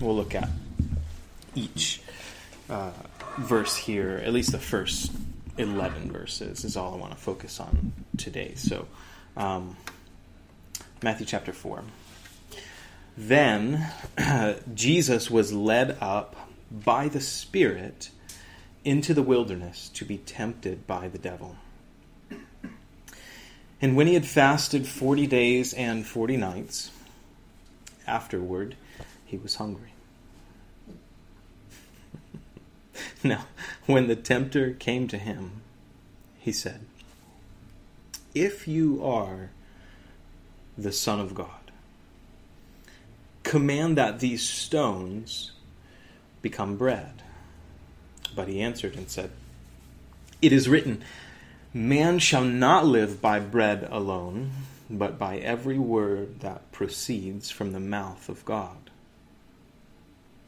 We'll 0.00 0.16
look 0.16 0.34
at 0.34 0.48
each 1.54 2.00
uh, 2.70 2.92
verse 3.38 3.76
here, 3.76 4.22
at 4.24 4.32
least 4.32 4.52
the 4.52 4.58
first 4.58 5.12
11 5.58 6.10
verses, 6.10 6.64
is 6.64 6.74
all 6.76 6.94
I 6.94 6.96
want 6.96 7.12
to 7.12 7.18
focus 7.18 7.60
on 7.60 7.92
today. 8.16 8.54
So, 8.54 8.86
um, 9.36 9.76
Matthew 11.02 11.26
chapter 11.26 11.52
4. 11.52 11.82
Then 13.18 13.86
Jesus 14.74 15.30
was 15.30 15.52
led 15.52 15.98
up 16.00 16.34
by 16.70 17.08
the 17.08 17.20
Spirit 17.20 18.08
into 18.84 19.12
the 19.12 19.22
wilderness 19.22 19.90
to 19.90 20.06
be 20.06 20.16
tempted 20.16 20.86
by 20.86 21.08
the 21.08 21.18
devil. 21.18 21.56
And 23.82 23.96
when 23.96 24.06
he 24.06 24.14
had 24.14 24.26
fasted 24.26 24.86
forty 24.86 25.26
days 25.26 25.72
and 25.72 26.06
forty 26.06 26.36
nights, 26.36 26.90
afterward 28.06 28.76
he 29.30 29.36
was 29.36 29.54
hungry. 29.54 29.92
now, 33.22 33.44
when 33.86 34.08
the 34.08 34.16
tempter 34.16 34.72
came 34.72 35.06
to 35.06 35.18
him, 35.18 35.62
he 36.40 36.50
said, 36.50 36.80
If 38.34 38.66
you 38.66 39.04
are 39.04 39.50
the 40.76 40.90
Son 40.90 41.20
of 41.20 41.32
God, 41.32 41.70
command 43.44 43.96
that 43.96 44.18
these 44.18 44.42
stones 44.42 45.52
become 46.42 46.76
bread. 46.76 47.22
But 48.34 48.48
he 48.48 48.60
answered 48.60 48.96
and 48.96 49.08
said, 49.08 49.30
It 50.42 50.52
is 50.52 50.68
written, 50.68 51.04
Man 51.72 52.18
shall 52.18 52.44
not 52.44 52.84
live 52.84 53.22
by 53.22 53.38
bread 53.38 53.86
alone, 53.92 54.50
but 54.90 55.20
by 55.20 55.38
every 55.38 55.78
word 55.78 56.40
that 56.40 56.72
proceeds 56.72 57.48
from 57.48 57.70
the 57.70 57.78
mouth 57.78 58.28
of 58.28 58.44
God. 58.44 58.79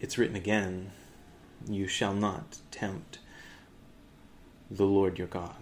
It's 0.00 0.18
written 0.18 0.36
again, 0.36 0.92
You 1.68 1.88
shall 1.88 2.14
not 2.14 2.58
tempt 2.70 3.18
the 4.70 4.86
Lord 4.86 5.18
your 5.18 5.26
God. 5.26 5.54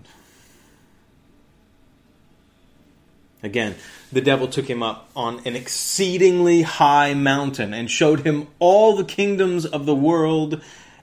Again, 3.42 3.77
the 4.11 4.20
devil 4.20 4.48
took 4.48 4.69
him 4.69 4.83
up 4.83 5.09
on 5.14 5.41
an 5.45 5.55
exceedingly 5.55 6.62
high 6.62 7.14
mountain 7.14 7.73
and 7.73 7.91
showed 7.91 8.20
him 8.20 8.48
all 8.59 8.97
the 8.97 9.05
kingdoms 9.05 9.64
of 9.64 9.87
the 9.87 9.95
world 9.95 10.61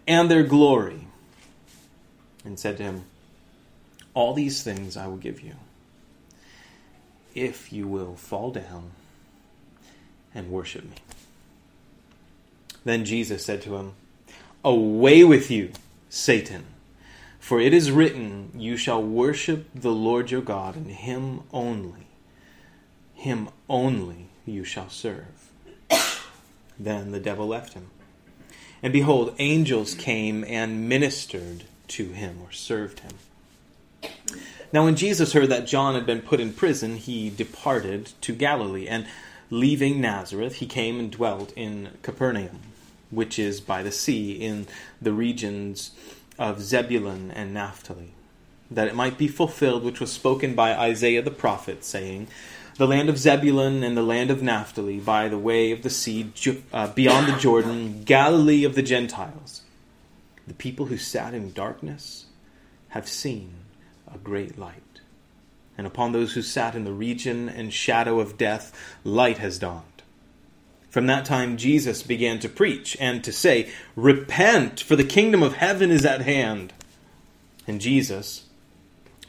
and 0.08 0.30
their 0.30 0.44
glory, 0.44 1.08
and 2.44 2.59
said 2.59 2.78
to 2.78 2.84
him, 2.84 3.06
All 4.14 4.34
these 4.34 4.61
things 4.64 4.98
I 4.98 5.08
will 5.08 5.17
give 5.17 5.42
you, 5.42 5.56
if 7.34 7.72
you 7.72 7.88
will 7.88 8.16
fall 8.16 8.52
down 8.52 8.92
and 10.36 10.52
worship 10.52 10.84
me. 10.84 10.98
Then 12.84 13.06
Jesus 13.06 13.45
said 13.45 13.62
to 13.64 13.76
him, 13.78 13.94
Away 14.64 15.23
with 15.23 15.50
you, 15.50 15.72
Satan. 16.09 16.66
For 17.39 17.59
it 17.59 17.73
is 17.73 17.92
written, 17.92 18.52
You 18.56 18.78
shall 18.78 19.03
worship 19.03 19.67
the 19.76 19.92
Lord 19.92 20.31
your 20.31 20.42
God, 20.42 20.76
and 20.76 20.88
him 20.88 21.42
only 21.52 22.04
him 23.23 23.48
only 23.70 24.27
you 24.45 24.66
shall 24.66 24.89
serve. 24.89 25.49
then 26.80 27.11
the 27.11 27.20
devil 27.20 27.48
left 27.48 27.73
him. 27.73 27.88
And 28.82 28.92
behold, 28.92 29.33
angels 29.39 29.95
came 29.95 30.43
and 30.43 30.89
ministered 30.89 31.64
to 31.88 32.10
him 32.10 32.39
or 32.43 32.52
served 32.52 32.99
him. 32.99 34.11
Now, 34.73 34.83
when 34.83 34.98
Jesus 34.98 35.32
heard 35.32 35.49
that 35.49 35.67
John 35.67 35.95
had 35.95 36.05
been 36.05 36.22
put 36.22 36.42
in 36.42 36.52
prison, 36.52 36.98
he 36.98 37.30
departed 37.30 38.11
to 38.22 38.33
Galilee, 38.33 38.88
and 38.88 39.05
leaving 39.49 40.02
Nazareth, 40.02 40.55
he 40.55 40.66
came 40.66 40.99
and 40.99 41.10
dwelt 41.10 41.54
in 41.55 41.92
Capernaum, 42.02 42.60
which 43.13 43.37
is 43.39 43.61
by 43.61 43.83
the 43.83 43.91
sea, 43.91 44.33
in 44.33 44.67
the 45.01 45.13
regions 45.13 45.91
of 46.39 46.61
Zebulun 46.61 47.31
and 47.31 47.53
Naphtali, 47.53 48.13
that 48.71 48.87
it 48.87 48.95
might 48.95 49.17
be 49.17 49.27
fulfilled 49.27 49.83
which 49.83 49.99
was 49.99 50.11
spoken 50.11 50.55
by 50.55 50.75
Isaiah 50.75 51.21
the 51.21 51.31
prophet, 51.31 51.83
saying, 51.83 52.27
the 52.77 52.87
land 52.87 53.07
of 53.07 53.19
Zebulun 53.19 53.83
and 53.83 53.95
the 53.95 54.01
land 54.01 54.31
of 54.31 54.41
Naphtali, 54.41 54.99
by 54.99 55.29
the 55.29 55.37
way 55.37 55.71
of 55.71 55.83
the 55.83 55.91
sea 55.91 56.31
uh, 56.73 56.87
beyond 56.87 57.27
the 57.27 57.37
Jordan, 57.37 58.03
Galilee 58.03 58.63
of 58.63 58.73
the 58.73 58.81
Gentiles. 58.81 59.61
The 60.47 60.55
people 60.55 60.87
who 60.87 60.97
sat 60.97 61.35
in 61.35 61.53
darkness 61.53 62.25
have 62.89 63.07
seen 63.07 63.53
a 64.13 64.17
great 64.17 64.57
light. 64.57 64.81
And 65.77 65.85
upon 65.85 66.11
those 66.11 66.33
who 66.33 66.41
sat 66.41 66.75
in 66.75 66.83
the 66.83 66.91
region 66.91 67.47
and 67.47 67.71
shadow 67.71 68.19
of 68.19 68.37
death, 68.37 68.95
light 69.03 69.37
has 69.37 69.59
dawned. 69.59 69.92
From 70.93 71.08
that 71.08 71.26
time, 71.26 71.58
Jesus 71.58 72.04
began 72.04 72.37
to 72.37 72.48
preach 72.48 72.95
and 72.99 73.23
to 73.23 73.31
say, 73.31 73.71
Repent, 73.95 74.80
for 74.80 74.95
the 74.95 75.04
kingdom 75.04 75.42
of 75.42 75.54
heaven 75.55 75.89
is 75.89 76.05
at 76.05 76.21
hand. 76.21 76.71
And 77.65 77.81
Jesus, 77.81 78.43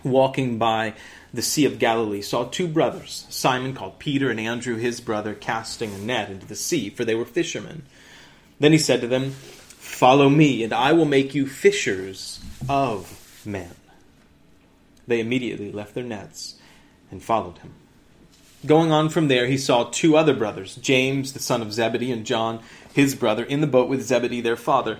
walking 0.02 0.58
by 0.58 0.92
the 1.32 1.40
Sea 1.40 1.64
of 1.64 1.78
Galilee, 1.78 2.20
saw 2.20 2.44
two 2.44 2.68
brothers, 2.68 3.24
Simon 3.30 3.72
called 3.72 3.98
Peter 3.98 4.28
and 4.28 4.38
Andrew 4.38 4.76
his 4.76 5.00
brother, 5.00 5.32
casting 5.32 5.94
a 5.94 5.96
net 5.96 6.28
into 6.28 6.44
the 6.44 6.54
sea, 6.54 6.90
for 6.90 7.06
they 7.06 7.14
were 7.14 7.24
fishermen. 7.24 7.86
Then 8.60 8.72
he 8.72 8.78
said 8.78 9.00
to 9.00 9.08
them, 9.08 9.30
Follow 9.30 10.28
me, 10.28 10.64
and 10.64 10.74
I 10.74 10.92
will 10.92 11.06
make 11.06 11.34
you 11.34 11.46
fishers 11.46 12.44
of 12.68 13.40
men. 13.46 13.74
They 15.06 15.18
immediately 15.18 15.72
left 15.72 15.94
their 15.94 16.04
nets 16.04 16.56
and 17.10 17.22
followed 17.22 17.56
him. 17.56 17.72
Going 18.64 18.92
on 18.92 19.08
from 19.08 19.28
there, 19.28 19.46
he 19.46 19.58
saw 19.58 19.84
two 19.84 20.16
other 20.16 20.34
brothers, 20.34 20.76
James, 20.76 21.32
the 21.32 21.38
son 21.38 21.60
of 21.60 21.72
Zebedee, 21.72 22.12
and 22.12 22.24
John, 22.24 22.60
his 22.92 23.14
brother, 23.14 23.44
in 23.44 23.60
the 23.60 23.66
boat 23.66 23.88
with 23.88 24.02
Zebedee, 24.02 24.40
their 24.40 24.56
father, 24.56 24.98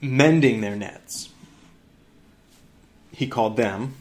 mending 0.00 0.60
their 0.60 0.76
nets. 0.76 1.30
He 3.12 3.26
called 3.26 3.56
them 3.56 3.94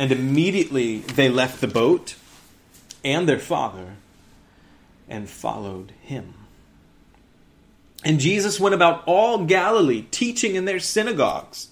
and 0.00 0.12
immediately 0.12 1.00
they 1.00 1.28
left 1.28 1.60
the 1.60 1.68
boat 1.68 2.14
and 3.04 3.28
their 3.28 3.38
father 3.38 3.96
and 5.10 5.28
followed 5.28 5.92
him. 6.00 6.32
And 8.02 8.18
Jesus 8.18 8.58
went 8.58 8.74
about 8.74 9.02
all 9.04 9.44
Galilee, 9.44 10.06
teaching 10.10 10.54
in 10.54 10.64
their 10.64 10.80
synagogues, 10.80 11.68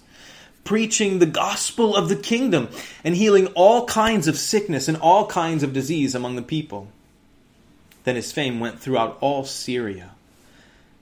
preaching 0.69 1.17
the 1.17 1.25
gospel 1.25 1.95
of 1.95 2.09
the 2.09 2.15
kingdom, 2.15 2.69
and 3.03 3.15
healing 3.15 3.47
all 3.55 3.87
kinds 3.87 4.27
of 4.27 4.37
sickness 4.37 4.87
and 4.87 4.95
all 4.97 5.25
kinds 5.25 5.63
of 5.63 5.73
disease 5.73 6.13
among 6.13 6.35
the 6.35 6.43
people. 6.43 6.87
Then 8.03 8.15
his 8.15 8.31
fame 8.31 8.59
went 8.59 8.79
throughout 8.79 9.17
all 9.19 9.45
Syria, 9.45 10.11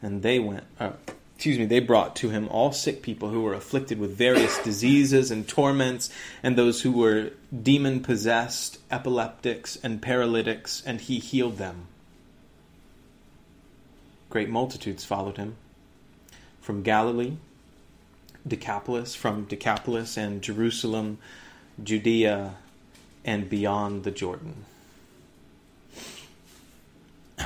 and 0.01 0.23
they 0.23 0.39
went. 0.39 0.63
Uh, 0.79 0.91
excuse 1.35 1.59
me, 1.59 1.65
they 1.65 1.81
brought 1.81 2.15
to 2.15 2.29
him 2.29 2.47
all 2.47 2.71
sick 2.71 3.01
people 3.01 3.27
who 3.27 3.41
were 3.41 3.53
afflicted 3.53 3.99
with 3.99 4.17
various 4.17 4.57
diseases 4.63 5.31
and 5.31 5.45
torments, 5.45 6.09
and 6.41 6.57
those 6.57 6.83
who 6.83 6.93
were 6.93 7.31
demon 7.51 7.99
possessed, 7.99 8.79
epileptics, 8.89 9.77
and 9.83 10.01
paralytics, 10.01 10.81
and 10.85 11.01
he 11.01 11.19
healed 11.19 11.57
them. 11.57 11.87
Great 14.29 14.47
multitudes 14.47 15.03
followed 15.03 15.35
him 15.35 15.57
from 16.61 16.83
Galilee, 16.83 17.33
Decapolis, 18.47 19.15
from 19.15 19.45
Decapolis 19.45 20.17
and 20.17 20.41
Jerusalem, 20.41 21.17
Judea, 21.83 22.55
and 23.25 23.49
beyond 23.49 24.03
the 24.03 24.11
Jordan. 24.11 24.65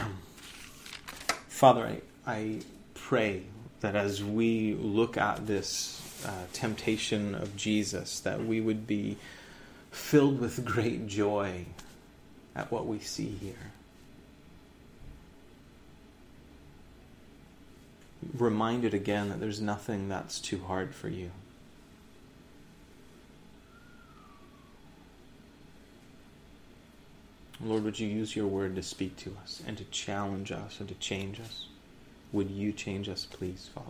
Father, 1.47 1.85
I, 1.85 2.31
I 2.31 2.59
pray 2.93 3.43
that 3.81 3.95
as 3.95 4.23
we 4.23 4.73
look 4.75 5.17
at 5.17 5.47
this 5.47 6.01
uh, 6.25 6.45
temptation 6.53 7.35
of 7.35 7.55
Jesus, 7.55 8.19
that 8.21 8.45
we 8.45 8.61
would 8.61 8.85
be 8.85 9.17
filled 9.91 10.39
with 10.39 10.63
great 10.63 11.07
joy 11.07 11.65
at 12.55 12.71
what 12.71 12.85
we 12.85 12.99
see 12.99 13.29
here. 13.29 13.71
Reminded 18.37 18.93
again 18.93 19.29
that 19.29 19.39
there's 19.39 19.61
nothing 19.61 20.09
that's 20.09 20.39
too 20.39 20.59
hard 20.59 20.93
for 20.93 21.09
you. 21.09 21.31
Lord, 27.63 27.83
would 27.83 27.99
you 27.99 28.07
use 28.07 28.35
your 28.35 28.47
word 28.47 28.75
to 28.75 28.83
speak 28.83 29.17
to 29.17 29.35
us 29.43 29.61
and 29.67 29.77
to 29.77 29.83
challenge 29.85 30.51
us 30.51 30.79
and 30.79 30.89
to 30.89 30.95
change 30.95 31.39
us? 31.39 31.67
Would 32.31 32.49
you 32.49 32.71
change 32.71 33.07
us, 33.07 33.25
please, 33.25 33.69
Father? 33.73 33.87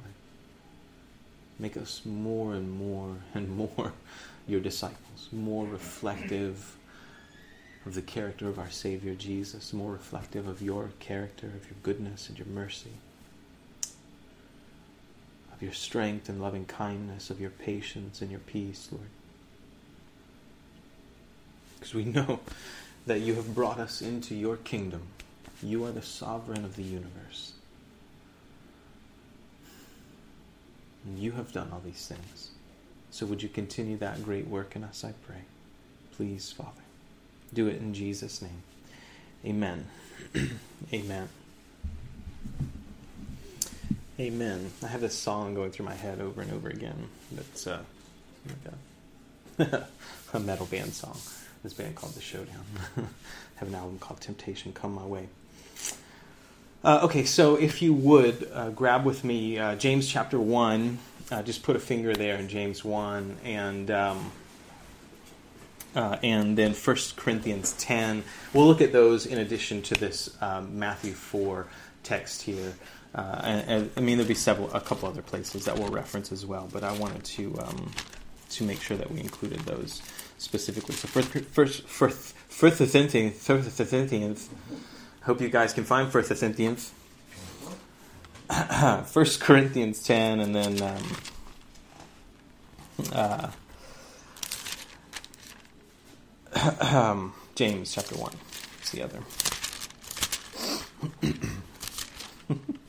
Make 1.57 1.77
us 1.77 2.01
more 2.03 2.53
and 2.53 2.71
more 2.71 3.17
and 3.33 3.49
more 3.49 3.93
your 4.47 4.59
disciples, 4.59 5.29
more 5.31 5.65
reflective 5.65 6.75
of 7.85 7.95
the 7.95 8.01
character 8.01 8.47
of 8.47 8.59
our 8.59 8.69
Savior 8.69 9.15
Jesus, 9.15 9.73
more 9.73 9.91
reflective 9.93 10.47
of 10.47 10.61
your 10.61 10.89
character, 10.99 11.47
of 11.47 11.65
your 11.65 11.77
goodness 11.81 12.29
and 12.29 12.37
your 12.37 12.47
mercy, 12.47 12.91
your 15.61 15.73
strength 15.73 16.29
and 16.29 16.41
loving 16.41 16.65
kindness, 16.65 17.29
of 17.29 17.39
your 17.39 17.49
patience 17.49 18.21
and 18.21 18.31
your 18.31 18.39
peace, 18.39 18.89
Lord. 18.91 19.07
Because 21.79 21.93
we 21.93 22.05
know 22.05 22.39
that 23.05 23.19
you 23.19 23.35
have 23.35 23.55
brought 23.55 23.79
us 23.79 24.01
into 24.01 24.35
your 24.35 24.57
kingdom. 24.57 25.01
You 25.63 25.85
are 25.85 25.91
the 25.91 26.01
sovereign 26.01 26.63
of 26.63 26.75
the 26.75 26.83
universe. 26.83 27.53
And 31.05 31.17
you 31.17 31.31
have 31.31 31.51
done 31.51 31.69
all 31.71 31.81
these 31.83 32.07
things. 32.07 32.51
So 33.09 33.25
would 33.25 33.43
you 33.43 33.49
continue 33.49 33.97
that 33.97 34.23
great 34.23 34.47
work 34.47 34.75
in 34.75 34.83
us, 34.83 35.03
I 35.03 35.13
pray. 35.25 35.41
Please, 36.15 36.51
Father. 36.51 36.69
Do 37.53 37.67
it 37.67 37.77
in 37.77 37.93
Jesus' 37.93 38.41
name. 38.41 38.63
Amen. 39.45 39.87
Amen. 40.93 41.27
Amen. 44.19 44.71
I 44.83 44.87
have 44.87 45.01
this 45.01 45.17
song 45.17 45.55
going 45.55 45.71
through 45.71 45.85
my 45.85 45.93
head 45.93 46.19
over 46.19 46.41
and 46.41 46.51
over 46.51 46.67
again. 46.67 47.07
It's 47.37 47.65
uh, 47.65 47.79
like 49.57 49.69
a, 49.69 49.87
a 50.33 50.39
metal 50.39 50.65
band 50.65 50.93
song. 50.93 51.17
This 51.63 51.73
band 51.73 51.95
called 51.95 52.13
The 52.13 52.21
Showdown. 52.21 52.65
have 53.55 53.69
an 53.69 53.75
album 53.75 53.99
called 53.99 54.19
Temptation 54.19 54.73
Come 54.73 54.95
My 54.95 55.05
Way. 55.05 55.29
Uh, 56.83 57.01
okay, 57.03 57.23
so 57.23 57.55
if 57.55 57.81
you 57.81 57.93
would 57.93 58.49
uh, 58.53 58.71
grab 58.71 59.05
with 59.05 59.23
me 59.23 59.57
uh, 59.57 59.75
James 59.75 60.07
chapter 60.07 60.39
1, 60.39 60.97
uh, 61.31 61.41
just 61.43 61.63
put 61.63 61.75
a 61.75 61.79
finger 61.79 62.13
there 62.13 62.35
in 62.35 62.47
James 62.47 62.83
1, 62.83 63.37
and. 63.43 63.91
Um, 63.91 64.31
uh, 65.93 66.17
and 66.23 66.57
then 66.57 66.73
1 66.73 66.97
Corinthians 67.17 67.73
10. 67.73 68.23
We'll 68.53 68.65
look 68.65 68.79
at 68.79 68.93
those 68.93 69.25
in 69.25 69.39
addition 69.39 69.81
to 69.81 69.93
this 69.93 70.37
Matthew 70.39 71.11
4 71.11 71.67
text 72.03 72.43
here. 72.43 72.75
Uh, 73.13 73.41
and, 73.43 73.69
and, 73.69 73.91
I 73.97 73.99
mean, 73.99 74.17
there'll 74.17 74.27
be 74.27 74.33
several, 74.35 74.71
a 74.73 74.79
couple 74.79 75.09
other 75.09 75.21
places 75.21 75.65
that 75.65 75.77
we'll 75.77 75.89
reference 75.89 76.31
as 76.31 76.45
well, 76.45 76.69
but 76.71 76.83
I 76.83 76.93
wanted 76.93 77.23
to 77.25 77.59
um, 77.59 77.91
to 78.51 78.63
make 78.63 78.81
sure 78.81 78.97
that 78.97 79.11
we 79.11 79.19
included 79.19 79.59
those 79.59 80.01
specifically. 80.37 80.95
So, 80.95 81.07
first, 81.07 81.29
first, 81.49 81.83
first, 81.83 82.35
Corinthians. 83.89 84.49
Hope 85.23 85.41
you 85.41 85.49
guys 85.49 85.73
can 85.73 85.83
find 85.83 86.11
First 86.11 86.31
Corinthians. 86.31 86.91
First 89.05 89.39
Corinthians 89.39 90.03
10, 90.03 90.39
and 90.39 90.55
then 90.55 90.81
um, 90.81 91.03
uh, 93.13 93.49
James 97.55 97.93
chapter 97.93 98.15
1. 98.15 98.33
It's 98.79 98.91
the 98.91 99.03
other. 99.03 99.19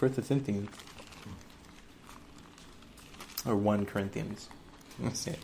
First 0.00 0.14
Corinthians. 0.14 0.70
Or 3.44 3.54
1 3.54 3.84
Corinthians. 3.84 4.48
Let's 4.98 5.20
see 5.20 5.34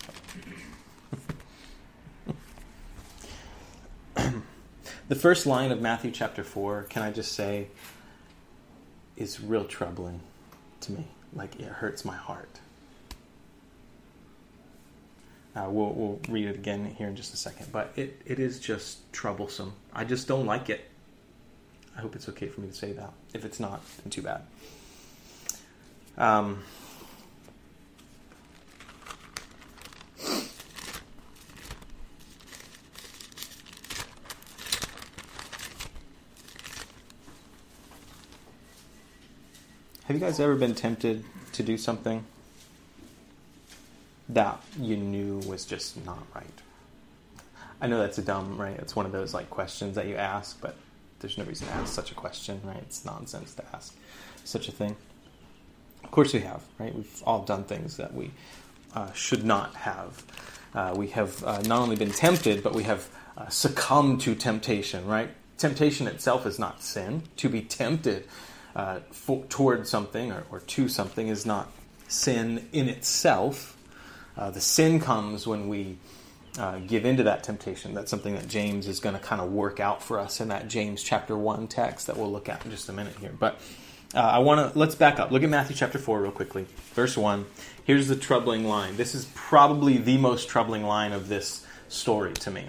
the 5.08 5.14
first 5.14 5.44
line 5.44 5.72
of 5.72 5.82
Matthew 5.82 6.10
chapter 6.10 6.42
4, 6.42 6.84
can 6.84 7.02
I 7.02 7.10
just 7.10 7.32
say, 7.32 7.66
is 9.18 9.42
real 9.42 9.66
troubling 9.66 10.20
to 10.80 10.92
me. 10.92 11.04
Like, 11.34 11.60
it 11.60 11.68
hurts 11.68 12.02
my 12.06 12.16
heart. 12.16 12.60
Uh, 15.54 15.66
we'll, 15.68 15.92
we'll 15.92 16.20
read 16.30 16.46
it 16.46 16.54
again 16.54 16.94
here 16.96 17.08
in 17.08 17.16
just 17.16 17.34
a 17.34 17.36
second. 17.36 17.70
But 17.72 17.92
it, 17.94 18.22
it 18.24 18.38
is 18.38 18.58
just 18.58 19.12
troublesome. 19.12 19.74
I 19.92 20.04
just 20.04 20.26
don't 20.26 20.46
like 20.46 20.70
it. 20.70 20.90
I 21.96 22.00
hope 22.00 22.14
it's 22.14 22.28
okay 22.28 22.48
for 22.48 22.60
me 22.60 22.68
to 22.68 22.74
say 22.74 22.92
that. 22.92 23.12
If 23.32 23.44
it's 23.44 23.58
not, 23.58 23.80
then 24.02 24.10
too 24.10 24.22
bad. 24.22 24.42
Um, 26.18 26.62
have 40.04 40.14
you 40.14 40.18
guys 40.18 40.38
ever 40.38 40.54
been 40.54 40.74
tempted 40.74 41.24
to 41.52 41.62
do 41.62 41.78
something 41.78 42.24
that 44.28 44.60
you 44.78 44.96
knew 44.96 45.38
was 45.46 45.64
just 45.64 46.04
not 46.04 46.22
right? 46.34 46.46
I 47.80 47.86
know 47.86 47.98
that's 47.98 48.18
a 48.18 48.22
dumb, 48.22 48.58
right? 48.58 48.78
It's 48.78 48.94
one 48.96 49.06
of 49.06 49.12
those 49.12 49.32
like 49.32 49.48
questions 49.50 49.96
that 49.96 50.06
you 50.06 50.16
ask, 50.16 50.60
but 50.60 50.76
there's 51.20 51.38
no 51.38 51.44
reason 51.44 51.66
to 51.68 51.74
ask 51.74 51.92
such 51.92 52.10
a 52.10 52.14
question, 52.14 52.60
right? 52.64 52.78
It's 52.78 53.04
nonsense 53.04 53.54
to 53.54 53.64
ask 53.72 53.94
such 54.44 54.68
a 54.68 54.72
thing. 54.72 54.96
Of 56.04 56.10
course, 56.10 56.32
we 56.32 56.40
have, 56.40 56.62
right? 56.78 56.94
We've 56.94 57.22
all 57.24 57.42
done 57.42 57.64
things 57.64 57.96
that 57.96 58.14
we 58.14 58.30
uh, 58.94 59.12
should 59.12 59.44
not 59.44 59.74
have. 59.76 60.24
Uh, 60.74 60.94
we 60.96 61.08
have 61.08 61.42
uh, 61.44 61.62
not 61.62 61.80
only 61.80 61.96
been 61.96 62.12
tempted, 62.12 62.62
but 62.62 62.74
we 62.74 62.84
have 62.84 63.08
uh, 63.36 63.48
succumbed 63.48 64.20
to 64.22 64.34
temptation, 64.34 65.06
right? 65.06 65.30
Temptation 65.58 66.06
itself 66.06 66.46
is 66.46 66.58
not 66.58 66.82
sin. 66.82 67.22
To 67.38 67.48
be 67.48 67.62
tempted 67.62 68.28
uh, 68.74 69.00
for, 69.10 69.44
toward 69.46 69.86
something 69.86 70.30
or, 70.30 70.44
or 70.50 70.60
to 70.60 70.88
something 70.88 71.28
is 71.28 71.46
not 71.46 71.70
sin 72.08 72.68
in 72.72 72.88
itself 72.88 73.76
uh, 74.36 74.50
the 74.50 74.60
sin 74.60 75.00
comes 75.00 75.46
when 75.46 75.68
we 75.68 75.96
uh, 76.58 76.78
give 76.86 77.04
into 77.04 77.22
that 77.24 77.42
temptation. 77.42 77.94
That's 77.94 78.10
something 78.10 78.34
that 78.34 78.48
James 78.48 78.88
is 78.88 79.00
going 79.00 79.14
to 79.14 79.20
kind 79.20 79.40
of 79.40 79.52
work 79.52 79.80
out 79.80 80.02
for 80.02 80.18
us 80.18 80.40
in 80.40 80.48
that 80.48 80.68
James 80.68 81.02
chapter 81.02 81.36
1 81.36 81.68
text 81.68 82.06
that 82.06 82.16
we'll 82.16 82.30
look 82.30 82.48
at 82.48 82.64
in 82.64 82.70
just 82.70 82.88
a 82.88 82.92
minute 82.92 83.16
here. 83.20 83.34
But 83.38 83.60
uh, 84.14 84.20
I 84.20 84.38
want 84.38 84.72
to, 84.72 84.78
let's 84.78 84.94
back 84.94 85.18
up. 85.18 85.30
Look 85.30 85.42
at 85.42 85.50
Matthew 85.50 85.76
chapter 85.76 85.98
4 85.98 86.22
real 86.22 86.30
quickly. 86.30 86.66
Verse 86.94 87.16
1. 87.16 87.44
Here's 87.84 88.08
the 88.08 88.16
troubling 88.16 88.66
line. 88.66 88.96
This 88.96 89.14
is 89.14 89.26
probably 89.34 89.98
the 89.98 90.16
most 90.16 90.48
troubling 90.48 90.84
line 90.84 91.12
of 91.12 91.28
this 91.28 91.66
story 91.88 92.32
to 92.34 92.50
me. 92.50 92.66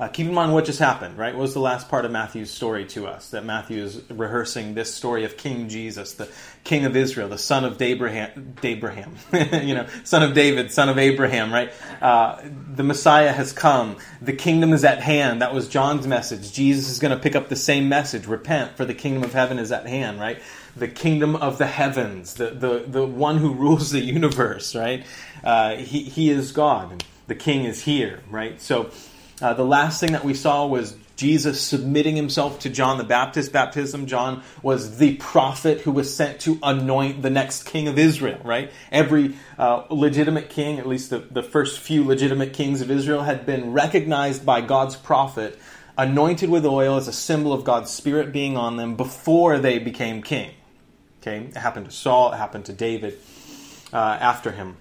Uh, 0.00 0.08
keep 0.08 0.26
in 0.26 0.32
mind 0.32 0.50
what 0.54 0.64
just 0.64 0.78
happened, 0.78 1.18
right? 1.18 1.34
What 1.34 1.42
was 1.42 1.52
the 1.52 1.60
last 1.60 1.90
part 1.90 2.06
of 2.06 2.10
Matthew's 2.10 2.50
story 2.50 2.86
to 2.86 3.06
us? 3.06 3.28
That 3.32 3.44
Matthew 3.44 3.82
is 3.84 4.00
rehearsing 4.08 4.72
this 4.72 4.94
story 4.94 5.24
of 5.24 5.36
King 5.36 5.68
Jesus, 5.68 6.14
the 6.14 6.26
King 6.64 6.86
of 6.86 6.96
Israel, 6.96 7.28
the 7.28 7.36
son 7.36 7.66
of 7.66 7.82
Abraham, 7.82 8.56
Abraham 8.62 9.14
you 9.62 9.74
know, 9.74 9.86
son 10.04 10.22
of 10.22 10.32
David, 10.32 10.72
son 10.72 10.88
of 10.88 10.96
Abraham, 10.96 11.52
right? 11.52 11.70
Uh, 12.00 12.40
the 12.74 12.82
Messiah 12.82 13.30
has 13.30 13.52
come. 13.52 13.98
The 14.22 14.32
kingdom 14.32 14.72
is 14.72 14.84
at 14.84 15.02
hand. 15.02 15.42
That 15.42 15.52
was 15.52 15.68
John's 15.68 16.06
message. 16.06 16.50
Jesus 16.50 16.88
is 16.88 16.98
going 16.98 17.14
to 17.14 17.22
pick 17.22 17.36
up 17.36 17.50
the 17.50 17.56
same 17.56 17.90
message. 17.90 18.24
Repent, 18.24 18.78
for 18.78 18.86
the 18.86 18.94
kingdom 18.94 19.22
of 19.22 19.34
heaven 19.34 19.58
is 19.58 19.70
at 19.70 19.86
hand, 19.86 20.18
right? 20.18 20.40
The 20.76 20.88
kingdom 20.88 21.36
of 21.36 21.58
the 21.58 21.66
heavens, 21.66 22.34
the, 22.34 22.52
the, 22.52 22.84
the 22.86 23.04
one 23.04 23.36
who 23.36 23.52
rules 23.52 23.90
the 23.90 24.00
universe, 24.00 24.74
right? 24.74 25.04
Uh, 25.44 25.76
he, 25.76 26.04
he 26.04 26.30
is 26.30 26.52
God, 26.52 27.04
the 27.26 27.34
king 27.34 27.64
is 27.64 27.82
here, 27.84 28.20
right? 28.30 28.58
So, 28.62 28.90
uh, 29.40 29.54
the 29.54 29.64
last 29.64 30.00
thing 30.00 30.12
that 30.12 30.24
we 30.24 30.34
saw 30.34 30.66
was 30.66 30.96
Jesus 31.16 31.60
submitting 31.60 32.16
himself 32.16 32.60
to 32.60 32.70
John 32.70 32.96
the 32.96 33.04
Baptist 33.04 33.52
baptism. 33.52 34.06
John 34.06 34.42
was 34.62 34.96
the 34.96 35.16
prophet 35.16 35.82
who 35.82 35.92
was 35.92 36.14
sent 36.14 36.40
to 36.40 36.58
anoint 36.62 37.20
the 37.20 37.28
next 37.28 37.64
king 37.64 37.88
of 37.88 37.98
Israel, 37.98 38.40
right? 38.42 38.72
Every 38.90 39.34
uh, 39.58 39.84
legitimate 39.90 40.48
king, 40.48 40.78
at 40.78 40.88
least 40.88 41.10
the, 41.10 41.18
the 41.18 41.42
first 41.42 41.78
few 41.78 42.04
legitimate 42.04 42.54
kings 42.54 42.80
of 42.80 42.90
Israel, 42.90 43.22
had 43.22 43.44
been 43.44 43.72
recognized 43.72 44.46
by 44.46 44.62
God's 44.62 44.96
prophet, 44.96 45.58
anointed 45.98 46.48
with 46.48 46.64
oil 46.64 46.96
as 46.96 47.06
a 47.06 47.12
symbol 47.12 47.52
of 47.52 47.64
God's 47.64 47.90
Spirit 47.90 48.32
being 48.32 48.56
on 48.56 48.76
them 48.76 48.96
before 48.96 49.58
they 49.58 49.78
became 49.78 50.22
king. 50.22 50.52
Okay, 51.20 51.48
it 51.48 51.56
happened 51.58 51.84
to 51.84 51.92
Saul, 51.92 52.32
it 52.32 52.38
happened 52.38 52.64
to 52.64 52.72
David 52.72 53.18
uh, 53.92 53.96
after 53.98 54.52
him. 54.52 54.78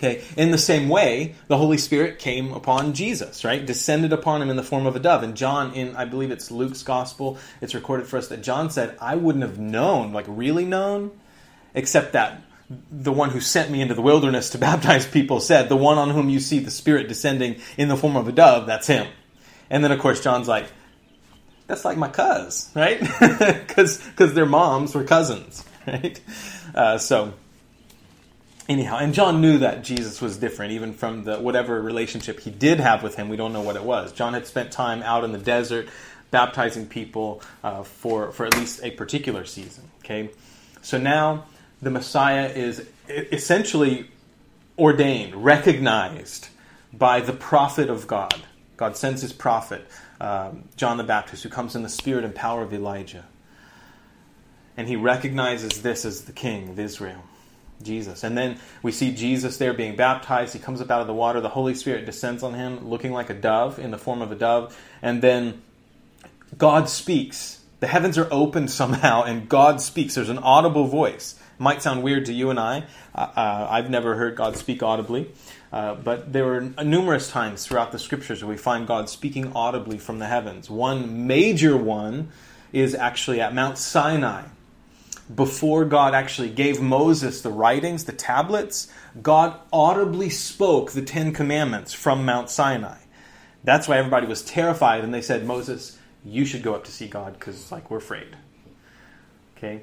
Okay, 0.00 0.22
in 0.34 0.50
the 0.50 0.56
same 0.56 0.88
way, 0.88 1.34
the 1.48 1.58
Holy 1.58 1.76
Spirit 1.76 2.18
came 2.18 2.54
upon 2.54 2.94
Jesus, 2.94 3.44
right? 3.44 3.66
Descended 3.66 4.14
upon 4.14 4.40
him 4.40 4.48
in 4.48 4.56
the 4.56 4.62
form 4.62 4.86
of 4.86 4.96
a 4.96 4.98
dove. 4.98 5.22
And 5.22 5.36
John, 5.36 5.74
in 5.74 5.94
I 5.94 6.06
believe 6.06 6.30
it's 6.30 6.50
Luke's 6.50 6.82
gospel, 6.82 7.36
it's 7.60 7.74
recorded 7.74 8.06
for 8.06 8.16
us 8.16 8.28
that 8.28 8.42
John 8.42 8.70
said, 8.70 8.96
I 8.98 9.16
wouldn't 9.16 9.44
have 9.44 9.58
known, 9.58 10.14
like 10.14 10.24
really 10.26 10.64
known, 10.64 11.10
except 11.74 12.14
that 12.14 12.40
the 12.90 13.12
one 13.12 13.28
who 13.28 13.40
sent 13.40 13.70
me 13.70 13.82
into 13.82 13.92
the 13.92 14.00
wilderness 14.00 14.48
to 14.50 14.58
baptize 14.70 15.06
people 15.06 15.38
said, 15.38 15.68
The 15.68 15.76
one 15.76 15.98
on 15.98 16.08
whom 16.08 16.30
you 16.30 16.40
see 16.40 16.60
the 16.60 16.70
Spirit 16.70 17.06
descending 17.06 17.56
in 17.76 17.88
the 17.88 17.96
form 17.96 18.16
of 18.16 18.26
a 18.26 18.32
dove, 18.32 18.66
that's 18.66 18.86
him. 18.86 19.06
And 19.68 19.84
then, 19.84 19.92
of 19.92 19.98
course, 19.98 20.22
John's 20.22 20.48
like, 20.48 20.64
That's 21.66 21.84
like 21.84 21.98
my 21.98 22.08
cuz, 22.08 22.70
right? 22.74 23.00
Because 23.68 24.32
their 24.32 24.46
moms 24.46 24.94
were 24.94 25.04
cousins, 25.04 25.62
right? 25.86 26.18
Uh, 26.74 26.96
so 26.96 27.34
anyhow, 28.70 28.98
and 28.98 29.12
John 29.12 29.40
knew 29.40 29.58
that 29.58 29.82
Jesus 29.82 30.22
was 30.22 30.38
different, 30.38 30.72
even 30.72 30.94
from 30.94 31.24
the 31.24 31.38
whatever 31.38 31.82
relationship 31.82 32.40
he 32.40 32.50
did 32.50 32.78
have 32.78 33.02
with 33.02 33.16
him. 33.16 33.28
We 33.28 33.36
don't 33.36 33.52
know 33.52 33.62
what 33.62 33.76
it 33.76 33.82
was. 33.82 34.12
John 34.12 34.32
had 34.32 34.46
spent 34.46 34.70
time 34.70 35.02
out 35.02 35.24
in 35.24 35.32
the 35.32 35.38
desert, 35.38 35.88
baptizing 36.30 36.86
people 36.86 37.42
uh, 37.64 37.82
for, 37.82 38.30
for 38.30 38.46
at 38.46 38.56
least 38.56 38.82
a 38.84 38.92
particular 38.92 39.44
season. 39.44 39.90
Okay? 40.04 40.30
So 40.82 40.98
now 40.98 41.46
the 41.82 41.90
Messiah 41.90 42.48
is 42.48 42.88
essentially 43.08 44.08
ordained, 44.78 45.34
recognized 45.34 46.48
by 46.92 47.20
the 47.20 47.32
prophet 47.32 47.90
of 47.90 48.06
God. 48.06 48.42
God 48.76 48.96
sends 48.96 49.20
his 49.20 49.32
prophet, 49.32 49.84
um, 50.20 50.64
John 50.76 50.96
the 50.96 51.04
Baptist, 51.04 51.42
who 51.42 51.48
comes 51.48 51.74
in 51.74 51.82
the 51.82 51.88
spirit 51.88 52.24
and 52.24 52.34
power 52.34 52.62
of 52.62 52.72
Elijah. 52.72 53.26
And 54.76 54.88
he 54.88 54.96
recognizes 54.96 55.82
this 55.82 56.04
as 56.04 56.24
the 56.24 56.32
king 56.32 56.70
of 56.70 56.78
Israel, 56.78 57.24
Jesus. 57.82 58.24
And 58.24 58.36
then 58.36 58.58
we 58.82 58.92
see 58.92 59.12
Jesus 59.12 59.56
there 59.56 59.72
being 59.72 59.96
baptized. 59.96 60.52
He 60.52 60.58
comes 60.58 60.80
up 60.80 60.90
out 60.90 61.00
of 61.00 61.06
the 61.06 61.14
water. 61.14 61.40
The 61.40 61.48
Holy 61.48 61.74
Spirit 61.74 62.06
descends 62.06 62.42
on 62.42 62.54
him, 62.54 62.88
looking 62.88 63.12
like 63.12 63.30
a 63.30 63.34
dove, 63.34 63.78
in 63.78 63.90
the 63.90 63.98
form 63.98 64.22
of 64.22 64.32
a 64.32 64.34
dove. 64.34 64.76
And 65.02 65.22
then 65.22 65.62
God 66.56 66.88
speaks. 66.88 67.60
The 67.80 67.86
heavens 67.86 68.18
are 68.18 68.28
opened 68.30 68.70
somehow, 68.82 69.22
and 69.22 69.48
God 69.48 69.80
speaks. 69.80 70.14
There's 70.14 70.28
an 70.28 70.38
audible 70.38 70.86
voice. 70.86 71.34
It 71.34 71.62
might 71.62 71.82
sound 71.82 72.02
weird 72.02 72.26
to 72.26 72.32
you 72.32 72.50
and 72.50 72.58
I. 72.58 72.84
Uh, 73.14 73.28
uh, 73.36 73.68
I've 73.70 73.90
never 73.90 74.14
heard 74.16 74.36
God 74.36 74.56
speak 74.56 74.82
audibly. 74.82 75.30
Uh, 75.72 75.94
but 75.94 76.32
there 76.32 76.44
were 76.44 76.60
numerous 76.60 77.30
times 77.30 77.64
throughout 77.64 77.92
the 77.92 77.98
scriptures 77.98 78.42
where 78.42 78.50
we 78.50 78.56
find 78.56 78.86
God 78.88 79.08
speaking 79.08 79.52
audibly 79.54 79.98
from 79.98 80.18
the 80.18 80.26
heavens. 80.26 80.68
One 80.68 81.28
major 81.28 81.76
one 81.76 82.32
is 82.72 82.94
actually 82.94 83.40
at 83.40 83.54
Mount 83.54 83.78
Sinai. 83.78 84.44
Before 85.34 85.84
God 85.84 86.14
actually 86.14 86.50
gave 86.50 86.80
Moses 86.80 87.42
the 87.42 87.50
writings, 87.50 88.04
the 88.04 88.12
tablets, 88.12 88.92
God 89.22 89.58
audibly 89.72 90.30
spoke 90.30 90.92
the 90.92 91.02
Ten 91.02 91.32
Commandments 91.32 91.92
from 91.92 92.24
Mount 92.24 92.50
Sinai. 92.50 92.98
That's 93.62 93.86
why 93.86 93.98
everybody 93.98 94.26
was 94.26 94.42
terrified 94.42 95.04
and 95.04 95.12
they 95.12 95.22
said, 95.22 95.46
Moses, 95.46 95.98
you 96.24 96.44
should 96.44 96.62
go 96.62 96.74
up 96.74 96.84
to 96.84 96.92
see 96.92 97.06
God 97.06 97.34
because, 97.34 97.70
like, 97.70 97.90
we're 97.90 97.98
afraid. 97.98 98.36
Okay? 99.56 99.82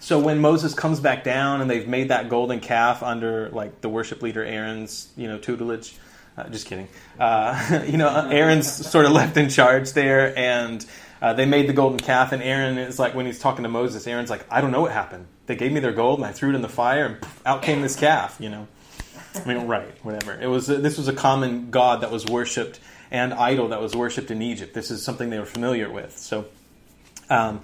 So 0.00 0.18
when 0.18 0.38
Moses 0.40 0.74
comes 0.74 1.00
back 1.00 1.24
down 1.24 1.60
and 1.60 1.68
they've 1.68 1.88
made 1.88 2.08
that 2.08 2.28
golden 2.28 2.60
calf 2.60 3.02
under 3.02 3.48
like 3.50 3.80
the 3.80 3.88
worship 3.88 4.22
leader 4.22 4.44
Aaron's 4.44 5.08
you 5.16 5.26
know 5.26 5.38
tutelage, 5.38 5.96
uh, 6.36 6.48
just 6.48 6.66
kidding. 6.66 6.88
Uh, 7.18 7.84
you 7.86 7.96
know 7.96 8.28
Aaron's 8.30 8.70
sort 8.70 9.06
of 9.06 9.12
left 9.12 9.36
in 9.36 9.48
charge 9.48 9.92
there, 9.92 10.36
and 10.38 10.84
uh, 11.20 11.32
they 11.32 11.46
made 11.46 11.68
the 11.68 11.72
golden 11.72 11.98
calf. 11.98 12.32
And 12.32 12.42
Aaron 12.42 12.78
is 12.78 12.98
like 12.98 13.14
when 13.14 13.26
he's 13.26 13.38
talking 13.38 13.62
to 13.62 13.68
Moses, 13.68 14.06
Aaron's 14.06 14.30
like, 14.30 14.44
I 14.50 14.60
don't 14.60 14.70
know 14.70 14.82
what 14.82 14.92
happened. 14.92 15.26
They 15.46 15.56
gave 15.56 15.72
me 15.72 15.80
their 15.80 15.92
gold 15.92 16.18
and 16.18 16.26
I 16.26 16.32
threw 16.32 16.50
it 16.50 16.54
in 16.54 16.62
the 16.62 16.68
fire, 16.68 17.06
and 17.06 17.20
poof, 17.20 17.42
out 17.46 17.62
came 17.62 17.82
this 17.82 17.96
calf. 17.96 18.36
You 18.38 18.50
know, 18.50 18.68
I 19.34 19.46
mean, 19.46 19.66
right, 19.66 19.88
whatever. 20.04 20.38
It 20.40 20.48
was 20.48 20.66
this 20.66 20.98
was 20.98 21.08
a 21.08 21.14
common 21.14 21.70
god 21.70 22.02
that 22.02 22.10
was 22.10 22.26
worshipped 22.26 22.80
and 23.10 23.32
idol 23.32 23.68
that 23.68 23.80
was 23.80 23.96
worshipped 23.96 24.30
in 24.30 24.42
Egypt. 24.42 24.74
This 24.74 24.90
is 24.90 25.02
something 25.02 25.30
they 25.30 25.38
were 25.38 25.46
familiar 25.46 25.90
with. 25.90 26.16
So. 26.18 26.46
Um, 27.30 27.60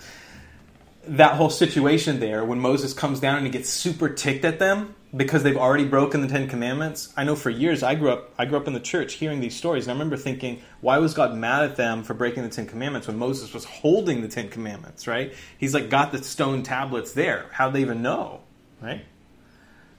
that 1.06 1.34
whole 1.34 1.50
situation 1.50 2.18
there, 2.20 2.44
when 2.44 2.58
Moses 2.61 2.94
comes 2.94 3.20
down 3.20 3.37
and 3.37 3.46
he 3.46 3.52
gets 3.52 3.68
super 3.68 4.08
ticked 4.08 4.44
at 4.44 4.58
them 4.58 4.94
because 5.16 5.42
they've 5.42 5.56
already 5.56 5.85
broken 5.85 6.21
the 6.21 6.28
Ten 6.28 6.49
Commandments. 6.49 7.12
I 7.16 7.25
know 7.25 7.37
for 7.37 7.50
years 7.50 7.83
I 7.83 7.94
grew 7.94 8.11
up 8.11 8.35
I 8.38 8.44
grew 8.47 8.59
up 8.59 8.66
in 8.66 8.73
the 8.73 8.80
church 8.80 9.14
hearing 9.14 9.40
these 9.40 9.56
stories, 9.56 9.85
and 9.85 9.90
I 9.90 9.94
remember 9.94 10.16
thinking, 10.16 10.62
why 10.80 10.99
was 10.99 11.14
God 11.14 11.37
mad 11.37 11.64
at 11.64 11.76
them 11.76 12.02
for 12.02 12.14
breaking 12.14 12.42
the 12.42 12.49
Ten 12.49 12.66
Commandments 12.66 13.06
when 13.06 13.18
Moses 13.18 13.52
was 13.54 13.64
holding 13.64 14.23
the 14.23 14.28
Ten 14.28 14.49
Commandments? 14.49 15.06
Right? 15.06 15.35
He's 15.59 15.75
like 15.75 15.90
got 15.90 16.12
the 16.12 16.23
stone 16.23 16.62
tablets 16.62 17.12
there. 17.12 17.47
How 17.52 17.66
would 17.66 17.75
they 17.75 17.80
even 17.80 18.02
know? 18.02 18.40
Right? 18.80 19.04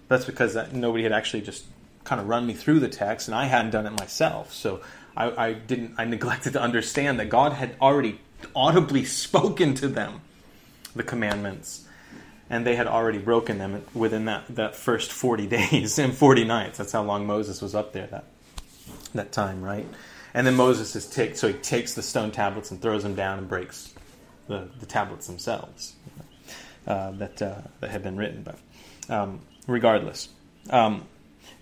That's 0.07 0.25
because 0.25 0.55
nobody 0.71 1.03
had 1.03 1.11
actually 1.11 1.41
just 1.41 1.65
kind 2.03 2.21
of 2.21 2.27
run 2.27 2.45
me 2.45 2.53
through 2.53 2.79
the 2.79 2.89
text, 2.89 3.27
and 3.27 3.35
I 3.35 3.45
hadn't 3.45 3.71
done 3.71 3.85
it 3.85 3.99
myself. 3.99 4.53
So 4.53 4.81
I, 5.17 5.47
I 5.47 5.53
didn't. 5.53 5.95
I 5.97 6.05
neglected 6.05 6.53
to 6.53 6.61
understand 6.61 7.19
that 7.19 7.29
God 7.29 7.53
had 7.53 7.75
already 7.81 8.19
audibly 8.55 9.05
spoken 9.05 9.73
to 9.75 9.87
them 9.87 10.21
the 10.95 11.03
commandments, 11.03 11.85
and 12.49 12.65
they 12.65 12.75
had 12.75 12.87
already 12.87 13.17
broken 13.17 13.57
them 13.57 13.83
within 13.93 14.25
that, 14.25 14.43
that 14.49 14.75
first 14.75 15.11
40 15.11 15.47
days 15.47 15.97
and 15.99 16.13
40 16.13 16.43
nights. 16.45 16.77
That's 16.77 16.91
how 16.91 17.03
long 17.03 17.25
Moses 17.25 17.61
was 17.61 17.75
up 17.75 17.93
there 17.93 18.07
that, 18.07 18.25
that 19.13 19.31
time, 19.31 19.61
right? 19.61 19.87
And 20.33 20.45
then 20.45 20.55
Moses 20.55 20.95
is 20.95 21.07
take, 21.07 21.37
so 21.37 21.47
he 21.47 21.53
takes 21.53 21.93
the 21.93 22.01
stone 22.01 22.31
tablets 22.31 22.69
and 22.71 22.81
throws 22.81 23.03
them 23.03 23.15
down 23.15 23.39
and 23.39 23.47
breaks 23.47 23.93
the, 24.47 24.67
the 24.79 24.85
tablets 24.85 25.27
themselves 25.27 25.95
uh, 26.87 27.11
that, 27.11 27.41
uh, 27.41 27.61
that 27.79 27.89
had 27.89 28.03
been 28.03 28.17
written. 28.17 28.43
But 28.43 28.59
um, 29.09 29.41
regardless, 29.65 30.29
um, 30.69 31.05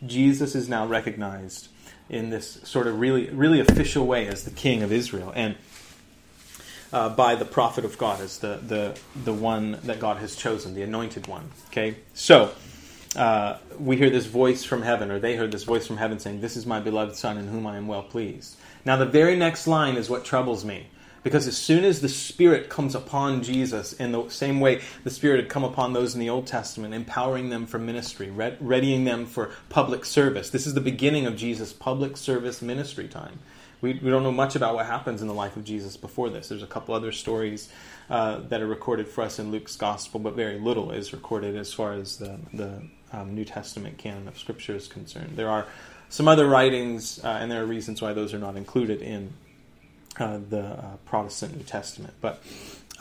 Jesus 0.06 0.56
is 0.56 0.68
now 0.68 0.88
recognized 0.88 1.70
in 2.10 2.30
this 2.30 2.60
sort 2.64 2.88
of 2.88 3.00
really, 3.00 3.30
really 3.30 3.60
official 3.60 4.06
way 4.06 4.28
as 4.28 4.44
the 4.44 4.52
king 4.52 4.84
of 4.84 4.92
Israel. 4.92 5.32
And 5.36 5.56
uh, 6.94 7.10
by 7.10 7.36
the 7.36 7.44
prophet 7.44 7.84
of 7.84 7.98
God 7.98 8.22
as 8.22 8.38
the, 8.38 8.60
the, 8.66 8.98
the 9.26 9.34
one 9.34 9.80
that 9.84 10.00
God 10.00 10.18
has 10.18 10.36
chosen, 10.36 10.76
the 10.76 10.84
anointed 10.84 11.28
one. 11.28 11.50
Okay? 11.68 11.96
So, 12.14 12.54
uh, 13.16 13.58
we 13.78 13.98
hear 13.98 14.10
this 14.10 14.28
voice 14.28 14.64
from 14.64 14.84
heaven, 14.84 15.12
or 15.12 15.20
they 15.20 15.36
heard 15.36 15.52
this 15.52 15.64
voice 15.64 15.86
from 15.86 15.98
heaven 15.98 16.20
saying, 16.20 16.42
This 16.42 16.56
is 16.56 16.66
my 16.66 16.80
beloved 16.80 17.16
Son 17.16 17.38
in 17.38 17.48
whom 17.48 17.68
I 17.68 17.78
am 17.78 17.88
well 17.88 18.04
pleased. 18.04 18.56
Now, 18.86 18.96
the 18.96 19.06
very 19.06 19.36
next 19.36 19.68
line 19.68 19.96
is 19.96 20.10
what 20.10 20.24
troubles 20.24 20.64
me. 20.64 20.88
Because 21.24 21.48
as 21.48 21.56
soon 21.56 21.86
as 21.86 22.02
the 22.02 22.10
Spirit 22.10 22.70
comes 22.70 22.96
upon 22.96 23.44
Jesus, 23.44 23.94
in 23.94 24.12
the 24.12 24.28
same 24.28 24.60
way 24.60 24.82
the 25.06 25.10
Spirit 25.10 25.40
had 25.40 25.50
come 25.50 25.64
upon 25.64 25.94
those 25.94 26.14
in 26.14 26.20
the 26.20 26.30
Old 26.30 26.48
Testament, 26.48 26.94
empowering 26.94 27.50
them 27.50 27.66
for 27.66 27.80
ministry, 27.80 28.30
readying 28.30 29.06
them 29.06 29.26
for 29.26 29.52
public 29.70 30.04
service, 30.04 30.50
this 30.50 30.68
is 30.68 30.74
the 30.74 30.82
beginning 30.82 31.26
of 31.26 31.38
Jesus' 31.38 31.72
public 31.72 32.18
service 32.18 32.62
ministry 32.62 33.08
time. 33.08 33.40
We, 33.84 33.96
we 33.96 34.10
don't 34.10 34.24
know 34.24 34.32
much 34.32 34.56
about 34.56 34.76
what 34.76 34.86
happens 34.86 35.22
in 35.22 35.28
the 35.28 35.34
life 35.34 35.58
of 35.58 35.66
Jesus 35.66 35.98
before 35.98 36.30
this. 36.30 36.48
There's 36.48 36.64
a 36.64 36.68
couple 36.68 36.96
other 36.96 37.12
stories 37.12 37.68
uh, 38.10 38.40
that 38.48 38.62
are 38.62 38.68
recorded 38.68 39.10
for 39.10 39.26
us 39.26 39.40
in 39.40 39.52
Luke's 39.52 39.76
gospel, 39.76 40.22
but 40.22 40.36
very 40.36 40.58
little 40.58 40.92
is 40.92 41.12
recorded 41.12 41.58
as 41.58 41.74
far 41.74 41.92
as 41.92 42.16
the, 42.16 42.40
the 42.54 42.82
um, 43.12 43.36
New 43.36 43.44
Testament 43.44 43.98
canon 43.98 44.30
of 44.30 44.40
Scripture 44.40 44.74
is 44.74 44.88
concerned. 44.88 45.36
There 45.36 45.50
are 45.50 45.68
some 46.08 46.30
other 46.30 46.48
writings, 46.48 47.20
uh, 47.26 47.28
and 47.28 47.52
there 47.52 47.62
are 47.62 47.66
reasons 47.66 48.02
why 48.02 48.14
those 48.14 48.34
are 48.34 48.40
not 48.40 48.56
included 48.56 49.02
in 49.02 49.34
uh, 50.18 50.40
the 50.50 50.64
uh, 50.64 50.96
Protestant 51.04 51.58
New 51.58 51.64
Testament. 51.64 52.14
But 52.22 52.42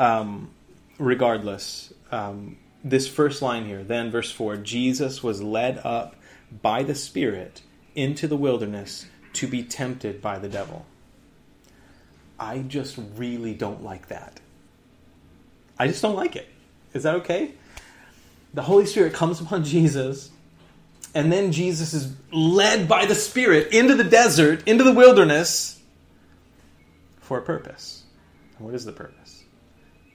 um, 0.00 0.50
regardless, 0.98 1.94
um, 2.10 2.56
this 2.82 3.06
first 3.06 3.40
line 3.40 3.66
here, 3.66 3.84
then 3.84 4.10
verse 4.10 4.32
4 4.32 4.56
Jesus 4.56 5.22
was 5.22 5.40
led 5.40 5.80
up 5.84 6.16
by 6.60 6.82
the 6.82 6.96
Spirit 6.96 7.62
into 7.94 8.26
the 8.26 8.36
wilderness 8.36 9.06
to 9.34 9.46
be 9.46 9.62
tempted 9.62 10.20
by 10.20 10.38
the 10.38 10.48
devil. 10.48 10.86
I 12.38 12.58
just 12.58 12.98
really 13.16 13.54
don't 13.54 13.82
like 13.82 14.08
that. 14.08 14.40
I 15.78 15.86
just 15.86 16.02
don't 16.02 16.16
like 16.16 16.36
it. 16.36 16.48
Is 16.92 17.04
that 17.04 17.16
okay? 17.16 17.52
The 18.54 18.62
Holy 18.62 18.86
Spirit 18.86 19.14
comes 19.14 19.40
upon 19.40 19.64
Jesus, 19.64 20.30
and 21.14 21.32
then 21.32 21.52
Jesus 21.52 21.94
is 21.94 22.12
led 22.30 22.88
by 22.88 23.06
the 23.06 23.14
Spirit 23.14 23.72
into 23.72 23.94
the 23.94 24.04
desert, 24.04 24.66
into 24.66 24.84
the 24.84 24.92
wilderness, 24.92 25.80
for 27.20 27.38
a 27.38 27.42
purpose. 27.42 28.02
And 28.56 28.66
what 28.66 28.74
is 28.74 28.84
the 28.84 28.92
purpose? 28.92 29.44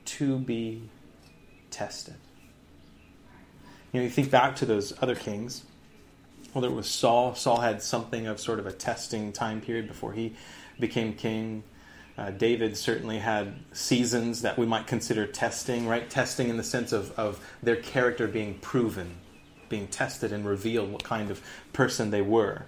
To 0.06 0.38
be 0.38 0.90
tested. 1.72 2.16
You 3.92 4.02
know, 4.02 4.04
you 4.04 4.10
think 4.10 4.30
back 4.30 4.58
to 4.58 4.66
those 4.66 4.94
other 5.02 5.16
kings 5.16 5.64
whether 6.58 6.70
it 6.70 6.76
was 6.76 6.90
Saul. 6.90 7.36
Saul 7.36 7.62
had 7.62 7.84
something 7.84 8.26
of 8.26 8.40
sort 8.40 8.58
of 8.58 8.66
a 8.66 8.72
testing 8.72 9.32
time 9.32 9.62
period 9.62 9.88
before 9.88 10.12
he 10.12 10.34
became 10.80 11.14
king. 11.14 11.64
Uh, 12.18 12.32
David 12.32 12.76
certainly 12.76 13.20
had 13.20 13.54
seasons 13.74 14.42
that 14.42 14.58
we 14.58 14.66
might 14.66 14.88
consider 14.88 15.28
testing, 15.28 15.88
right? 15.88 16.10
Testing 16.10 16.50
in 16.50 16.58
the 16.58 16.64
sense 16.64 16.94
of, 16.94 17.12
of 17.12 17.40
their 17.62 17.76
character 17.76 18.28
being 18.28 18.56
proven, 18.56 19.18
being 19.70 19.88
tested 19.88 20.34
and 20.34 20.48
revealed 20.48 20.92
what 20.92 21.04
kind 21.04 21.30
of 21.30 21.44
person 21.74 22.10
they 22.10 22.24
were 22.24 22.66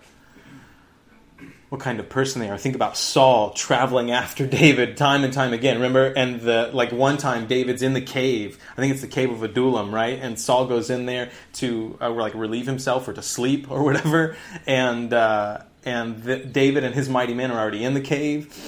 what 1.69 1.79
kind 1.79 1.99
of 1.99 2.09
person 2.09 2.41
they 2.41 2.49
are. 2.49 2.57
Think 2.57 2.75
about 2.75 2.97
Saul 2.97 3.51
traveling 3.51 4.11
after 4.11 4.45
David 4.47 4.97
time 4.97 5.23
and 5.23 5.31
time 5.31 5.53
again. 5.53 5.77
Remember, 5.77 6.05
and 6.05 6.41
the 6.41 6.69
like 6.73 6.91
one 6.91 7.17
time 7.17 7.47
David's 7.47 7.81
in 7.81 7.93
the 7.93 8.01
cave. 8.01 8.57
I 8.73 8.81
think 8.81 8.91
it's 8.91 9.01
the 9.01 9.07
cave 9.07 9.31
of 9.31 9.43
Adullam, 9.43 9.93
right? 9.93 10.19
And 10.19 10.39
Saul 10.39 10.65
goes 10.65 10.89
in 10.89 11.05
there 11.05 11.31
to 11.53 11.97
uh, 12.01 12.09
like 12.09 12.33
relieve 12.33 12.65
himself 12.65 13.07
or 13.07 13.13
to 13.13 13.21
sleep 13.21 13.69
or 13.69 13.83
whatever. 13.85 14.35
And 14.65 15.13
uh, 15.13 15.61
and 15.85 16.23
the, 16.23 16.37
David 16.37 16.83
and 16.83 16.93
his 16.93 17.07
mighty 17.07 17.33
men 17.33 17.51
are 17.51 17.59
already 17.59 17.83
in 17.83 17.93
the 17.93 18.01
cave. 18.01 18.65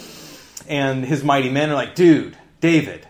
And 0.67 1.03
his 1.03 1.23
mighty 1.23 1.49
men 1.49 1.71
are 1.71 1.75
like, 1.75 1.95
dude, 1.95 2.37
David, 2.61 3.07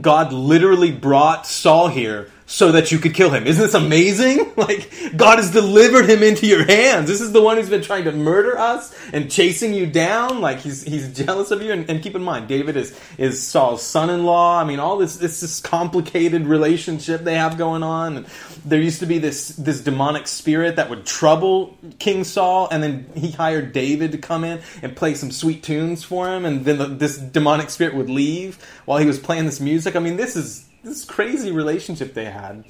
God 0.00 0.32
literally 0.32 0.92
brought 0.92 1.46
Saul 1.46 1.88
here 1.88 2.30
so 2.46 2.72
that 2.72 2.92
you 2.92 2.98
could 2.98 3.12
kill 3.12 3.30
him. 3.30 3.46
Isn't 3.46 3.62
this 3.62 3.74
amazing? 3.74 4.44
Like, 4.56 4.90
God 5.14 5.38
has 5.38 5.50
delivered 5.50 6.08
him 6.08 6.22
into 6.22 6.46
your 6.46 6.64
hands. 6.64 7.08
This 7.08 7.20
is 7.20 7.30
the 7.32 7.42
one 7.42 7.56
who's 7.58 7.68
been 7.68 7.82
trying 7.82 8.04
to 8.04 8.12
murder 8.12 8.58
us 8.58 8.92
and 9.12 9.30
chasing 9.30 9.74
you 9.74 9.86
down. 9.86 10.40
Like, 10.40 10.60
he's, 10.60 10.82
he's 10.82 11.12
jealous 11.12 11.50
of 11.50 11.62
you. 11.62 11.72
And, 11.72 11.88
and 11.90 12.02
keep 12.02 12.14
in 12.14 12.22
mind, 12.22 12.48
David 12.48 12.76
is, 12.76 12.98
is 13.18 13.46
Saul's 13.46 13.82
son 13.82 14.08
in 14.08 14.24
law. 14.24 14.58
I 14.58 14.64
mean, 14.64 14.80
all 14.80 14.96
this, 14.96 15.16
this, 15.16 15.40
this 15.40 15.60
complicated 15.60 16.46
relationship 16.46 17.22
they 17.22 17.34
have 17.34 17.58
going 17.58 17.82
on. 17.82 18.16
And 18.16 18.26
there 18.64 18.80
used 18.80 19.00
to 19.00 19.06
be 19.06 19.18
this, 19.18 19.48
this 19.48 19.82
demonic 19.82 20.26
spirit 20.26 20.76
that 20.76 20.88
would 20.88 21.04
trouble 21.04 21.76
King 21.98 22.24
Saul. 22.24 22.68
And 22.70 22.82
then 22.82 23.10
he 23.14 23.30
hired 23.32 23.72
David 23.72 24.12
to 24.12 24.18
come 24.18 24.42
in 24.42 24.60
and 24.82 24.96
play 24.96 25.14
some 25.14 25.30
sweet 25.30 25.62
tunes 25.62 26.02
for 26.02 26.28
him. 26.28 26.46
And 26.46 26.64
then 26.64 26.78
the, 26.78 26.86
this 26.86 27.18
demonic 27.18 27.68
spirit 27.68 27.94
would 27.94 28.08
leave 28.08 28.56
while 28.86 28.98
he 28.98 29.06
was 29.06 29.18
playing 29.18 29.44
this 29.44 29.60
music. 29.60 29.96
I 29.96 29.98
mean, 29.98 30.16
this 30.16 30.34
is 30.34 30.66
this 30.86 31.04
crazy 31.04 31.50
relationship 31.50 32.14
they 32.14 32.26
had. 32.26 32.64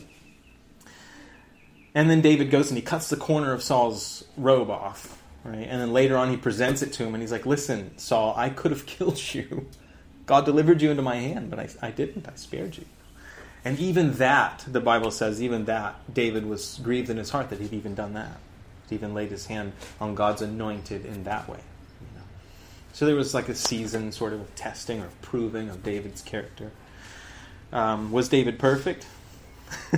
And 1.94 2.10
then 2.10 2.20
David 2.20 2.50
goes 2.50 2.70
and 2.70 2.76
he 2.76 2.82
cuts 2.82 3.08
the 3.08 3.16
corner 3.16 3.52
of 3.52 3.62
Saul's 3.62 4.24
robe 4.36 4.70
off, 4.70 5.22
right? 5.44 5.66
And 5.68 5.80
then 5.80 5.92
later 5.92 6.16
on 6.16 6.30
he 6.30 6.36
presents 6.36 6.82
it 6.82 6.92
to 6.94 7.04
him 7.04 7.14
and 7.14 7.22
he's 7.22 7.32
like, 7.32 7.46
"Listen, 7.46 7.96
Saul, 7.98 8.34
I 8.36 8.50
could 8.50 8.70
have 8.70 8.86
killed 8.96 9.34
you. 9.34 9.68
God 10.26 10.44
delivered 10.44 10.82
you 10.82 10.90
into 10.90 11.02
my 11.02 11.16
hand, 11.16 11.50
but 11.50 11.58
I, 11.58 11.68
I 11.80 11.90
didn't. 11.90 12.26
I 12.28 12.32
spared 12.34 12.76
you." 12.76 12.84
And 13.64 13.78
even 13.80 14.12
that, 14.14 14.64
the 14.68 14.80
Bible 14.80 15.10
says, 15.10 15.42
even 15.42 15.64
that, 15.64 15.96
David 16.14 16.46
was 16.46 16.78
grieved 16.84 17.10
in 17.10 17.16
his 17.16 17.30
heart 17.30 17.50
that 17.50 17.58
he'd 17.60 17.72
even 17.72 17.96
done 17.96 18.14
that. 18.14 18.38
He 18.88 18.94
even 18.94 19.12
laid 19.12 19.32
his 19.32 19.46
hand 19.46 19.72
on 20.00 20.14
God's 20.14 20.40
anointed 20.40 21.04
in 21.04 21.24
that 21.24 21.48
way. 21.48 21.58
You 22.00 22.16
know? 22.16 22.24
So 22.92 23.06
there 23.06 23.16
was 23.16 23.34
like 23.34 23.48
a 23.48 23.56
season 23.56 24.12
sort 24.12 24.32
of 24.32 24.54
testing 24.54 25.00
or 25.00 25.08
proving 25.20 25.68
of 25.68 25.82
David's 25.82 26.22
character. 26.22 26.70
Um, 27.72 28.12
was 28.12 28.28
David 28.28 28.58
perfect? 28.58 29.06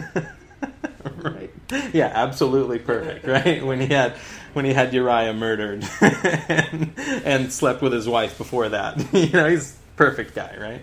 right. 1.17 1.51
Yeah, 1.93 2.11
absolutely 2.15 2.79
perfect. 2.79 3.27
Right 3.29 3.65
when 3.65 3.81
he 3.81 3.89
had 3.89 4.13
when 4.55 4.65
he 4.65 4.73
had 4.73 4.93
Uriah 4.95 5.35
murdered 5.35 5.87
and, 6.01 6.93
and 7.25 7.53
slept 7.53 7.83
with 7.83 7.93
his 7.93 8.09
wife 8.09 8.39
before 8.39 8.71
that. 8.71 8.99
you 9.13 9.31
know, 9.31 9.49
he's 9.49 9.77
perfect 9.97 10.35
guy, 10.35 10.57
right? 10.59 10.83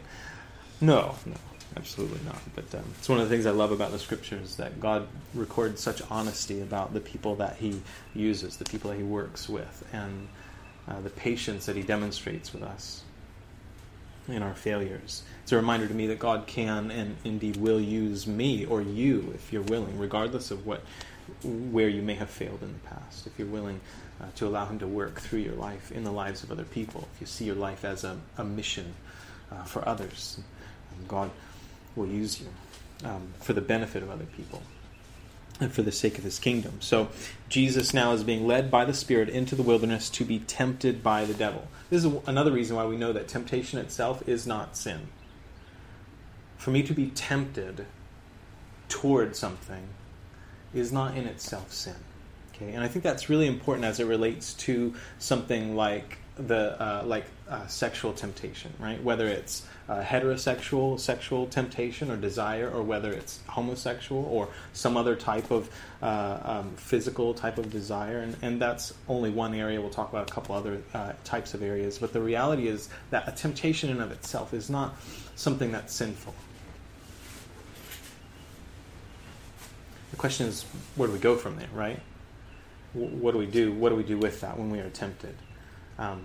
No, 0.80 1.16
no, 1.26 1.36
absolutely 1.76 2.20
not. 2.26 2.40
But 2.54 2.74
um, 2.76 2.86
it's 2.98 3.10
one 3.10 3.20
of 3.20 3.28
the 3.28 3.36
things 3.36 3.46
I 3.46 3.52
love 3.52 3.72
about 3.72 3.92
the 3.92 4.00
scriptures 4.00 4.58
that 4.58 4.80
God 4.80 5.08
records 5.34 5.82
such 5.82 6.02
honesty 6.12 6.62
about 6.62 6.94
the 6.94 7.00
people 7.00 7.36
that 7.38 7.58
He 7.58 7.82
uses, 8.14 8.58
the 8.58 8.66
people 8.66 8.92
that 8.92 8.98
He 8.98 9.04
works 9.04 9.50
with, 9.50 9.84
and 9.92 10.28
uh, 10.88 11.02
the 11.02 11.10
patience 11.10 11.66
that 11.66 11.76
He 11.76 11.82
demonstrates 11.82 12.54
with 12.54 12.62
us 12.64 13.05
in 14.28 14.42
our 14.42 14.56
failures. 14.56 15.24
It's 15.44 15.52
a 15.52 15.56
reminder 15.56 15.88
to 15.88 15.94
me 15.94 16.08
that 16.08 16.20
God 16.20 16.48
can 16.48 16.92
and 16.92 17.16
indeed 17.24 17.58
will 17.58 17.80
use 17.80 18.26
me 18.26 18.66
or 18.66 18.82
you 18.82 19.32
if 19.36 19.54
you're 19.54 19.62
willing, 19.64 19.98
regardless 19.98 20.52
of 20.52 20.66
what 20.66 20.82
where 21.44 21.90
you 21.90 22.02
may 22.02 22.14
have 22.16 22.30
failed 22.30 22.62
in 22.62 22.72
the 22.74 22.80
past. 22.80 23.26
If 23.26 23.38
you're 23.38 23.48
willing 23.48 23.82
uh, 24.22 24.26
to 24.36 24.48
allow 24.48 24.66
Him 24.66 24.80
to 24.80 24.88
work 24.88 25.20
through 25.20 25.40
your 25.40 25.56
life 25.56 25.92
in 25.92 26.04
the 26.04 26.12
lives 26.12 26.44
of 26.44 26.52
other 26.52 26.64
people, 26.64 27.08
if 27.16 27.22
you 27.22 27.28
see 27.28 27.46
your 27.46 27.56
life 27.56 27.84
as 27.84 28.04
a, 28.04 28.18
a 28.38 28.44
mission 28.44 28.94
uh, 29.52 29.64
for 29.64 29.88
others, 29.88 30.40
God 31.08 31.32
will 31.96 32.08
use 32.08 32.40
you 32.40 32.48
um, 33.08 33.28
for 33.40 33.54
the 33.54 33.62
benefit 33.62 34.04
of 34.04 34.10
other 34.10 34.26
people 34.26 34.62
and 35.60 35.72
for 35.72 35.82
the 35.82 35.92
sake 35.92 36.18
of 36.18 36.24
his 36.24 36.40
kingdom. 36.40 36.74
So 36.82 37.10
Jesus 37.48 37.94
now 37.94 38.12
is 38.12 38.24
being 38.24 38.46
led 38.46 38.70
by 38.70 38.86
the 38.86 38.94
Spirit 38.94 39.30
into 39.30 39.56
the 39.56 39.64
wilderness 39.64 40.10
to 40.12 40.26
be 40.26 40.40
tempted 40.40 41.02
by 41.02 41.26
the 41.26 41.34
devil. 41.34 41.68
This 41.90 42.04
is 42.04 42.14
another 42.28 42.52
reason 42.52 42.76
why 42.76 42.86
we 42.86 42.98
know 42.98 43.14
that 43.14 43.28
temptation 43.28 43.80
itself 43.80 44.28
is 44.28 44.46
not 44.46 44.76
sin. 44.76 45.08
For 46.58 46.72
me 46.72 46.84
to 46.84 46.94
be 46.94 47.08
tempted 47.08 47.86
toward 48.90 49.36
something 49.36 49.88
is 50.74 50.92
not 50.92 51.16
in 51.16 51.26
itself 51.26 51.72
sin. 51.72 51.96
Okay, 52.54 52.74
and 52.74 52.84
I 52.84 52.88
think 52.88 53.04
that's 53.04 53.30
really 53.30 53.48
important 53.48 53.86
as 53.86 54.00
it 54.00 54.06
relates 54.06 54.54
to 54.54 54.94
something 55.20 55.76
like 55.76 56.18
the 56.38 56.82
uh, 56.82 57.04
like 57.06 57.26
uh, 57.50 57.66
sexual 57.68 58.12
temptation, 58.12 58.74
right? 58.80 59.02
Whether 59.02 59.28
it's 59.28 59.66
uh, 59.88 60.02
heterosexual 60.02 61.00
sexual 61.00 61.48
temptation 61.48 62.12
or 62.12 62.18
desire, 62.18 62.70
or 62.70 62.82
whether 62.84 63.12
it's 63.14 63.40
homosexual 63.48 64.26
or 64.26 64.50
some 64.74 64.98
other 64.98 65.16
type 65.16 65.52
of 65.52 65.70
uh, 66.02 66.40
um, 66.44 66.72
physical 66.76 67.34
type 67.34 67.58
of 67.58 67.72
desire, 67.72 68.20
and, 68.20 68.36
and 68.42 68.62
that's 68.62 68.94
only 69.08 69.30
one 69.30 69.54
area. 69.54 69.80
We'll 69.80 69.90
talk 69.90 70.10
about 70.10 70.30
a 70.30 70.34
couple 70.34 70.56
other 70.56 70.82
uh, 70.94 71.14
types 71.24 71.54
of 71.54 71.62
areas, 71.62 72.00
but 72.00 72.12
the 72.12 72.22
reality 72.22 72.68
is 72.68 72.90
that 73.12 73.28
a 73.28 73.32
temptation 73.32 73.90
in 73.90 74.02
of 74.02 74.12
itself 74.12 74.54
is 74.54 74.70
not 74.70 74.96
something 75.36 75.72
that's 75.72 75.94
sinful. 75.94 76.34
The 80.12 80.18
question 80.18 80.48
is, 80.48 80.64
where 80.96 81.08
do 81.08 81.14
we 81.14 81.20
go 81.20 81.36
from 81.36 81.58
there, 81.58 81.68
right? 81.74 82.00
What 82.94 83.34
do 83.34 83.38
we 83.38 83.46
do? 83.46 83.74
What 83.74 83.90
do 83.90 83.96
we 83.96 84.04
do 84.04 84.18
with 84.18 84.42
that 84.42 84.58
when 84.58 84.70
we 84.70 84.80
are 84.80 84.90
tempted? 84.90 85.36
Um, 85.98 86.24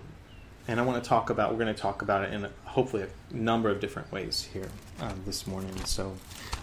and 0.71 0.79
I 0.79 0.83
want 0.83 1.03
to 1.03 1.07
talk 1.07 1.29
about. 1.29 1.51
We're 1.51 1.59
going 1.59 1.75
to 1.75 1.81
talk 1.81 2.01
about 2.01 2.23
it 2.23 2.33
in 2.33 2.47
hopefully 2.63 3.03
a 3.03 3.35
number 3.35 3.69
of 3.69 3.81
different 3.81 4.09
ways 4.09 4.47
here 4.53 4.69
um, 5.01 5.21
this 5.25 5.45
morning. 5.45 5.75
So, 5.83 6.15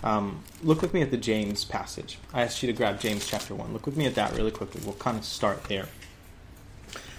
um, 0.02 0.42
look 0.62 0.80
with 0.80 0.94
me 0.94 1.02
at 1.02 1.10
the 1.10 1.18
James 1.18 1.66
passage. 1.66 2.18
I 2.32 2.40
asked 2.40 2.62
you 2.62 2.68
to 2.68 2.72
grab 2.72 3.00
James 3.00 3.26
chapter 3.26 3.54
one. 3.54 3.74
Look 3.74 3.84
with 3.84 3.98
me 3.98 4.06
at 4.06 4.14
that 4.14 4.34
really 4.34 4.50
quickly. 4.50 4.80
We'll 4.82 4.94
kind 4.94 5.18
of 5.18 5.24
start 5.26 5.64
there 5.64 5.88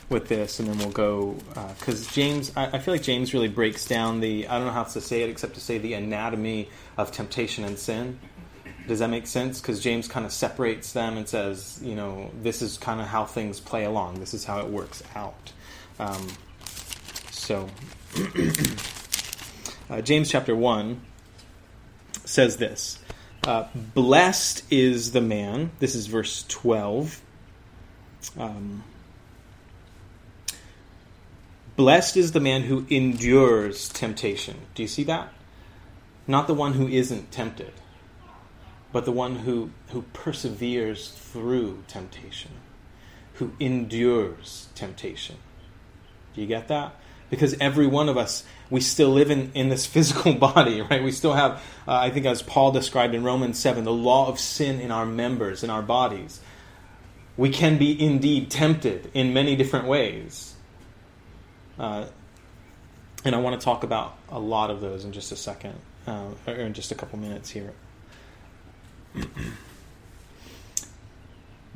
with 0.09 0.29
this, 0.29 0.59
and 0.59 0.67
then 0.67 0.79
we'll 0.79 0.89
go 0.89 1.37
because 1.77 2.07
uh, 2.07 2.11
James. 2.11 2.51
I, 2.57 2.77
I, 2.77 2.79
feel 2.79 2.95
like 2.95 3.03
James 3.03 3.35
really 3.35 3.49
breaks 3.49 3.85
down 3.85 4.19
the. 4.19 4.47
I 4.47 4.57
don't 4.57 4.65
know 4.65 4.73
how 4.73 4.81
else 4.81 4.93
to 4.93 5.01
say 5.01 5.21
it 5.21 5.29
except 5.29 5.53
to 5.53 5.61
say 5.61 5.77
the 5.77 5.93
anatomy 5.93 6.69
of 6.97 7.11
temptation 7.11 7.65
and 7.65 7.77
sin. 7.77 8.19
Does 8.87 8.97
that 8.97 9.11
make 9.11 9.27
sense? 9.27 9.61
Because 9.61 9.79
James 9.79 10.07
kind 10.07 10.25
of 10.25 10.31
separates 10.31 10.93
them 10.93 11.17
and 11.17 11.29
says, 11.29 11.79
you 11.83 11.93
know, 11.93 12.31
this 12.41 12.63
is 12.63 12.79
kind 12.79 12.99
of 12.99 13.05
how 13.05 13.25
things 13.25 13.59
play 13.59 13.85
along. 13.85 14.19
This 14.19 14.33
is 14.33 14.43
how 14.43 14.61
it 14.61 14.67
works 14.67 15.03
out. 15.15 15.51
Um, 15.99 16.27
so, 17.49 17.67
uh, 19.89 20.01
James 20.01 20.29
chapter 20.29 20.55
1 20.55 21.01
says 22.23 22.57
this 22.57 22.99
uh, 23.47 23.67
Blessed 23.73 24.71
is 24.71 25.13
the 25.13 25.21
man, 25.21 25.71
this 25.79 25.95
is 25.95 26.05
verse 26.05 26.45
12. 26.47 27.19
Um, 28.37 28.83
Blessed 31.75 32.17
is 32.17 32.33
the 32.33 32.39
man 32.39 32.61
who 32.65 32.85
endures 32.87 33.89
temptation. 33.89 34.57
Do 34.75 34.83
you 34.83 34.87
see 34.87 35.05
that? 35.05 35.33
Not 36.27 36.45
the 36.45 36.53
one 36.53 36.73
who 36.73 36.87
isn't 36.87 37.31
tempted, 37.31 37.73
but 38.93 39.05
the 39.05 39.11
one 39.11 39.37
who, 39.37 39.71
who 39.87 40.03
perseveres 40.13 41.09
through 41.09 41.83
temptation, 41.87 42.51
who 43.33 43.53
endures 43.59 44.67
temptation. 44.75 45.37
Do 46.35 46.41
you 46.41 46.47
get 46.47 46.67
that? 46.67 46.93
Because 47.29 47.55
every 47.59 47.87
one 47.87 48.09
of 48.09 48.17
us 48.17 48.43
we 48.69 48.81
still 48.81 49.09
live 49.09 49.31
in, 49.31 49.51
in 49.53 49.69
this 49.69 49.85
physical 49.93 50.33
body 50.33 50.81
right? 50.81 51.03
We 51.03 51.11
still 51.11 51.33
have 51.33 51.61
uh, 51.87 51.93
i 51.93 52.09
think 52.09 52.25
as 52.25 52.41
paul 52.41 52.71
described 52.71 53.13
in 53.13 53.23
romans 53.23 53.59
7 53.59 53.83
the 53.83 53.93
law 53.93 54.27
of 54.27 54.39
sin 54.39 54.79
in 54.79 54.91
our 54.91 55.05
members 55.05 55.63
in 55.63 55.69
our 55.69 55.81
bodies. 55.81 56.41
We 57.37 57.49
can 57.51 57.77
be 57.77 58.01
indeed 58.03 58.51
tempted 58.51 59.11
in 59.13 59.33
many 59.33 59.55
different 59.55 59.85
ways. 59.85 60.55
Uh, 61.77 62.07
and 63.23 63.33
i 63.35 63.39
want 63.39 63.59
to 63.59 63.63
talk 63.63 63.83
about 63.83 64.17
a 64.29 64.39
lot 64.39 64.69
of 64.69 64.81
those 64.81 65.05
in 65.05 65.13
just 65.13 65.31
a 65.31 65.35
second 65.35 65.75
uh, 66.07 66.29
or 66.47 66.53
in 66.53 66.73
just 66.73 66.91
a 66.91 66.95
couple 66.95 67.19
minutes 67.19 67.49
here. 67.49 67.73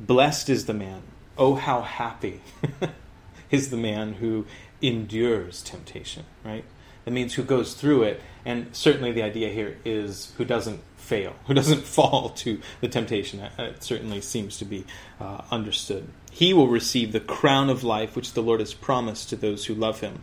Blessed 0.00 0.50
is 0.50 0.66
the 0.66 0.74
man. 0.74 1.02
Oh 1.38 1.54
how 1.54 1.82
happy 1.82 2.40
is 3.50 3.70
the 3.70 3.76
man 3.76 4.14
who 4.14 4.46
endures 4.82 5.62
temptation, 5.62 6.24
right? 6.44 6.64
That 7.04 7.10
means 7.10 7.34
who 7.34 7.42
goes 7.42 7.74
through 7.74 8.04
it, 8.04 8.22
and 8.44 8.74
certainly 8.74 9.12
the 9.12 9.22
idea 9.22 9.50
here 9.50 9.76
is 9.84 10.32
who 10.36 10.44
doesn't 10.44 10.80
fail, 10.96 11.34
who 11.46 11.54
doesn't 11.54 11.82
fall 11.82 12.30
to 12.30 12.60
the 12.80 12.88
temptation. 12.88 13.40
It 13.58 13.82
certainly 13.82 14.20
seems 14.20 14.58
to 14.58 14.64
be 14.64 14.84
uh, 15.20 15.42
understood. 15.50 16.08
He 16.30 16.52
will 16.52 16.68
receive 16.68 17.12
the 17.12 17.20
crown 17.20 17.70
of 17.70 17.84
life 17.84 18.16
which 18.16 18.32
the 18.32 18.42
Lord 18.42 18.60
has 18.60 18.74
promised 18.74 19.28
to 19.30 19.36
those 19.36 19.66
who 19.66 19.74
love 19.74 20.00
him. 20.00 20.22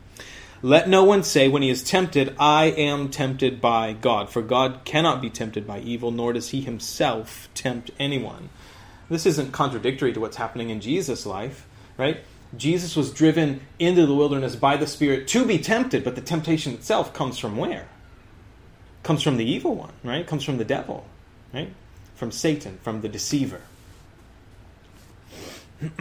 Let 0.63 0.87
no 0.87 1.03
one 1.03 1.23
say 1.23 1.47
when 1.47 1.63
he 1.63 1.71
is 1.71 1.83
tempted, 1.83 2.35
I 2.37 2.65
am 2.65 3.09
tempted 3.09 3.59
by 3.59 3.93
God, 3.93 4.29
for 4.29 4.43
God 4.43 4.81
cannot 4.85 5.19
be 5.19 5.29
tempted 5.31 5.65
by 5.65 5.79
evil, 5.79 6.11
nor 6.11 6.33
does 6.33 6.49
he 6.49 6.61
himself 6.61 7.49
tempt 7.55 7.89
anyone. 7.97 8.49
This 9.09 9.25
isn't 9.25 9.53
contradictory 9.53 10.13
to 10.13 10.19
what's 10.19 10.37
happening 10.37 10.69
in 10.69 10.79
Jesus' 10.79 11.25
life, 11.25 11.67
right? 11.97 12.23
Jesus 12.57 12.95
was 12.95 13.11
driven 13.11 13.61
into 13.79 14.05
the 14.05 14.13
wilderness 14.13 14.55
by 14.55 14.77
the 14.77 14.87
Spirit 14.87 15.27
to 15.29 15.45
be 15.45 15.57
tempted, 15.57 16.03
but 16.03 16.15
the 16.15 16.21
temptation 16.21 16.73
itself 16.73 17.13
comes 17.13 17.37
from 17.37 17.55
where? 17.57 17.87
Comes 19.03 19.23
from 19.23 19.37
the 19.37 19.45
evil 19.45 19.75
one, 19.75 19.93
right? 20.03 20.27
Comes 20.27 20.43
from 20.43 20.57
the 20.57 20.65
devil, 20.65 21.05
right? 21.53 21.73
From 22.15 22.31
Satan, 22.31 22.77
from 22.83 23.01
the 23.01 23.09
deceiver. 23.09 23.61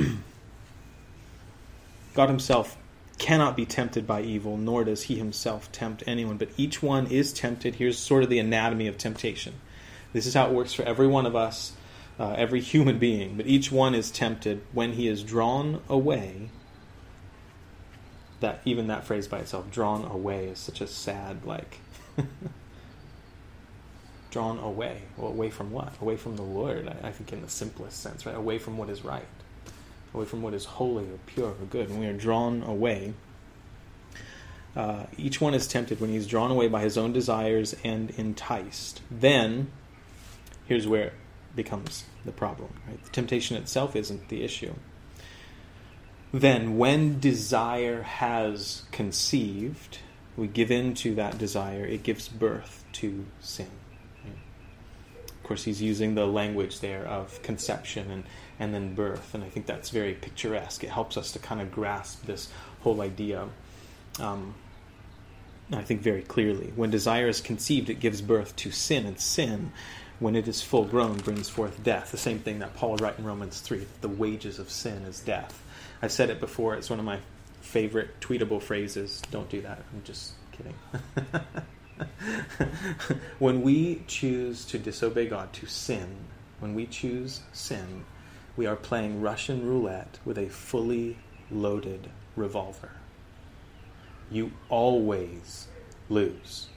God 2.14 2.28
Himself 2.28 2.76
cannot 3.18 3.56
be 3.56 3.64
tempted 3.64 4.06
by 4.06 4.22
evil, 4.22 4.56
nor 4.56 4.84
does 4.84 5.04
He 5.04 5.16
Himself 5.16 5.70
tempt 5.70 6.02
anyone, 6.06 6.36
but 6.36 6.50
each 6.56 6.82
one 6.82 7.06
is 7.06 7.32
tempted. 7.32 7.76
Here's 7.76 7.96
sort 7.96 8.24
of 8.24 8.28
the 8.28 8.40
anatomy 8.40 8.88
of 8.88 8.98
temptation 8.98 9.54
This 10.12 10.26
is 10.26 10.34
how 10.34 10.46
it 10.46 10.52
works 10.52 10.74
for 10.74 10.82
every 10.82 11.06
one 11.06 11.26
of 11.26 11.36
us, 11.36 11.72
uh, 12.20 12.34
every 12.36 12.60
human 12.60 12.98
being. 12.98 13.36
But 13.36 13.46
each 13.46 13.72
one 13.72 13.94
is 13.94 14.10
tempted 14.10 14.62
when 14.72 14.92
he 14.92 15.08
is 15.08 15.24
drawn 15.24 15.80
away. 15.88 16.50
That 18.40 18.60
even 18.64 18.86
that 18.88 19.04
phrase 19.04 19.26
by 19.26 19.38
itself, 19.38 19.70
drawn 19.70 20.04
away, 20.04 20.46
is 20.46 20.58
such 20.58 20.82
a 20.82 20.86
sad 20.86 21.44
like. 21.44 21.78
drawn 24.30 24.58
away. 24.58 25.02
Well, 25.16 25.30
away 25.30 25.50
from 25.50 25.72
what? 25.72 25.94
Away 26.00 26.16
from 26.16 26.36
the 26.36 26.42
Lord. 26.42 26.88
I, 26.88 27.08
I 27.08 27.10
think 27.10 27.32
in 27.32 27.40
the 27.40 27.48
simplest 27.48 28.00
sense, 28.02 28.26
right? 28.26 28.36
Away 28.36 28.58
from 28.58 28.76
what 28.76 28.90
is 28.90 29.02
right, 29.02 29.26
away 30.14 30.26
from 30.26 30.42
what 30.42 30.52
is 30.52 30.66
holy 30.66 31.04
or 31.04 31.18
pure 31.26 31.48
or 31.48 31.66
good, 31.70 31.88
and 31.88 31.98
we 31.98 32.06
are 32.06 32.12
drawn 32.12 32.62
away. 32.62 33.14
Uh, 34.76 35.04
each 35.16 35.40
one 35.40 35.52
is 35.52 35.66
tempted 35.66 36.00
when 36.00 36.10
he's 36.10 36.26
drawn 36.26 36.50
away 36.50 36.68
by 36.68 36.80
his 36.80 36.96
own 36.96 37.12
desires 37.12 37.74
and 37.82 38.10
enticed. 38.10 39.00
Then, 39.10 39.70
here's 40.66 40.86
where 40.86 41.06
it 41.06 41.12
becomes 41.56 42.04
the 42.24 42.32
problem. 42.32 42.74
Right? 42.86 43.02
The 43.02 43.10
temptation 43.10 43.56
itself 43.56 43.96
isn't 43.96 44.28
the 44.28 44.42
issue. 44.42 44.74
Then, 46.32 46.78
when 46.78 47.18
desire 47.18 48.02
has 48.02 48.84
conceived, 48.92 49.98
we 50.36 50.46
give 50.46 50.70
in 50.70 50.94
to 50.94 51.14
that 51.16 51.38
desire, 51.38 51.84
it 51.84 52.02
gives 52.02 52.28
birth 52.28 52.84
to 52.92 53.26
sin. 53.40 53.70
Of 55.28 55.42
course, 55.42 55.64
he's 55.64 55.82
using 55.82 56.14
the 56.14 56.26
language 56.26 56.78
there 56.78 57.04
of 57.04 57.42
conception 57.42 58.08
and, 58.08 58.24
and 58.60 58.72
then 58.72 58.94
birth, 58.94 59.34
and 59.34 59.42
I 59.42 59.48
think 59.48 59.66
that's 59.66 59.90
very 59.90 60.14
picturesque. 60.14 60.84
It 60.84 60.90
helps 60.90 61.16
us 61.16 61.32
to 61.32 61.40
kind 61.40 61.60
of 61.60 61.72
grasp 61.72 62.26
this 62.26 62.48
whole 62.82 63.00
idea. 63.00 63.48
Um, 64.20 64.54
I 65.72 65.82
think 65.82 66.02
very 66.02 66.22
clearly. 66.22 66.72
When 66.76 66.90
desire 66.90 67.26
is 67.26 67.40
conceived, 67.40 67.90
it 67.90 67.98
gives 67.98 68.22
birth 68.22 68.54
to 68.56 68.70
sin, 68.70 69.06
and 69.06 69.18
sin, 69.18 69.72
when 70.20 70.36
it 70.36 70.46
is 70.46 70.62
full 70.62 70.84
grown, 70.84 71.18
brings 71.18 71.48
forth 71.48 71.82
death. 71.82 72.12
The 72.12 72.16
same 72.16 72.38
thing 72.38 72.60
that 72.60 72.74
Paul 72.74 72.92
would 72.92 73.00
write 73.00 73.18
in 73.18 73.24
Romans 73.24 73.60
3 73.60 73.86
the 74.00 74.08
wages 74.08 74.58
of 74.58 74.70
sin 74.70 75.02
is 75.02 75.20
death. 75.20 75.62
I've 76.00 76.12
said 76.12 76.30
it 76.30 76.40
before, 76.40 76.74
it's 76.74 76.88
one 76.88 76.98
of 76.98 77.04
my 77.04 77.18
favorite 77.60 78.20
tweetable 78.20 78.62
phrases. 78.62 79.22
Don't 79.30 79.48
do 79.48 79.60
that. 79.62 79.82
I'm 79.92 80.02
just 80.04 80.32
kidding. 80.52 80.74
when 83.38 83.62
we 83.62 84.02
choose 84.06 84.64
to 84.66 84.78
disobey 84.78 85.26
God, 85.26 85.52
to 85.54 85.66
sin, 85.66 86.16
when 86.60 86.74
we 86.74 86.86
choose 86.86 87.40
sin, 87.52 88.04
we 88.56 88.66
are 88.66 88.76
playing 88.76 89.20
Russian 89.20 89.66
roulette 89.66 90.18
with 90.24 90.38
a 90.38 90.48
fully 90.48 91.18
loaded 91.50 92.10
revolver 92.36 92.92
you 94.30 94.52
always 94.68 95.66
lose. 96.08 96.68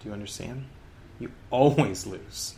Do 0.00 0.08
you 0.08 0.12
understand? 0.12 0.64
You 1.22 1.30
always 1.50 2.04
lose. 2.04 2.54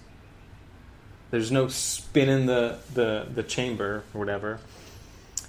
There's 1.30 1.52
no 1.52 1.68
spinning 1.68 2.46
the, 2.46 2.78
the, 2.94 3.26
the 3.34 3.42
chamber 3.42 4.04
or 4.14 4.18
whatever 4.18 4.58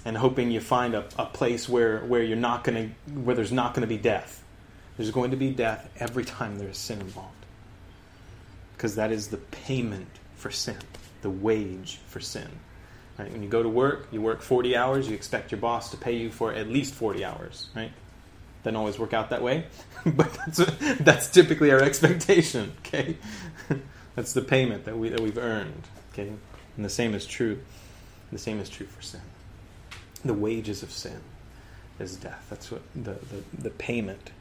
and 0.04 0.18
hoping 0.18 0.50
you 0.50 0.60
find 0.60 0.94
a, 0.94 1.04
a 1.18 1.24
place 1.24 1.66
where, 1.66 2.00
where 2.00 2.22
you're 2.22 2.36
not 2.36 2.62
gonna 2.62 2.90
where 3.24 3.34
there's 3.34 3.52
not 3.52 3.72
gonna 3.72 3.86
be 3.86 3.96
death. 3.96 4.44
There's 4.98 5.10
going 5.10 5.30
to 5.30 5.36
be 5.36 5.50
death 5.50 5.88
every 5.98 6.24
time 6.24 6.58
there's 6.58 6.76
sin 6.76 7.00
involved. 7.00 7.32
Because 8.76 8.96
that 8.96 9.10
is 9.10 9.28
the 9.28 9.38
payment 9.38 10.08
for 10.36 10.50
sin, 10.50 10.76
the 11.22 11.30
wage 11.30 12.00
for 12.08 12.20
sin. 12.20 12.48
Right? 13.18 13.32
When 13.32 13.42
you 13.42 13.48
go 13.48 13.62
to 13.62 13.68
work, 13.68 14.08
you 14.12 14.20
work 14.20 14.42
40 14.42 14.76
hours, 14.76 15.08
you 15.08 15.14
expect 15.14 15.50
your 15.50 15.60
boss 15.60 15.90
to 15.92 15.96
pay 15.96 16.16
you 16.16 16.30
for 16.30 16.52
at 16.52 16.68
least 16.68 16.94
40 16.94 17.24
hours, 17.24 17.68
right? 17.74 17.92
Doesn't 18.66 18.76
always 18.76 18.98
work 18.98 19.12
out 19.12 19.30
that 19.30 19.42
way, 19.42 19.64
but 20.04 20.34
that's, 20.34 20.58
that's 20.98 21.28
typically 21.30 21.70
our 21.70 21.80
expectation. 21.80 22.72
Okay, 22.80 23.16
that's 24.16 24.32
the 24.32 24.42
payment 24.42 24.84
that 24.86 24.98
we 24.98 25.08
that 25.08 25.20
we've 25.20 25.38
earned. 25.38 25.84
Okay, 26.12 26.32
and 26.76 26.84
the 26.84 26.90
same 26.90 27.14
is 27.14 27.24
true. 27.26 27.60
The 28.32 28.38
same 28.38 28.58
is 28.58 28.68
true 28.68 28.86
for 28.86 29.00
sin. 29.00 29.20
The 30.24 30.34
wages 30.34 30.82
of 30.82 30.90
sin 30.90 31.20
is 32.00 32.16
death. 32.16 32.44
That's 32.50 32.72
what 32.72 32.82
the 32.92 33.12
the, 33.12 33.62
the 33.62 33.70
payment 33.70 34.32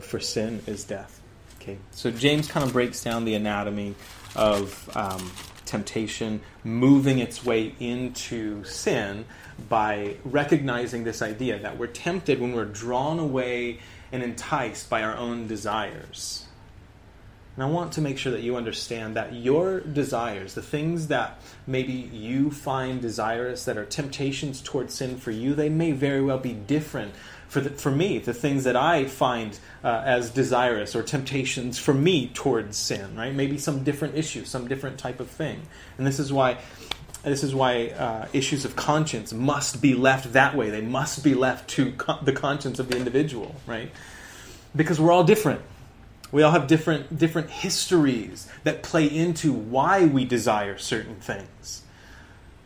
for 0.00 0.20
sin 0.20 0.62
is 0.68 0.84
death. 0.84 1.20
Okay, 1.60 1.78
so 1.90 2.12
James 2.12 2.46
kind 2.46 2.64
of 2.64 2.72
breaks 2.72 3.02
down 3.02 3.24
the 3.24 3.34
anatomy 3.34 3.96
of 4.36 4.88
um, 4.96 5.32
temptation 5.64 6.40
moving 6.62 7.18
its 7.18 7.44
way 7.44 7.74
into 7.80 8.62
sin 8.62 9.24
by 9.68 10.16
recognizing 10.24 11.04
this 11.04 11.22
idea 11.22 11.58
that 11.58 11.78
we're 11.78 11.86
tempted 11.86 12.40
when 12.40 12.54
we're 12.54 12.64
drawn 12.64 13.18
away 13.18 13.80
and 14.10 14.22
enticed 14.22 14.90
by 14.90 15.02
our 15.02 15.16
own 15.16 15.46
desires. 15.46 16.46
And 17.54 17.62
I 17.62 17.66
want 17.66 17.92
to 17.92 18.00
make 18.00 18.16
sure 18.16 18.32
that 18.32 18.42
you 18.42 18.56
understand 18.56 19.16
that 19.16 19.34
your 19.34 19.80
desires, 19.80 20.54
the 20.54 20.62
things 20.62 21.08
that 21.08 21.38
maybe 21.66 21.92
you 21.92 22.50
find 22.50 23.02
desirous 23.02 23.66
that 23.66 23.76
are 23.76 23.84
temptations 23.84 24.62
towards 24.62 24.94
sin 24.94 25.18
for 25.18 25.30
you, 25.30 25.54
they 25.54 25.68
may 25.68 25.92
very 25.92 26.22
well 26.22 26.38
be 26.38 26.54
different 26.54 27.14
for, 27.48 27.60
the, 27.60 27.68
for 27.68 27.90
me, 27.90 28.18
the 28.18 28.32
things 28.32 28.64
that 28.64 28.76
I 28.76 29.04
find 29.04 29.58
uh, 29.84 30.02
as 30.06 30.30
desirous 30.30 30.96
or 30.96 31.02
temptations 31.02 31.78
for 31.78 31.92
me 31.92 32.28
towards 32.28 32.78
sin, 32.78 33.14
right? 33.14 33.34
Maybe 33.34 33.58
some 33.58 33.84
different 33.84 34.16
issue, 34.16 34.46
some 34.46 34.66
different 34.66 34.96
type 34.96 35.20
of 35.20 35.28
thing. 35.28 35.60
And 35.98 36.06
this 36.06 36.18
is 36.18 36.32
why 36.32 36.56
this 37.30 37.44
is 37.44 37.54
why 37.54 37.88
uh, 37.88 38.26
issues 38.32 38.64
of 38.64 38.74
conscience 38.74 39.32
must 39.32 39.80
be 39.80 39.94
left 39.94 40.32
that 40.32 40.56
way. 40.56 40.70
They 40.70 40.80
must 40.80 41.22
be 41.22 41.34
left 41.34 41.70
to 41.70 41.92
con- 41.92 42.24
the 42.24 42.32
conscience 42.32 42.78
of 42.78 42.88
the 42.88 42.96
individual, 42.96 43.54
right? 43.66 43.90
Because 44.74 45.00
we're 45.00 45.12
all 45.12 45.24
different. 45.24 45.60
We 46.32 46.42
all 46.42 46.52
have 46.52 46.66
different 46.66 47.18
different 47.18 47.50
histories 47.50 48.48
that 48.64 48.82
play 48.82 49.06
into 49.06 49.52
why 49.52 50.06
we 50.06 50.24
desire 50.24 50.78
certain 50.78 51.16
things. 51.16 51.82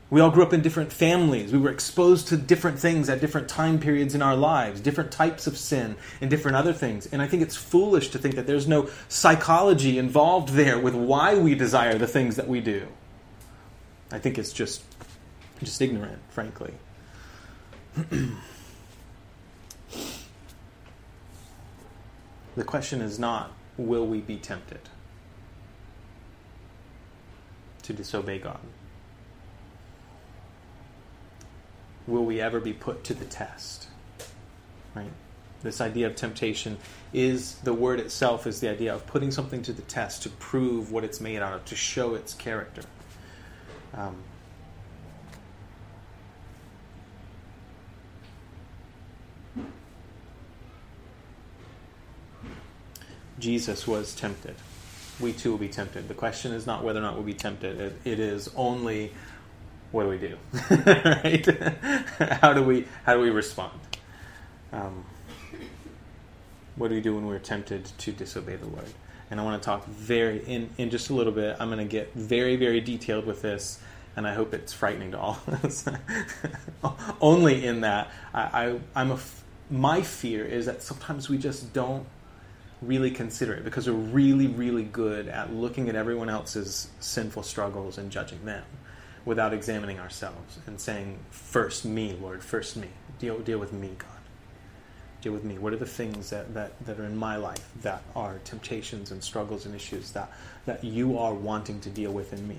We 0.09 0.21
all 0.21 0.31
grew 0.31 0.45
up 0.45 0.53
in 0.53 0.63
different 0.63 0.93
families. 0.93 1.53
We 1.53 1.59
were 1.59 1.71
exposed 1.71 2.29
to 2.29 2.37
different 2.37 2.79
things 2.79 3.09
at 3.09 3.21
different 3.21 3.49
time 3.49 3.81
periods 3.81 4.15
in 4.15 4.23
our 4.23 4.37
lives, 4.37 4.81
different 4.81 5.11
types 5.11 5.49
of 5.49 5.59
sin, 5.59 5.97
and 6.21 6.31
different 6.31 6.57
other 6.57 6.73
things. 6.73 7.07
And 7.07 7.21
I 7.21 7.27
think 7.27 7.43
it's 7.43 7.57
foolish 7.57 8.11
to 8.11 8.19
think 8.19 8.37
that 8.37 8.47
there's 8.47 8.69
no 8.69 8.89
psychology 9.09 9.99
involved 9.99 10.51
there 10.51 10.79
with 10.79 10.95
why 10.95 11.37
we 11.37 11.57
desire 11.57 11.99
the 11.99 12.07
things 12.07 12.37
that 12.37 12.47
we 12.47 12.61
do. 12.61 12.87
I 14.11 14.19
think 14.19 14.39
it's 14.39 14.53
just 14.53 14.83
just 15.61 15.81
ignorant, 15.81 16.21
frankly. 16.29 16.75
the 22.57 22.65
question 22.65 23.01
is 23.01 23.19
not 23.19 23.53
will 23.79 24.07
we 24.07 24.21
be 24.21 24.37
tempted 24.37 24.89
to 27.83 27.93
disobey 27.93 28.39
God? 28.39 28.61
Will 32.07 32.25
we 32.25 32.41
ever 32.41 32.61
be 32.61 32.73
put 32.73 33.03
to 33.05 33.15
the 33.15 33.25
test? 33.25 33.89
Right? 34.95 35.11
This 35.63 35.81
idea 35.81 36.07
of 36.07 36.15
temptation 36.15 36.79
is 37.13 37.57
the 37.57 37.73
word 37.73 37.99
itself 37.99 38.47
is 38.47 38.61
the 38.61 38.69
idea 38.69 38.95
of 38.95 39.07
putting 39.07 39.31
something 39.31 39.63
to 39.63 39.73
the 39.73 39.83
test 39.83 40.23
to 40.23 40.29
prove 40.29 40.93
what 40.93 41.03
it's 41.03 41.21
made 41.21 41.43
out 41.43 41.55
of, 41.55 41.65
to 41.67 41.77
show 41.77 42.15
its 42.15 42.35
character. 42.35 42.83
Um, 43.95 44.17
Jesus 53.39 53.87
was 53.87 54.15
tempted. 54.15 54.57
We 55.21 55.33
too 55.33 55.53
will 55.53 55.59
be 55.59 55.69
tempted. 55.69 56.09
The 56.09 56.15
question 56.15 56.53
is 56.53 56.67
not 56.67 56.85
whether 56.85 56.99
or 57.01 57.03
not 57.03 57.15
we'll 57.15 57.25
be 57.25 57.35
tempted. 57.35 57.81
it, 57.81 58.01
it 58.05 58.21
is 58.21 58.51
only 58.57 59.13
what 59.93 60.05
do 60.05 60.09
we 60.11 60.19
do, 60.19 60.37
right? 60.71 61.47
how 62.41 62.53
do 62.53 62.63
we 62.63 62.87
how 63.05 63.15
do 63.15 63.21
we 63.21 63.31
respond? 63.31 63.79
Um, 64.73 65.05
what 66.77 66.89
do 66.89 66.95
we 66.95 67.01
do 67.01 67.15
when 67.15 67.27
we're 67.27 67.39
tempted 67.39 67.85
to 67.87 68.13
disobey 68.13 68.57
the 68.57 68.67
Lord? 68.67 68.87
And 69.31 69.41
I 69.41 69.45
want 69.45 69.61
to 69.63 69.67
talk 69.67 69.87
very 69.87 70.45
in 70.47 70.71
in 70.79 70.91
just 70.91 71.11
a 71.11 71.15
little 71.15 71.33
bit. 71.33 71.57
I'm 71.59 71.69
going 71.69 71.79
to 71.79 71.91
get 71.91 72.13
very 72.15 72.57
very 72.57 72.81
detailed 72.81 73.27
with 73.27 73.43
this, 73.43 73.79
and 74.17 74.27
I 74.27 74.35
hope 74.35 74.55
it's 74.55 74.73
frightening 74.73 75.13
to 75.13 75.19
all. 75.19 75.39
Of 75.47 75.65
us. 75.65 75.85
Only 77.21 77.67
in 77.67 77.81
that 77.83 78.11
I, 78.33 78.79
I 78.95 79.01
am 79.01 79.13
a 79.13 79.19
my 79.71 80.03
fear 80.03 80.45
is 80.45 80.67
that 80.67 80.83
sometimes 80.83 81.29
we 81.29 81.39
just 81.39 81.73
don't 81.73 82.07
really 82.83 83.11
consider 83.11 83.55
it 83.55 83.65
because 83.65 83.89
we're 83.89 83.95
really 83.95 84.47
really 84.47 84.85
good 84.85 85.29
at 85.29 85.53
looking 85.53 85.89
at 85.89 85.97
everyone 85.97 86.29
else's 86.29 86.89
sinful 87.01 87.43
struggles 87.43 87.99
and 87.99 88.11
judging 88.11 88.45
them 88.45 88.63
without 89.25 89.53
examining 89.55 89.99
ourselves 89.99 90.59
and 90.67 90.79
saying 90.79 91.19
first 91.31 91.85
me 91.85 92.17
lord 92.21 92.45
first 92.45 92.77
me 92.77 92.89
deal 93.19 93.39
deal 93.39 93.59
with 93.59 93.73
me 93.73 93.91
god 93.99 94.16
deal 95.27 95.33
with 95.33 95.45
me? 95.45 95.59
What 95.59 95.73
are 95.73 95.77
the 95.77 95.87
things 95.87 96.31
that, 96.31 96.55
that, 96.55 96.73
that 96.87 97.01
are 97.01 97.05
in 97.05 97.17
my 97.17 97.35
life 97.37 97.69
that 97.83 98.03
are 98.15 98.39
temptations 98.45 99.11
and 99.11 99.25
struggles 99.25 99.67
and 99.67 99.75
issues 99.75 100.13
that, 100.13 100.31
that 100.67 100.85
you 100.85 101.19
are 101.19 101.35
wanting 101.35 101.81
to 101.81 101.91
deal 101.91 102.13
with 102.13 102.33
in 102.33 102.47
me? 102.47 102.59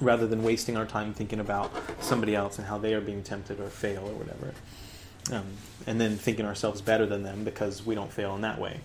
Rather 0.00 0.26
than 0.26 0.42
wasting 0.42 0.76
our 0.76 0.86
time 0.86 1.14
thinking 1.14 1.38
about 1.38 1.70
somebody 2.00 2.34
else 2.34 2.58
and 2.58 2.66
how 2.66 2.78
they 2.78 2.94
are 2.94 3.00
being 3.00 3.22
tempted 3.22 3.60
or 3.60 3.68
fail 3.68 4.02
or 4.08 4.14
whatever. 4.14 4.54
Um, 5.30 5.46
and 5.86 6.00
then 6.00 6.16
thinking 6.16 6.46
ourselves 6.46 6.80
better 6.80 7.06
than 7.06 7.22
them 7.22 7.44
because 7.44 7.86
we 7.86 7.94
don't 7.94 8.12
fail 8.12 8.34
in 8.34 8.40
that 8.40 8.58
way. 8.58 8.80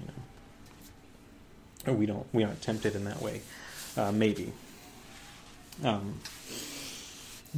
You 0.00 0.06
know? 0.06 1.92
or 1.92 1.94
we 1.94 2.06
don't 2.06 2.26
we 2.32 2.42
aren't 2.42 2.62
tempted 2.62 2.96
in 2.96 3.04
that 3.04 3.20
way. 3.20 3.42
Uh, 3.98 4.12
maybe. 4.12 4.54
Um, 5.82 6.20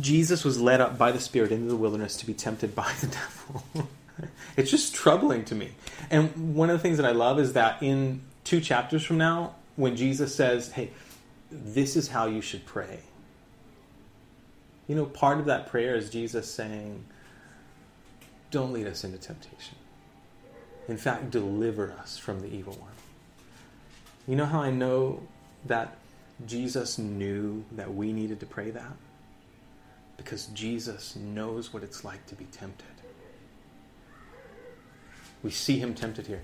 Jesus 0.00 0.44
was 0.44 0.60
led 0.60 0.80
up 0.80 0.98
by 0.98 1.12
the 1.12 1.20
Spirit 1.20 1.52
into 1.52 1.68
the 1.68 1.76
wilderness 1.76 2.16
to 2.16 2.26
be 2.26 2.34
tempted 2.34 2.74
by 2.74 2.92
the 3.00 3.06
devil. 3.74 3.88
it's 4.56 4.70
just 4.70 4.94
troubling 4.94 5.44
to 5.46 5.54
me. 5.54 5.72
And 6.10 6.54
one 6.54 6.70
of 6.70 6.76
the 6.76 6.82
things 6.82 6.96
that 6.98 7.06
I 7.06 7.12
love 7.12 7.38
is 7.38 7.52
that 7.54 7.82
in 7.82 8.22
two 8.44 8.60
chapters 8.60 9.04
from 9.04 9.18
now, 9.18 9.54
when 9.76 9.96
Jesus 9.96 10.34
says, 10.34 10.72
"Hey, 10.72 10.90
this 11.50 11.96
is 11.96 12.08
how 12.08 12.26
you 12.26 12.40
should 12.40 12.64
pray," 12.66 13.00
you 14.86 14.94
know, 14.94 15.06
part 15.06 15.38
of 15.38 15.46
that 15.46 15.66
prayer 15.66 15.94
is 15.94 16.10
Jesus 16.10 16.50
saying, 16.50 17.04
"Don't 18.50 18.72
lead 18.72 18.86
us 18.86 19.04
into 19.04 19.18
temptation." 19.18 19.76
In 20.88 20.96
fact, 20.96 21.30
deliver 21.30 21.92
us 21.92 22.16
from 22.16 22.40
the 22.40 22.46
evil 22.46 22.74
one. 22.74 22.92
You 24.26 24.36
know 24.36 24.46
how 24.46 24.60
I 24.60 24.70
know 24.70 25.22
that 25.64 25.96
Jesus 26.46 26.98
knew 26.98 27.64
that 27.72 27.94
we 27.94 28.12
needed 28.12 28.40
to 28.40 28.46
pray 28.46 28.70
that? 28.70 28.92
Because 30.16 30.46
Jesus 30.46 31.16
knows 31.16 31.72
what 31.72 31.82
it's 31.82 32.04
like 32.04 32.26
to 32.26 32.34
be 32.34 32.44
tempted. 32.46 32.86
We 35.46 35.52
see 35.52 35.78
him 35.78 35.94
tempted 35.94 36.26
here. 36.26 36.42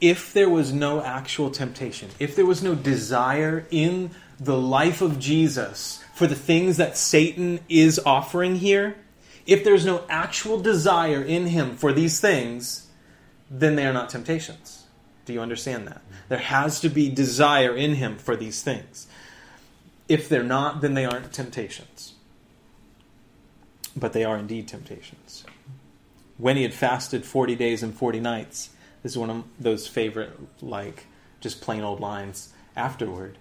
If 0.00 0.32
there 0.32 0.50
was 0.50 0.72
no 0.72 1.00
actual 1.04 1.52
temptation, 1.52 2.10
if 2.18 2.34
there 2.34 2.44
was 2.44 2.60
no 2.60 2.74
desire 2.74 3.64
in 3.70 4.10
the 4.40 4.58
life 4.58 5.02
of 5.02 5.20
Jesus 5.20 6.02
for 6.14 6.26
the 6.26 6.34
things 6.34 6.78
that 6.78 6.96
Satan 6.96 7.60
is 7.68 8.00
offering 8.04 8.56
here, 8.56 8.96
if 9.46 9.62
there's 9.62 9.86
no 9.86 10.04
actual 10.08 10.58
desire 10.58 11.22
in 11.22 11.46
him 11.46 11.76
for 11.76 11.92
these 11.92 12.18
things, 12.18 12.88
then 13.48 13.76
they 13.76 13.86
are 13.86 13.92
not 13.92 14.10
temptations. 14.10 14.84
Do 15.24 15.32
you 15.32 15.40
understand 15.40 15.86
that? 15.86 16.02
There 16.28 16.38
has 16.38 16.80
to 16.80 16.88
be 16.88 17.08
desire 17.08 17.76
in 17.76 17.94
him 17.94 18.18
for 18.18 18.34
these 18.34 18.64
things. 18.64 19.06
If 20.08 20.28
they're 20.28 20.42
not, 20.42 20.80
then 20.80 20.94
they 20.94 21.04
aren't 21.04 21.32
temptations. 21.32 22.14
But 23.94 24.12
they 24.12 24.24
are 24.24 24.36
indeed 24.36 24.66
temptations. 24.66 25.44
When 26.38 26.56
he 26.56 26.62
had 26.62 26.74
fasted 26.74 27.24
40 27.24 27.54
days 27.56 27.82
and 27.82 27.94
40 27.94 28.20
nights, 28.20 28.70
this 29.02 29.12
is 29.12 29.18
one 29.18 29.30
of 29.30 29.44
those 29.58 29.86
favorite, 29.86 30.32
like, 30.60 31.06
just 31.40 31.60
plain 31.60 31.82
old 31.82 32.00
lines. 32.00 32.52
Afterward, 32.76 33.38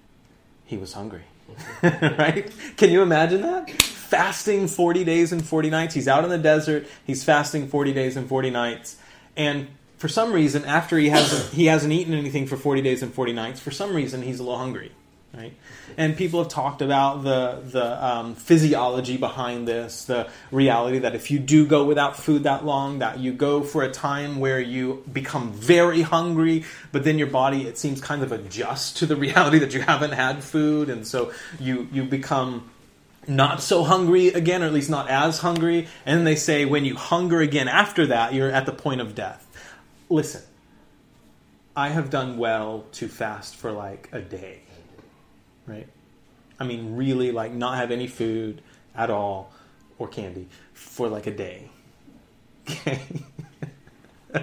he 0.65 0.77
was 0.77 0.93
hungry. 0.93 1.23
right? 1.83 2.51
Can 2.77 2.91
you 2.91 3.01
imagine 3.01 3.41
that? 3.41 3.69
Fasting 3.71 4.67
40 4.67 5.03
days 5.03 5.31
and 5.31 5.45
40 5.45 5.69
nights. 5.69 5.93
He's 5.93 6.07
out 6.07 6.23
in 6.23 6.29
the 6.29 6.37
desert. 6.37 6.87
He's 7.05 7.23
fasting 7.23 7.67
40 7.67 7.93
days 7.93 8.17
and 8.17 8.27
40 8.27 8.49
nights. 8.49 8.97
And 9.35 9.67
for 10.01 10.07
some 10.07 10.33
reason, 10.33 10.65
after 10.65 10.97
he 10.97 11.09
hasn't 11.09 11.53
he 11.53 11.67
hasn't 11.67 11.93
eaten 11.93 12.15
anything 12.15 12.47
for 12.47 12.57
forty 12.57 12.81
days 12.81 13.03
and 13.03 13.13
forty 13.13 13.33
nights, 13.33 13.59
for 13.59 13.69
some 13.69 13.95
reason 13.95 14.23
he's 14.23 14.39
a 14.39 14.43
little 14.43 14.57
hungry, 14.57 14.91
right? 15.33 15.53
And 15.97 16.17
people 16.17 16.41
have 16.41 16.51
talked 16.51 16.81
about 16.81 17.23
the 17.23 17.61
the 17.63 18.05
um, 18.05 18.35
physiology 18.35 19.17
behind 19.17 19.67
this, 19.67 20.05
the 20.05 20.29
reality 20.51 20.99
that 20.99 21.15
if 21.15 21.31
you 21.31 21.39
do 21.39 21.65
go 21.65 21.85
without 21.85 22.17
food 22.17 22.43
that 22.43 22.65
long, 22.65 22.99
that 22.99 23.19
you 23.19 23.33
go 23.33 23.63
for 23.63 23.83
a 23.83 23.91
time 23.91 24.39
where 24.39 24.59
you 24.59 25.03
become 25.11 25.51
very 25.53 26.01
hungry, 26.01 26.65
but 26.91 27.03
then 27.03 27.17
your 27.17 27.27
body 27.27 27.67
it 27.67 27.77
seems 27.77 28.01
kind 28.01 28.23
of 28.23 28.31
adjusts 28.31 28.93
to 28.99 29.05
the 29.05 29.15
reality 29.27 29.59
that 29.59 29.73
you 29.73 29.81
haven't 29.81 30.11
had 30.11 30.43
food, 30.43 30.89
and 30.89 31.05
so 31.07 31.31
you 31.59 31.87
you 31.91 32.03
become 32.03 32.69
not 33.27 33.61
so 33.61 33.83
hungry 33.83 34.29
again, 34.29 34.63
or 34.63 34.65
at 34.65 34.73
least 34.73 34.89
not 34.89 35.07
as 35.09 35.39
hungry. 35.39 35.87
And 36.05 36.25
they 36.25 36.35
say 36.35 36.65
when 36.65 36.85
you 36.85 36.95
hunger 36.95 37.39
again 37.39 37.67
after 37.67 38.07
that, 38.07 38.33
you're 38.33 38.49
at 38.49 38.65
the 38.65 38.73
point 38.73 38.99
of 38.99 39.13
death 39.13 39.47
listen, 40.11 40.41
I 41.75 41.89
have 41.89 42.09
done 42.09 42.37
well 42.37 42.85
to 42.93 43.07
fast 43.07 43.55
for 43.55 43.71
like 43.71 44.09
a 44.11 44.19
day, 44.19 44.59
right? 45.71 45.87
I 46.59 46.65
mean, 46.65 46.95
really, 46.95 47.31
like 47.31 47.53
not 47.53 47.77
have 47.77 47.91
any 47.91 48.07
food 48.07 48.61
at 48.95 49.09
all 49.09 49.51
or 49.97 50.07
candy 50.07 50.47
for 50.73 51.07
like 51.07 51.27
a 51.27 51.31
day. 51.31 51.69
Okay. 52.69 53.01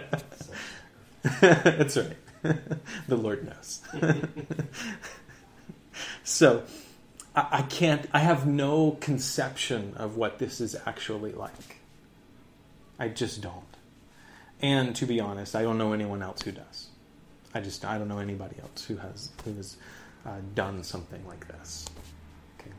That's 1.41 1.97
right. 1.97 2.17
the 3.09 3.17
Lord 3.17 3.45
knows. 3.45 3.81
so, 6.25 6.63
I, 7.35 7.49
I 7.51 7.63
can't, 7.63 8.09
I 8.13 8.21
have 8.21 8.47
no 8.47 8.93
conception 9.01 9.95
of 9.97 10.17
what 10.17 10.39
this 10.39 10.61
is 10.61 10.77
actually 10.87 11.33
like. 11.33 11.81
I 12.99 13.09
just 13.09 13.41
don't. 13.41 13.65
And 14.61 14.97
to 14.97 15.07
be 15.07 15.21
honest, 15.21 15.55
I 15.55 15.63
don't 15.63 15.79
know 15.79 15.93
anyone 15.93 16.23
else 16.23 16.43
who 16.43 16.53
does. 16.53 16.89
I 17.55 17.61
just 17.61 17.85
I 17.85 17.99
don't 17.99 18.09
know 18.09 18.19
anybody 18.19 18.57
else 18.61 18.85
who 18.85 18.97
has 18.97 19.31
who 19.45 19.55
has 19.55 19.77
uh, 20.27 20.37
done 20.55 20.83
something 20.85 21.27
like 21.27 21.49
this. 21.49 21.87
Okay. 22.61 22.73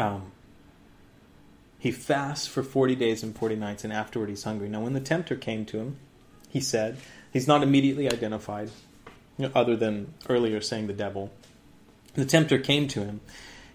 Um, 0.00 0.32
he 1.78 1.90
fasts 1.90 2.46
for 2.46 2.62
forty 2.62 2.94
days 2.94 3.22
and 3.22 3.36
forty 3.36 3.56
nights, 3.56 3.84
and 3.84 3.92
afterward 3.92 4.28
he's 4.28 4.44
hungry. 4.44 4.68
Now, 4.68 4.80
when 4.80 4.92
the 4.92 5.00
tempter 5.00 5.36
came 5.36 5.64
to 5.66 5.78
him, 5.78 5.96
he 6.48 6.60
said, 6.60 6.96
he's 7.32 7.46
not 7.46 7.62
immediately 7.62 8.10
identified, 8.10 8.70
you 9.36 9.46
know, 9.46 9.52
other 9.54 9.76
than 9.76 10.14
earlier 10.28 10.60
saying 10.60 10.86
the 10.86 10.92
devil. 10.92 11.30
The 12.14 12.24
tempter 12.24 12.58
came 12.58 12.88
to 12.88 13.04
him. 13.04 13.20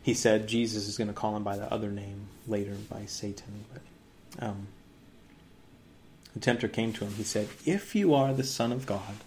He 0.01 0.15
said 0.15 0.47
Jesus 0.47 0.87
is 0.87 0.97
going 0.97 1.09
to 1.09 1.13
call 1.13 1.35
him 1.35 1.43
by 1.43 1.57
the 1.57 1.71
other 1.71 1.91
name 1.91 2.27
later, 2.47 2.73
by 2.89 3.05
Satan. 3.05 3.65
But 3.71 4.43
um, 4.43 4.67
the 6.33 6.39
tempter 6.39 6.67
came 6.67 6.91
to 6.93 7.05
him. 7.05 7.13
He 7.13 7.23
said, 7.23 7.49
If 7.65 7.93
you 7.93 8.15
are 8.15 8.33
the 8.33 8.43
Son 8.43 8.71
of 8.71 8.87
God, 8.87 9.17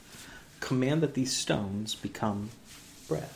command 0.59 1.01
that 1.03 1.15
these 1.15 1.33
stones 1.33 1.95
become 1.95 2.51
bread. 3.09 3.29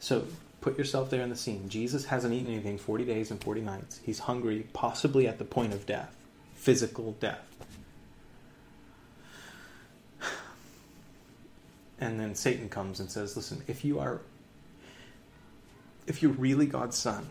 So 0.00 0.26
put 0.60 0.78
yourself 0.78 1.10
there 1.10 1.22
in 1.22 1.30
the 1.30 1.36
scene. 1.36 1.68
Jesus 1.68 2.06
hasn't 2.06 2.34
eaten 2.34 2.52
anything 2.52 2.78
40 2.78 3.04
days 3.04 3.30
and 3.30 3.40
40 3.40 3.60
nights. 3.60 4.00
He's 4.04 4.20
hungry, 4.20 4.66
possibly 4.72 5.26
at 5.26 5.38
the 5.38 5.44
point 5.44 5.72
of 5.72 5.86
death, 5.86 6.14
physical 6.54 7.12
death. 7.20 7.52
And 12.02 12.18
then 12.18 12.34
Satan 12.34 12.68
comes 12.68 12.98
and 12.98 13.08
says, 13.08 13.36
Listen, 13.36 13.62
if 13.68 13.84
you 13.84 14.00
are, 14.00 14.22
if 16.08 16.20
you're 16.20 16.32
really 16.32 16.66
God's 16.66 16.98
son, 16.98 17.28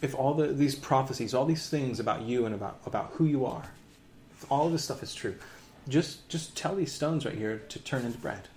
if 0.00 0.14
all 0.14 0.34
the, 0.34 0.46
these 0.46 0.76
prophecies, 0.76 1.34
all 1.34 1.44
these 1.44 1.68
things 1.68 1.98
about 1.98 2.22
you 2.22 2.46
and 2.46 2.54
about, 2.54 2.78
about 2.86 3.10
who 3.14 3.24
you 3.24 3.44
are, 3.44 3.64
if 4.38 4.50
all 4.50 4.66
of 4.66 4.72
this 4.72 4.84
stuff 4.84 5.02
is 5.02 5.12
true, 5.12 5.34
just 5.88 6.28
just 6.28 6.56
tell 6.56 6.74
these 6.74 6.92
stones 6.92 7.24
right 7.24 7.34
here 7.34 7.62
to 7.68 7.78
turn 7.78 8.04
into 8.04 8.18
bread. 8.18 8.48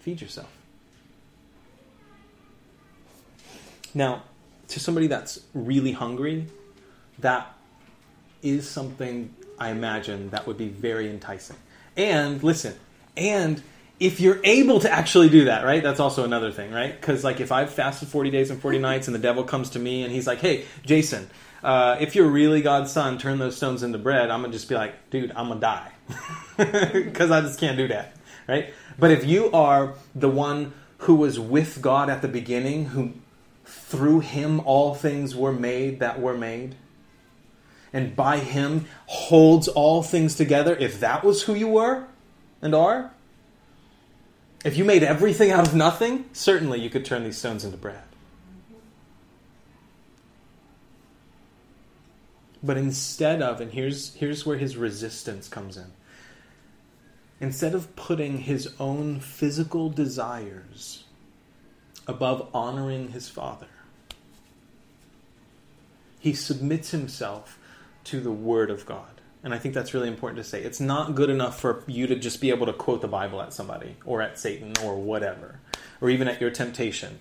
Feed 0.00 0.20
yourself. 0.20 0.50
Now, 3.94 4.22
to 4.68 4.80
somebody 4.80 5.06
that's 5.06 5.40
really 5.54 5.92
hungry, 5.92 6.46
that 7.18 7.54
is 8.42 8.68
something 8.68 9.34
I 9.58 9.70
imagine 9.70 10.30
that 10.30 10.46
would 10.46 10.58
be 10.58 10.68
very 10.68 11.10
enticing. 11.10 11.56
And 11.96 12.42
listen, 12.42 12.74
and 13.16 13.62
if 13.98 14.20
you're 14.20 14.40
able 14.44 14.80
to 14.80 14.90
actually 14.90 15.28
do 15.28 15.46
that, 15.46 15.64
right? 15.64 15.82
That's 15.82 16.00
also 16.00 16.24
another 16.24 16.52
thing, 16.52 16.70
right? 16.70 16.98
Because 16.98 17.24
like 17.24 17.40
if 17.40 17.50
I've 17.50 17.70
fasted 17.70 18.08
40 18.08 18.30
days 18.30 18.50
and 18.50 18.60
40 18.60 18.78
nights 18.90 19.08
and 19.08 19.14
the 19.14 19.20
devil 19.20 19.42
comes 19.42 19.70
to 19.70 19.78
me 19.78 20.02
and 20.02 20.12
he's 20.12 20.26
like, 20.26 20.38
hey, 20.38 20.64
Jason, 20.84 21.28
uh, 21.62 21.96
if 21.98 22.14
you're 22.14 22.28
really 22.28 22.62
God's 22.62 22.92
son, 22.92 23.18
turn 23.18 23.38
those 23.38 23.56
stones 23.56 23.82
into 23.82 23.98
bread, 23.98 24.30
I'm 24.30 24.40
going 24.40 24.52
to 24.52 24.56
just 24.56 24.68
be 24.68 24.76
like, 24.76 25.10
dude, 25.10 25.32
I'm 25.34 25.48
to 25.48 25.56
die. 25.56 25.90
Because 26.56 27.30
I 27.30 27.40
just 27.40 27.60
can't 27.60 27.76
do 27.76 27.86
that, 27.88 28.16
right? 28.48 28.74
But 28.98 29.12
if 29.12 29.24
you 29.24 29.50
are 29.52 29.94
the 30.14 30.28
one 30.28 30.72
who 30.98 31.14
was 31.14 31.38
with 31.38 31.80
God 31.80 32.10
at 32.10 32.20
the 32.20 32.28
beginning, 32.28 32.86
who 32.86 33.12
through 33.64 34.20
him 34.20 34.60
all 34.60 34.94
things 34.94 35.36
were 35.36 35.52
made 35.52 36.00
that 36.00 36.20
were 36.20 36.36
made, 36.36 36.74
and 37.92 38.16
by 38.16 38.38
him 38.38 38.86
holds 39.06 39.68
all 39.68 40.02
things 40.02 40.34
together, 40.34 40.74
if 40.76 40.98
that 41.00 41.22
was 41.22 41.42
who 41.42 41.54
you 41.54 41.68
were 41.68 42.06
and 42.60 42.74
are, 42.74 43.12
if 44.64 44.76
you 44.76 44.84
made 44.84 45.02
everything 45.02 45.50
out 45.50 45.66
of 45.66 45.74
nothing, 45.74 46.24
certainly 46.32 46.80
you 46.80 46.90
could 46.90 47.04
turn 47.04 47.22
these 47.22 47.38
stones 47.38 47.64
into 47.64 47.76
bread. 47.76 48.02
But 52.62 52.76
instead 52.76 53.40
of, 53.40 53.60
and 53.60 53.70
here's, 53.70 54.14
here's 54.14 54.44
where 54.44 54.58
his 54.58 54.76
resistance 54.76 55.48
comes 55.48 55.76
in. 55.76 55.92
Instead 57.40 57.74
of 57.74 57.94
putting 57.94 58.38
his 58.38 58.74
own 58.80 59.20
physical 59.20 59.88
desires 59.88 61.04
above 62.06 62.48
honoring 62.52 63.08
his 63.08 63.28
father, 63.28 63.68
he 66.18 66.32
submits 66.32 66.90
himself 66.90 67.58
to 68.04 68.20
the 68.20 68.32
Word 68.32 68.70
of 68.70 68.86
God. 68.86 69.20
And 69.44 69.54
I 69.54 69.58
think 69.58 69.74
that's 69.74 69.94
really 69.94 70.08
important 70.08 70.38
to 70.38 70.48
say. 70.48 70.62
It's 70.62 70.80
not 70.80 71.14
good 71.14 71.30
enough 71.30 71.60
for 71.60 71.84
you 71.86 72.06
to 72.08 72.16
just 72.16 72.40
be 72.40 72.50
able 72.50 72.66
to 72.66 72.72
quote 72.72 73.02
the 73.02 73.08
Bible 73.08 73.40
at 73.40 73.52
somebody 73.52 73.96
or 74.04 74.20
at 74.20 74.38
Satan 74.38 74.72
or 74.82 74.96
whatever, 74.96 75.60
or 76.00 76.10
even 76.10 76.26
at 76.26 76.40
your 76.40 76.50
temptation. 76.50 77.20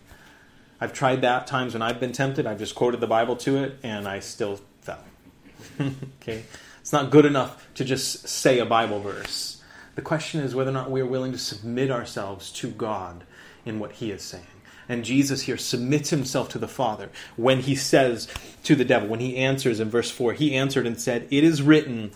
I've 0.81 0.93
tried 0.93 1.21
that 1.21 1.47
times 1.47 1.73
when 1.73 1.81
I've 1.81 1.99
been 1.99 2.11
tempted. 2.11 2.47
I've 2.47 2.59
just 2.59 2.75
quoted 2.75 3.01
the 3.01 3.07
Bible 3.07 3.35
to 3.37 3.57
it 3.57 3.77
and 3.83 4.07
I 4.07 4.19
still 4.19 4.59
fell. 4.81 5.03
okay? 6.21 6.43
It's 6.81 6.93
not 6.93 7.11
good 7.11 7.25
enough 7.25 7.67
to 7.75 7.85
just 7.85 8.27
say 8.27 8.59
a 8.59 8.65
Bible 8.65 8.99
verse. 8.99 9.56
The 9.97 10.03
question 10.03 10.41
is 10.41 10.53
whether 10.53 10.69
or 10.69 10.73
not 10.73 10.91
we 10.91 11.01
are 11.01 11.07
willing 11.07 11.31
to 11.31 11.39
submit 11.39 11.89
ourselves 11.89 12.51
to 12.53 12.69
God 12.69 13.23
in 13.65 13.79
what 13.79 13.93
He 13.93 14.11
is 14.11 14.21
saying. 14.21 14.45
And 14.87 15.03
Jesus 15.03 15.41
here 15.41 15.57
submits 15.57 16.11
himself 16.11 16.49
to 16.49 16.59
the 16.59 16.67
Father 16.67 17.09
when 17.35 17.61
he 17.61 17.75
says 17.75 18.27
to 18.63 18.75
the 18.75 18.85
devil, 18.85 19.09
when 19.09 19.19
he 19.19 19.37
answers 19.37 19.79
in 19.79 19.89
verse 19.89 20.09
4, 20.09 20.33
he 20.33 20.55
answered 20.55 20.87
and 20.87 21.01
said, 21.01 21.27
It 21.29 21.43
is 21.43 21.61
written, 21.61 22.11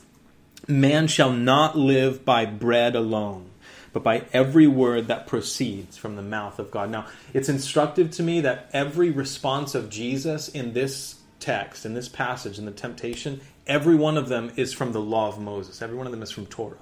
Man 0.67 1.07
shall 1.07 1.33
not 1.33 1.77
live 1.77 2.23
by 2.23 2.45
bread 2.45 2.95
alone, 2.95 3.49
but 3.93 4.03
by 4.03 4.25
every 4.31 4.67
word 4.67 5.07
that 5.07 5.27
proceeds 5.27 5.97
from 5.97 6.15
the 6.15 6.21
mouth 6.21 6.59
of 6.59 6.71
God. 6.71 6.89
Now, 6.91 7.07
it's 7.33 7.49
instructive 7.49 8.11
to 8.11 8.23
me 8.23 8.41
that 8.41 8.69
every 8.71 9.09
response 9.09 9.75
of 9.75 9.89
Jesus 9.89 10.47
in 10.47 10.73
this 10.73 11.19
text, 11.39 11.85
in 11.85 11.93
this 11.93 12.07
passage, 12.07 12.57
in 12.57 12.65
the 12.65 12.71
temptation, 12.71 13.41
every 13.67 13.95
one 13.95 14.17
of 14.17 14.29
them 14.29 14.51
is 14.55 14.71
from 14.71 14.93
the 14.93 15.01
law 15.01 15.27
of 15.27 15.39
Moses. 15.39 15.81
Every 15.81 15.97
one 15.97 16.05
of 16.05 16.11
them 16.11 16.21
is 16.21 16.31
from 16.31 16.45
Torah, 16.45 16.77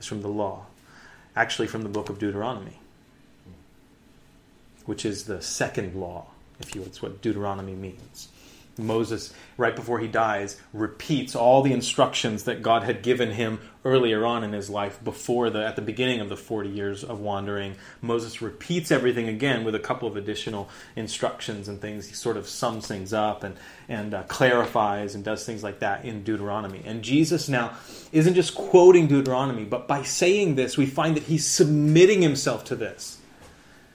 is 0.00 0.06
from 0.06 0.22
the 0.22 0.28
law. 0.28 0.66
Actually, 1.36 1.68
from 1.68 1.82
the 1.82 1.88
book 1.88 2.08
of 2.08 2.18
Deuteronomy, 2.18 2.78
which 4.86 5.04
is 5.04 5.24
the 5.24 5.40
second 5.40 5.94
law, 5.94 6.26
if 6.60 6.74
you 6.74 6.80
will. 6.80 6.88
It's 6.88 7.02
what 7.02 7.22
Deuteronomy 7.22 7.74
means. 7.74 8.28
Moses, 8.78 9.32
right 9.56 9.74
before 9.74 9.98
he 9.98 10.08
dies, 10.08 10.60
repeats 10.72 11.34
all 11.34 11.62
the 11.62 11.72
instructions 11.72 12.44
that 12.44 12.62
God 12.62 12.84
had 12.84 13.02
given 13.02 13.32
him 13.32 13.60
earlier 13.84 14.24
on 14.24 14.44
in 14.44 14.52
his 14.52 14.68
life, 14.68 15.02
before 15.02 15.50
the 15.50 15.64
at 15.64 15.76
the 15.76 15.82
beginning 15.82 16.20
of 16.20 16.28
the 16.28 16.36
forty 16.36 16.68
years 16.68 17.02
of 17.02 17.20
wandering. 17.20 17.74
Moses 18.00 18.42
repeats 18.42 18.90
everything 18.90 19.28
again 19.28 19.64
with 19.64 19.74
a 19.74 19.78
couple 19.78 20.08
of 20.08 20.16
additional 20.16 20.68
instructions 20.96 21.68
and 21.68 21.80
things. 21.80 22.06
He 22.06 22.14
sort 22.14 22.36
of 22.36 22.48
sums 22.48 22.86
things 22.86 23.12
up 23.12 23.44
and 23.44 23.56
and 23.88 24.14
uh, 24.14 24.22
clarifies 24.24 25.14
and 25.14 25.24
does 25.24 25.44
things 25.44 25.62
like 25.62 25.80
that 25.80 26.04
in 26.04 26.22
Deuteronomy. 26.22 26.82
And 26.84 27.02
Jesus 27.02 27.48
now 27.48 27.72
isn't 28.12 28.34
just 28.34 28.54
quoting 28.54 29.06
Deuteronomy, 29.06 29.64
but 29.64 29.88
by 29.88 30.02
saying 30.02 30.54
this, 30.54 30.76
we 30.76 30.86
find 30.86 31.16
that 31.16 31.24
he's 31.24 31.46
submitting 31.46 32.22
himself 32.22 32.64
to 32.64 32.76
this 32.76 33.18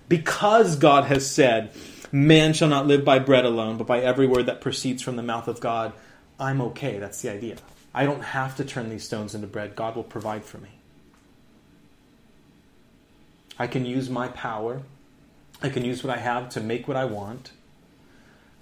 because 0.10 0.76
God 0.76 1.06
has 1.06 1.30
said 1.30 1.72
Man 2.16 2.54
shall 2.54 2.70
not 2.70 2.86
live 2.86 3.04
by 3.04 3.18
bread 3.18 3.44
alone, 3.44 3.78
but 3.78 3.88
by 3.88 4.00
every 4.00 4.28
word 4.28 4.46
that 4.46 4.62
proceeds 4.62 5.02
from 5.02 5.16
the 5.16 5.24
mouth 5.24 5.48
of 5.48 5.60
God. 5.60 5.94
I'm 6.40 6.62
okay. 6.62 7.00
That's 7.00 7.20
the 7.24 7.32
idea. 7.32 7.58
I 7.92 8.06
don't 8.06 8.22
have 8.22 8.56
to 8.58 8.64
turn 8.64 8.90
these 8.90 9.04
stones 9.04 9.34
into 9.34 9.48
bread. 9.48 9.76
God 9.76 9.96
will 9.96 10.04
provide 10.04 10.46
for 10.46 10.60
me. 10.60 10.70
I 13.58 13.66
can 13.66 13.84
use 13.84 14.12
my 14.12 14.28
power. 14.28 14.84
I 15.64 15.70
can 15.70 15.84
use 15.84 16.04
what 16.04 16.16
I 16.16 16.20
have 16.20 16.50
to 16.50 16.62
make 16.62 16.88
what 16.88 16.98
I 16.98 17.06
want. 17.06 17.52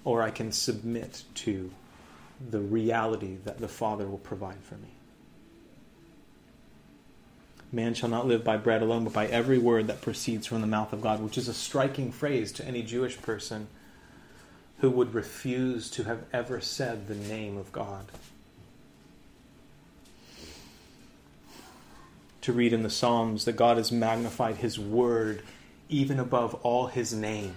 Or 0.02 0.22
I 0.22 0.30
can 0.30 0.50
submit 0.50 1.24
to 1.34 1.70
the 2.50 2.60
reality 2.60 3.36
that 3.44 3.58
the 3.58 3.68
Father 3.68 4.08
will 4.08 4.16
provide 4.16 4.62
for 4.62 4.76
me. 4.76 4.94
Man 7.74 7.94
shall 7.94 8.10
not 8.10 8.26
live 8.26 8.44
by 8.44 8.58
bread 8.58 8.82
alone, 8.82 9.04
but 9.04 9.14
by 9.14 9.26
every 9.26 9.56
word 9.56 9.86
that 9.86 10.02
proceeds 10.02 10.46
from 10.46 10.60
the 10.60 10.66
mouth 10.66 10.92
of 10.92 11.00
God, 11.00 11.22
which 11.22 11.38
is 11.38 11.48
a 11.48 11.54
striking 11.54 12.12
phrase 12.12 12.52
to 12.52 12.66
any 12.66 12.82
Jewish 12.82 13.20
person 13.22 13.68
who 14.80 14.90
would 14.90 15.14
refuse 15.14 15.88
to 15.92 16.04
have 16.04 16.24
ever 16.34 16.60
said 16.60 17.08
the 17.08 17.14
name 17.14 17.56
of 17.56 17.72
God. 17.72 18.06
To 22.42 22.52
read 22.52 22.74
in 22.74 22.82
the 22.82 22.90
Psalms 22.90 23.46
that 23.46 23.56
God 23.56 23.78
has 23.78 23.90
magnified 23.90 24.56
his 24.56 24.78
word 24.78 25.42
even 25.88 26.18
above 26.18 26.54
all 26.56 26.88
his 26.88 27.14
name. 27.14 27.54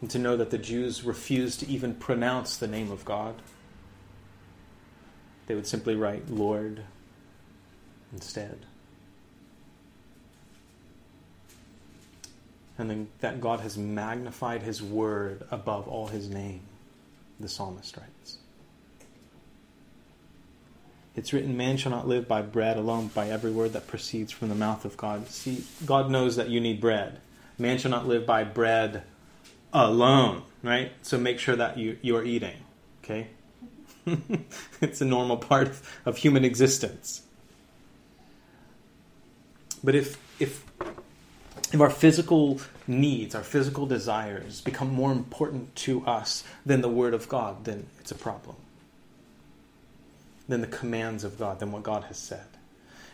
And 0.00 0.10
to 0.10 0.18
know 0.18 0.36
that 0.36 0.50
the 0.50 0.58
Jews 0.58 1.02
refused 1.02 1.60
to 1.60 1.68
even 1.68 1.94
pronounce 1.94 2.56
the 2.56 2.68
name 2.68 2.92
of 2.92 3.04
God. 3.04 3.34
They 5.46 5.56
would 5.56 5.66
simply 5.66 5.96
write, 5.96 6.30
Lord, 6.30 6.84
instead. 8.12 8.58
And 12.78 12.88
then 12.88 13.08
that 13.20 13.40
God 13.40 13.60
has 13.60 13.76
magnified 13.76 14.62
his 14.62 14.82
word 14.82 15.44
above 15.50 15.88
all 15.88 16.06
his 16.06 16.28
name, 16.28 16.60
the 17.40 17.48
psalmist 17.48 17.96
writes. 17.96 18.38
It's 21.16 21.32
written, 21.32 21.56
Man 21.56 21.76
shall 21.76 21.90
not 21.90 22.06
live 22.06 22.28
by 22.28 22.42
bread 22.42 22.76
alone, 22.76 23.08
by 23.08 23.28
every 23.28 23.50
word 23.50 23.72
that 23.72 23.88
proceeds 23.88 24.30
from 24.30 24.48
the 24.48 24.54
mouth 24.54 24.84
of 24.84 24.96
God. 24.96 25.28
See, 25.28 25.64
God 25.84 26.10
knows 26.10 26.36
that 26.36 26.48
you 26.48 26.60
need 26.60 26.80
bread. 26.80 27.18
Man 27.58 27.78
shall 27.78 27.90
not 27.90 28.06
live 28.06 28.24
by 28.24 28.44
bread 28.44 29.02
alone, 29.72 30.42
right? 30.62 30.92
So 31.02 31.18
make 31.18 31.40
sure 31.40 31.56
that 31.56 31.76
you, 31.76 31.98
you 32.02 32.16
are 32.16 32.24
eating, 32.24 32.56
okay? 33.02 33.26
it's 34.80 35.00
a 35.00 35.04
normal 35.04 35.36
part 35.36 35.72
of 36.06 36.16
human 36.18 36.44
existence. 36.44 37.22
But 39.82 39.94
if 39.94 40.16
if 40.40 40.64
if 41.72 41.80
our 41.80 41.90
physical 41.90 42.60
needs, 42.86 43.34
our 43.34 43.42
physical 43.42 43.86
desires 43.86 44.60
become 44.60 44.92
more 44.92 45.12
important 45.12 45.74
to 45.76 46.04
us 46.06 46.44
than 46.64 46.80
the 46.80 46.88
Word 46.88 47.14
of 47.14 47.28
God, 47.28 47.64
then 47.64 47.86
it's 48.00 48.10
a 48.10 48.14
problem. 48.14 48.56
Than 50.48 50.62
the 50.62 50.66
commands 50.66 51.24
of 51.24 51.38
God, 51.38 51.58
than 51.58 51.72
what 51.72 51.82
God 51.82 52.04
has 52.04 52.16
said. 52.16 52.46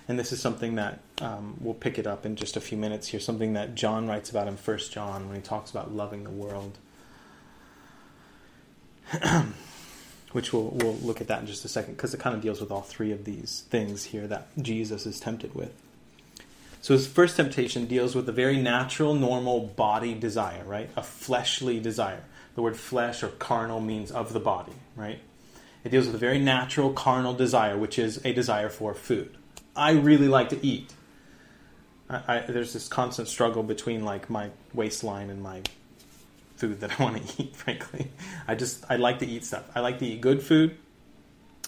And 0.06 0.18
this 0.18 0.32
is 0.32 0.40
something 0.40 0.74
that 0.76 1.00
um, 1.20 1.56
we'll 1.60 1.74
pick 1.74 1.98
it 1.98 2.06
up 2.06 2.26
in 2.26 2.36
just 2.36 2.56
a 2.56 2.60
few 2.60 2.78
minutes 2.78 3.08
here, 3.08 3.18
something 3.18 3.54
that 3.54 3.74
John 3.74 4.06
writes 4.06 4.30
about 4.30 4.46
in 4.46 4.56
First 4.56 4.92
John 4.92 5.26
when 5.26 5.36
he 5.36 5.42
talks 5.42 5.70
about 5.70 5.92
loving 5.92 6.24
the 6.24 6.30
world. 6.30 6.78
Which 10.32 10.52
we'll, 10.52 10.70
we'll 10.70 10.96
look 10.96 11.20
at 11.20 11.28
that 11.28 11.40
in 11.40 11.46
just 11.46 11.64
a 11.64 11.68
second 11.68 11.94
because 11.94 12.12
it 12.12 12.20
kind 12.20 12.36
of 12.36 12.42
deals 12.42 12.60
with 12.60 12.70
all 12.70 12.82
three 12.82 13.12
of 13.12 13.24
these 13.24 13.64
things 13.70 14.04
here 14.04 14.26
that 14.26 14.48
Jesus 14.60 15.06
is 15.06 15.20
tempted 15.20 15.54
with. 15.54 15.72
So 16.84 16.92
his 16.92 17.06
first 17.06 17.36
temptation 17.36 17.86
deals 17.86 18.14
with 18.14 18.28
a 18.28 18.32
very 18.32 18.58
natural, 18.58 19.14
normal 19.14 19.58
body 19.68 20.12
desire, 20.12 20.62
right? 20.66 20.90
A 20.96 21.02
fleshly 21.02 21.80
desire. 21.80 22.22
The 22.56 22.60
word 22.60 22.76
flesh 22.76 23.22
or 23.22 23.28
carnal 23.28 23.80
means 23.80 24.10
of 24.10 24.34
the 24.34 24.38
body, 24.38 24.74
right? 24.94 25.18
It 25.82 25.88
deals 25.88 26.04
with 26.04 26.14
a 26.14 26.18
very 26.18 26.38
natural, 26.38 26.92
carnal 26.92 27.32
desire, 27.32 27.78
which 27.78 27.98
is 27.98 28.22
a 28.22 28.34
desire 28.34 28.68
for 28.68 28.92
food. 28.92 29.34
I 29.74 29.92
really 29.92 30.28
like 30.28 30.50
to 30.50 30.62
eat. 30.62 30.92
I, 32.10 32.20
I, 32.28 32.38
there's 32.40 32.74
this 32.74 32.86
constant 32.86 33.28
struggle 33.28 33.62
between 33.62 34.04
like 34.04 34.28
my 34.28 34.50
waistline 34.74 35.30
and 35.30 35.42
my 35.42 35.62
food 36.56 36.80
that 36.80 37.00
I 37.00 37.02
want 37.02 37.26
to 37.26 37.42
eat. 37.44 37.56
Frankly, 37.56 38.10
I 38.46 38.56
just 38.56 38.84
I 38.90 38.96
like 38.96 39.20
to 39.20 39.26
eat 39.26 39.46
stuff. 39.46 39.64
I 39.74 39.80
like 39.80 40.00
to 40.00 40.06
eat 40.06 40.20
good 40.20 40.42
food. 40.42 40.76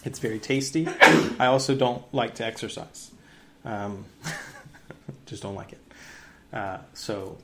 It's 0.04 0.18
very 0.18 0.40
tasty. 0.40 0.86
I 1.40 1.46
also 1.46 1.74
don't 1.74 2.02
like 2.12 2.34
to 2.34 2.44
exercise. 2.44 3.12
Um, 3.64 4.04
just 5.26 5.42
don't 5.42 5.54
like 5.54 5.72
it. 5.72 5.80
Uh, 6.52 6.78
so, 6.94 7.38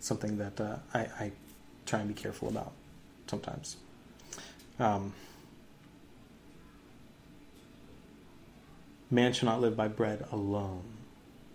something 0.00 0.38
that 0.38 0.60
uh, 0.60 0.76
I, 0.94 0.98
I, 0.98 1.32
try 1.84 2.00
and 2.00 2.08
be 2.08 2.14
careful 2.14 2.48
about 2.48 2.72
sometimes. 3.26 3.76
Um, 4.78 5.12
Man 9.12 9.34
shall 9.34 9.50
not 9.50 9.60
live 9.60 9.76
by 9.76 9.88
bread 9.88 10.24
alone, 10.32 10.84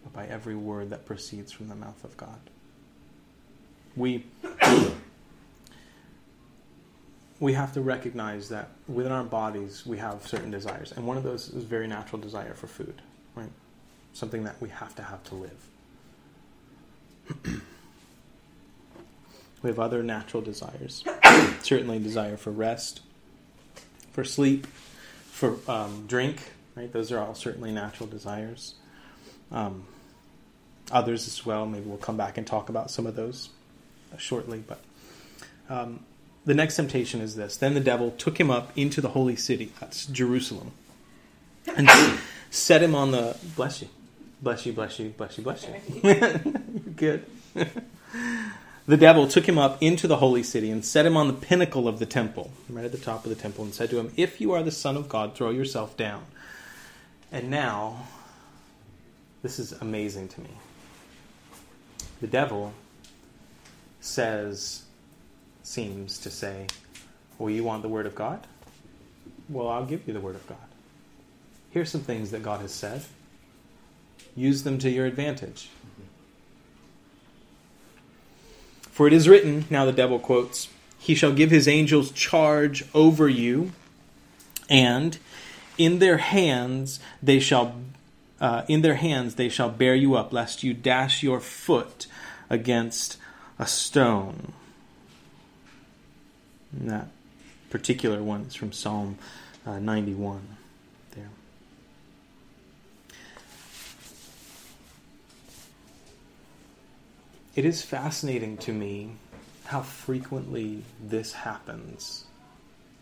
but 0.04 0.14
by 0.14 0.28
every 0.28 0.54
word 0.54 0.92
that 0.92 1.08
proceeds 1.08 1.52
from 1.52 1.70
the 1.70 1.76
mouth 1.76 2.04
of 2.04 2.16
God. 2.16 2.40
We 3.96 4.26
we 7.40 7.54
have 7.54 7.74
to 7.74 7.82
recognize 7.82 8.50
that 8.50 8.70
within 8.88 9.12
our 9.12 9.24
bodies 9.24 9.88
we 9.88 9.98
have 9.98 10.28
certain 10.28 10.52
desires, 10.52 10.92
and 10.92 11.08
one 11.08 11.18
of 11.18 11.24
those 11.24 11.50
is 11.50 11.64
very 11.64 11.88
natural 11.88 12.22
desire 12.22 12.54
for 12.54 12.68
food? 12.68 13.02
Something 14.17 14.43
that 14.45 14.60
we 14.60 14.69
have 14.69 14.95
to 14.95 15.03
have 15.03 15.23
to 15.25 15.36
live. 15.36 15.67
we 19.62 19.69
have 19.69 19.80
other 19.80 20.01
natural 20.01 20.41
desires. 20.41 21.03
Certainly, 21.62 21.99
desire 21.99 22.36
for 22.36 22.51
rest, 22.51 23.01
for 24.12 24.23
sleep, 24.23 24.65
for 25.32 25.58
um, 25.67 26.06
drink. 26.08 26.51
Right, 26.75 26.91
those 26.91 27.12
are 27.12 27.19
all 27.19 27.34
certainly 27.34 27.71
natural 27.71 28.08
desires. 28.08 28.75
Um, 29.51 29.86
others 30.91 31.27
as 31.27 31.43
well. 31.43 31.65
Maybe 31.65 31.86
we'll 31.86 31.97
come 31.97 32.17
back 32.17 32.38
and 32.38 32.45
talk 32.45 32.69
about 32.69 32.91
some 32.91 33.08
of 33.08 33.15
those 33.15 33.49
shortly. 34.19 34.63
But 34.67 34.80
um, 35.69 36.01
the 36.45 36.53
next 36.53 36.75
temptation 36.75 37.19
is 37.19 37.36
this: 37.36 37.58
Then 37.58 37.73
the 37.73 37.80
devil 37.80 38.12
took 38.12 38.39
him 38.39 38.51
up 38.51 38.71
into 38.77 39.01
the 39.01 39.10
holy 39.10 39.36
city, 39.36 39.71
that's 39.80 40.06
Jerusalem, 40.06 40.71
and 41.75 41.89
set 42.51 42.84
him 42.84 42.93
on 42.93 43.10
the 43.10 43.36
bless 43.56 43.82
you 43.82 43.89
Bless 44.41 44.65
you, 44.65 44.73
bless 44.73 45.00
you, 45.00 45.10
bless 45.10 45.38
you, 45.38 45.43
bless 45.43 45.67
you. 45.67 45.73
Good. 46.95 47.26
the 48.86 48.97
devil 48.97 49.28
took 49.28 49.47
him 49.47 49.58
up 49.58 49.82
into 49.82 50.08
the 50.08 50.17
holy 50.17 50.43
city 50.43 50.70
and 50.70 50.86
set 50.86 51.05
him 51.05 51.18
on 51.18 51.28
the 51.28 51.34
pinnacle 51.34 51.88
of 51.88 51.99
the 51.99 52.05
temple, 52.05 52.51
right 52.70 52.86
at 52.86 52.91
the 52.91 52.97
top 52.99 53.24
of 53.24 53.30
the 53.30 53.36
temple, 53.36 53.64
and 53.64 53.74
said 53.74 53.89
to 53.89 53.99
him, 53.99 54.12
If 54.16 54.39
you 54.39 54.51
are 54.51 54.62
the 54.62 54.72
Son 54.72 54.95
of 54.95 55.09
God, 55.09 55.36
throw 55.36 55.49
yourself 55.49 55.97
down. 55.97 56.24
And 57.32 57.49
now, 57.49 58.07
this 59.41 59.59
is 59.59 59.72
amazing 59.74 60.28
to 60.30 60.41
me. 60.41 60.49
The 62.22 62.28
devil 62.28 62.74
says, 64.01 64.84
seems 65.64 66.20
to 66.20 66.30
say, 66.30 66.68
Well, 67.38 67.49
you 67.49 67.64
want 67.64 67.82
the 67.82 67.89
Word 67.89 68.05
of 68.05 68.16
God? 68.16 68.45
Well, 69.49 69.68
I'll 69.68 69.86
give 69.86 70.07
you 70.07 70.14
the 70.14 70.20
Word 70.20 70.36
of 70.36 70.47
God. 70.47 70.57
Here's 71.72 71.91
some 71.91 72.01
things 72.01 72.32
that 72.32 72.43
God 72.43 72.62
has 72.62 72.74
said. 72.74 73.03
Use 74.38 74.64
them 74.64 74.78
to 74.80 74.90
your 74.90 75.06
advantage. 75.06 75.70
For 78.92 79.08
it 79.08 79.14
is 79.14 79.28
written, 79.28 79.66
now 79.70 79.84
the 79.84 79.92
devil 79.92 80.20
quotes, 80.20 80.70
He 80.98 81.14
shall 81.14 81.34
give 81.34 81.52
His 81.52 81.68
angels 81.68 82.12
charge 82.12 82.86
over 82.94 83.28
you, 83.28 83.74
and 84.70 85.18
in 85.78 86.00
their 86.00 86.18
hands 86.18 87.00
they 87.22 87.40
shall 87.40 87.76
uh, 88.40 88.64
in 88.68 88.82
their 88.82 88.96
hands 88.96 89.36
they 89.36 89.50
shall 89.50 89.70
bear 89.70 89.96
you 89.96 90.16
up, 90.16 90.32
lest 90.32 90.64
you 90.64 90.74
dash 90.74 91.24
your 91.24 91.40
foot 91.40 92.08
against 92.50 93.18
a 93.58 93.66
stone. 93.66 94.54
And 96.72 96.90
that 96.90 97.08
particular 97.70 98.22
one 98.22 98.42
is 98.42 98.56
from 98.56 98.72
Psalm 98.72 99.18
uh, 99.66 99.80
91. 99.80 100.42
There. 101.16 101.30
It 107.58 107.66
is 107.66 107.82
fascinating 107.82 108.58
to 108.58 108.72
me 108.72 109.14
how 109.66 109.82
frequently 109.82 110.84
this 111.03 111.34
happens. 111.34 112.26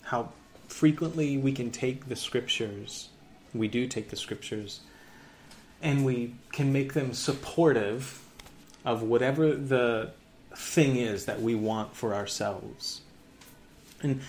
How 0.03 0.31
frequently 0.69 1.37
we 1.37 1.51
can 1.51 1.71
take 1.71 2.07
the 2.07 2.15
scriptures, 2.15 3.09
we 3.53 3.67
do 3.67 3.85
take 3.85 4.11
the 4.11 4.15
scriptures, 4.15 4.79
and 5.81 6.05
we 6.05 6.35
can 6.53 6.71
make 6.71 6.93
them 6.93 7.13
supportive 7.13 8.23
of 8.85 9.03
whatever 9.03 9.53
the 9.53 10.11
thing 10.55 10.95
is 10.95 11.25
that 11.25 11.41
we 11.41 11.53
want 11.53 11.93
for 11.93 12.15
ourselves. 12.15 13.01
And 14.01 14.21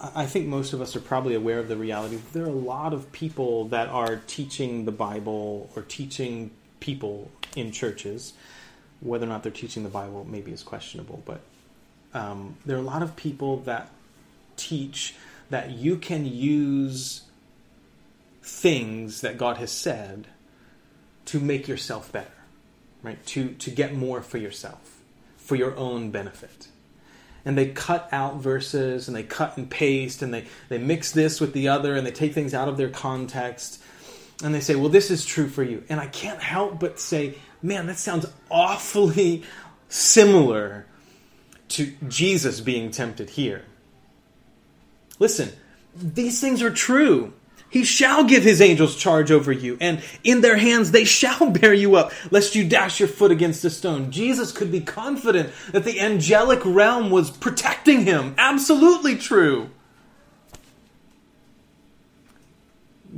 I 0.00 0.24
think 0.24 0.46
most 0.46 0.72
of 0.72 0.80
us 0.80 0.96
are 0.96 1.00
probably 1.00 1.34
aware 1.34 1.58
of 1.58 1.68
the 1.68 1.76
reality 1.76 2.16
that 2.16 2.32
there 2.32 2.44
are 2.44 2.48
a 2.48 2.52
lot 2.52 2.94
of 2.94 3.12
people 3.12 3.66
that 3.66 3.88
are 3.88 4.16
teaching 4.26 4.86
the 4.86 4.92
Bible 4.92 5.68
or 5.76 5.82
teaching 5.82 6.52
people 6.80 7.30
in 7.56 7.72
churches. 7.72 8.32
Whether 9.00 9.26
or 9.26 9.28
not 9.28 9.42
they're 9.42 9.52
teaching 9.52 9.82
the 9.82 9.88
Bible 9.88 10.26
maybe 10.28 10.52
is 10.52 10.62
questionable, 10.62 11.22
but 11.24 11.40
um, 12.12 12.56
there 12.66 12.76
are 12.76 12.80
a 12.80 12.82
lot 12.82 13.02
of 13.02 13.16
people 13.16 13.58
that 13.60 13.90
teach 14.56 15.14
that 15.48 15.70
you 15.70 15.96
can 15.96 16.26
use 16.26 17.22
things 18.42 19.20
that 19.22 19.38
God 19.38 19.56
has 19.56 19.70
said 19.70 20.26
to 21.26 21.40
make 21.40 21.68
yourself 21.68 22.12
better, 22.12 22.30
right? 23.02 23.24
To 23.26 23.50
to 23.54 23.70
get 23.70 23.94
more 23.94 24.20
for 24.22 24.38
yourself, 24.38 25.00
for 25.36 25.56
your 25.56 25.76
own 25.76 26.10
benefit. 26.10 26.68
And 27.44 27.56
they 27.56 27.68
cut 27.68 28.08
out 28.12 28.36
verses 28.36 29.08
and 29.08 29.16
they 29.16 29.22
cut 29.22 29.56
and 29.56 29.70
paste 29.70 30.20
and 30.20 30.32
they, 30.32 30.44
they 30.68 30.78
mix 30.78 31.10
this 31.12 31.40
with 31.40 31.52
the 31.52 31.68
other 31.68 31.96
and 31.96 32.06
they 32.06 32.10
take 32.10 32.34
things 32.34 32.52
out 32.52 32.68
of 32.68 32.76
their 32.76 32.90
context 32.90 33.79
and 34.42 34.54
they 34.54 34.60
say, 34.60 34.74
well, 34.74 34.88
this 34.88 35.10
is 35.10 35.24
true 35.24 35.48
for 35.48 35.62
you. 35.62 35.84
And 35.88 36.00
I 36.00 36.06
can't 36.06 36.40
help 36.40 36.80
but 36.80 36.98
say, 36.98 37.36
man, 37.62 37.86
that 37.86 37.98
sounds 37.98 38.26
awfully 38.50 39.44
similar 39.88 40.86
to 41.68 41.92
Jesus 42.08 42.60
being 42.60 42.90
tempted 42.90 43.30
here. 43.30 43.64
Listen, 45.18 45.50
these 45.94 46.40
things 46.40 46.62
are 46.62 46.70
true. 46.70 47.32
He 47.68 47.84
shall 47.84 48.24
give 48.24 48.42
his 48.42 48.60
angels 48.60 48.96
charge 48.96 49.30
over 49.30 49.52
you, 49.52 49.78
and 49.80 50.02
in 50.24 50.40
their 50.40 50.56
hands 50.56 50.90
they 50.90 51.04
shall 51.04 51.50
bear 51.50 51.72
you 51.72 51.94
up, 51.94 52.12
lest 52.32 52.56
you 52.56 52.68
dash 52.68 52.98
your 52.98 53.08
foot 53.08 53.30
against 53.30 53.64
a 53.64 53.70
stone. 53.70 54.10
Jesus 54.10 54.50
could 54.50 54.72
be 54.72 54.80
confident 54.80 55.50
that 55.70 55.84
the 55.84 56.00
angelic 56.00 56.64
realm 56.64 57.10
was 57.10 57.30
protecting 57.30 58.04
him. 58.04 58.34
Absolutely 58.36 59.16
true. 59.16 59.70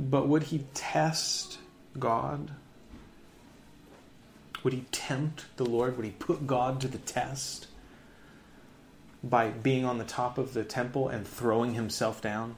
But 0.09 0.27
would 0.27 0.43
he 0.43 0.65
test 0.73 1.59
God? 1.97 2.51
Would 4.63 4.73
he 4.73 4.85
tempt 4.91 5.45
the 5.57 5.65
Lord? 5.65 5.95
Would 5.95 6.05
he 6.05 6.11
put 6.11 6.45
God 6.45 6.81
to 6.81 6.87
the 6.87 6.97
test 6.97 7.67
by 9.23 9.49
being 9.49 9.85
on 9.85 9.97
the 9.97 10.03
top 10.03 10.37
of 10.37 10.53
the 10.53 10.63
temple 10.63 11.07
and 11.07 11.25
throwing 11.25 11.73
himself 11.73 12.21
down? 12.21 12.55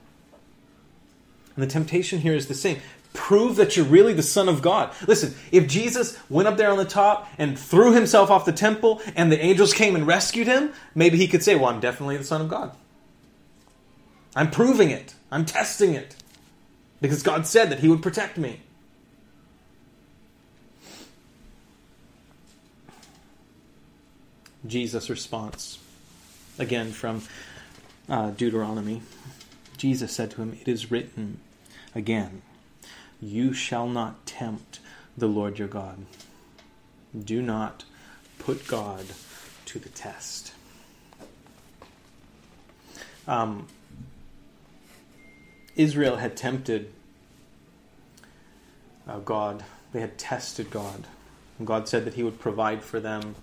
And 1.56 1.64
the 1.64 1.68
temptation 1.68 2.20
here 2.20 2.36
is 2.36 2.48
the 2.48 2.56
same. 2.56 2.80
Prove 3.14 3.56
that 3.58 3.78
you're 3.78 3.86
really 3.86 4.14
the 4.14 4.24
Son 4.24 4.50
of 4.50 4.62
God. 4.62 4.94
Listen, 5.08 5.36
if 5.52 5.68
Jesus 5.68 6.18
went 6.30 6.48
up 6.48 6.58
there 6.58 6.70
on 6.70 6.78
the 6.78 6.84
top 6.84 7.30
and 7.38 7.58
threw 7.58 7.94
himself 7.94 8.30
off 8.30 8.44
the 8.44 8.52
temple 8.52 9.02
and 9.16 9.32
the 9.32 9.40
angels 9.40 9.74
came 9.74 9.96
and 9.96 10.06
rescued 10.06 10.48
him, 10.48 10.74
maybe 10.96 11.18
he 11.18 11.28
could 11.28 11.44
say, 11.44 11.56
Well, 11.56 11.68
I'm 11.68 11.80
definitely 11.80 12.18
the 12.18 12.24
Son 12.24 12.42
of 12.42 12.50
God. 12.50 12.76
I'm 14.36 14.52
proving 14.52 14.90
it, 14.90 15.14
I'm 15.32 15.46
testing 15.46 15.94
it. 15.94 16.16
Because 17.06 17.22
God 17.22 17.46
said 17.46 17.70
that 17.70 17.82
he 17.82 17.88
would 17.88 18.02
protect 18.02 18.36
me. 18.36 18.62
Jesus' 24.66 25.08
response, 25.08 25.78
again 26.58 26.92
from 26.92 27.22
uh, 28.10 28.32
Deuteronomy. 28.32 29.04
Jesus 29.78 30.14
said 30.14 30.32
to 30.32 30.42
him, 30.42 30.58
It 30.60 30.68
is 30.68 30.90
written 30.90 31.42
again, 31.94 32.42
You 33.22 33.54
shall 33.54 33.88
not 33.88 34.26
tempt 34.26 34.80
the 35.16 35.28
Lord 35.28 35.60
your 35.60 35.68
God. 35.68 36.08
Do 37.16 37.40
not 37.40 37.84
put 38.40 38.66
God 38.66 39.06
to 39.68 39.78
the 39.78 39.90
test. 39.90 40.54
Um, 43.28 43.68
Israel 45.76 46.16
had 46.16 46.36
tempted 46.36 46.92
uh, 49.08 49.20
God, 49.20 49.64
they 49.94 50.02
had 50.02 50.18
tested 50.18 50.70
God. 50.70 51.08
And 51.58 51.68
God 51.68 51.88
said 51.88 52.06
that 52.06 52.16
He 52.16 52.24
would 52.24 52.40
provide 52.40 52.84
for 52.84 53.00
them 53.00 53.36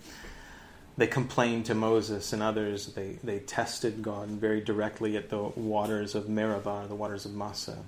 they 0.96 1.06
complained 1.06 1.66
to 1.66 1.74
Moses 1.74 2.32
and 2.32 2.42
others. 2.42 2.88
They, 2.88 3.18
they 3.24 3.38
tested 3.38 4.02
God 4.02 4.28
very 4.28 4.60
directly 4.60 5.16
at 5.16 5.30
the 5.30 5.38
waters 5.38 6.14
of 6.14 6.28
Meribah, 6.28 6.86
the 6.88 6.94
waters 6.94 7.24
of 7.24 7.34
Massah. 7.34 7.78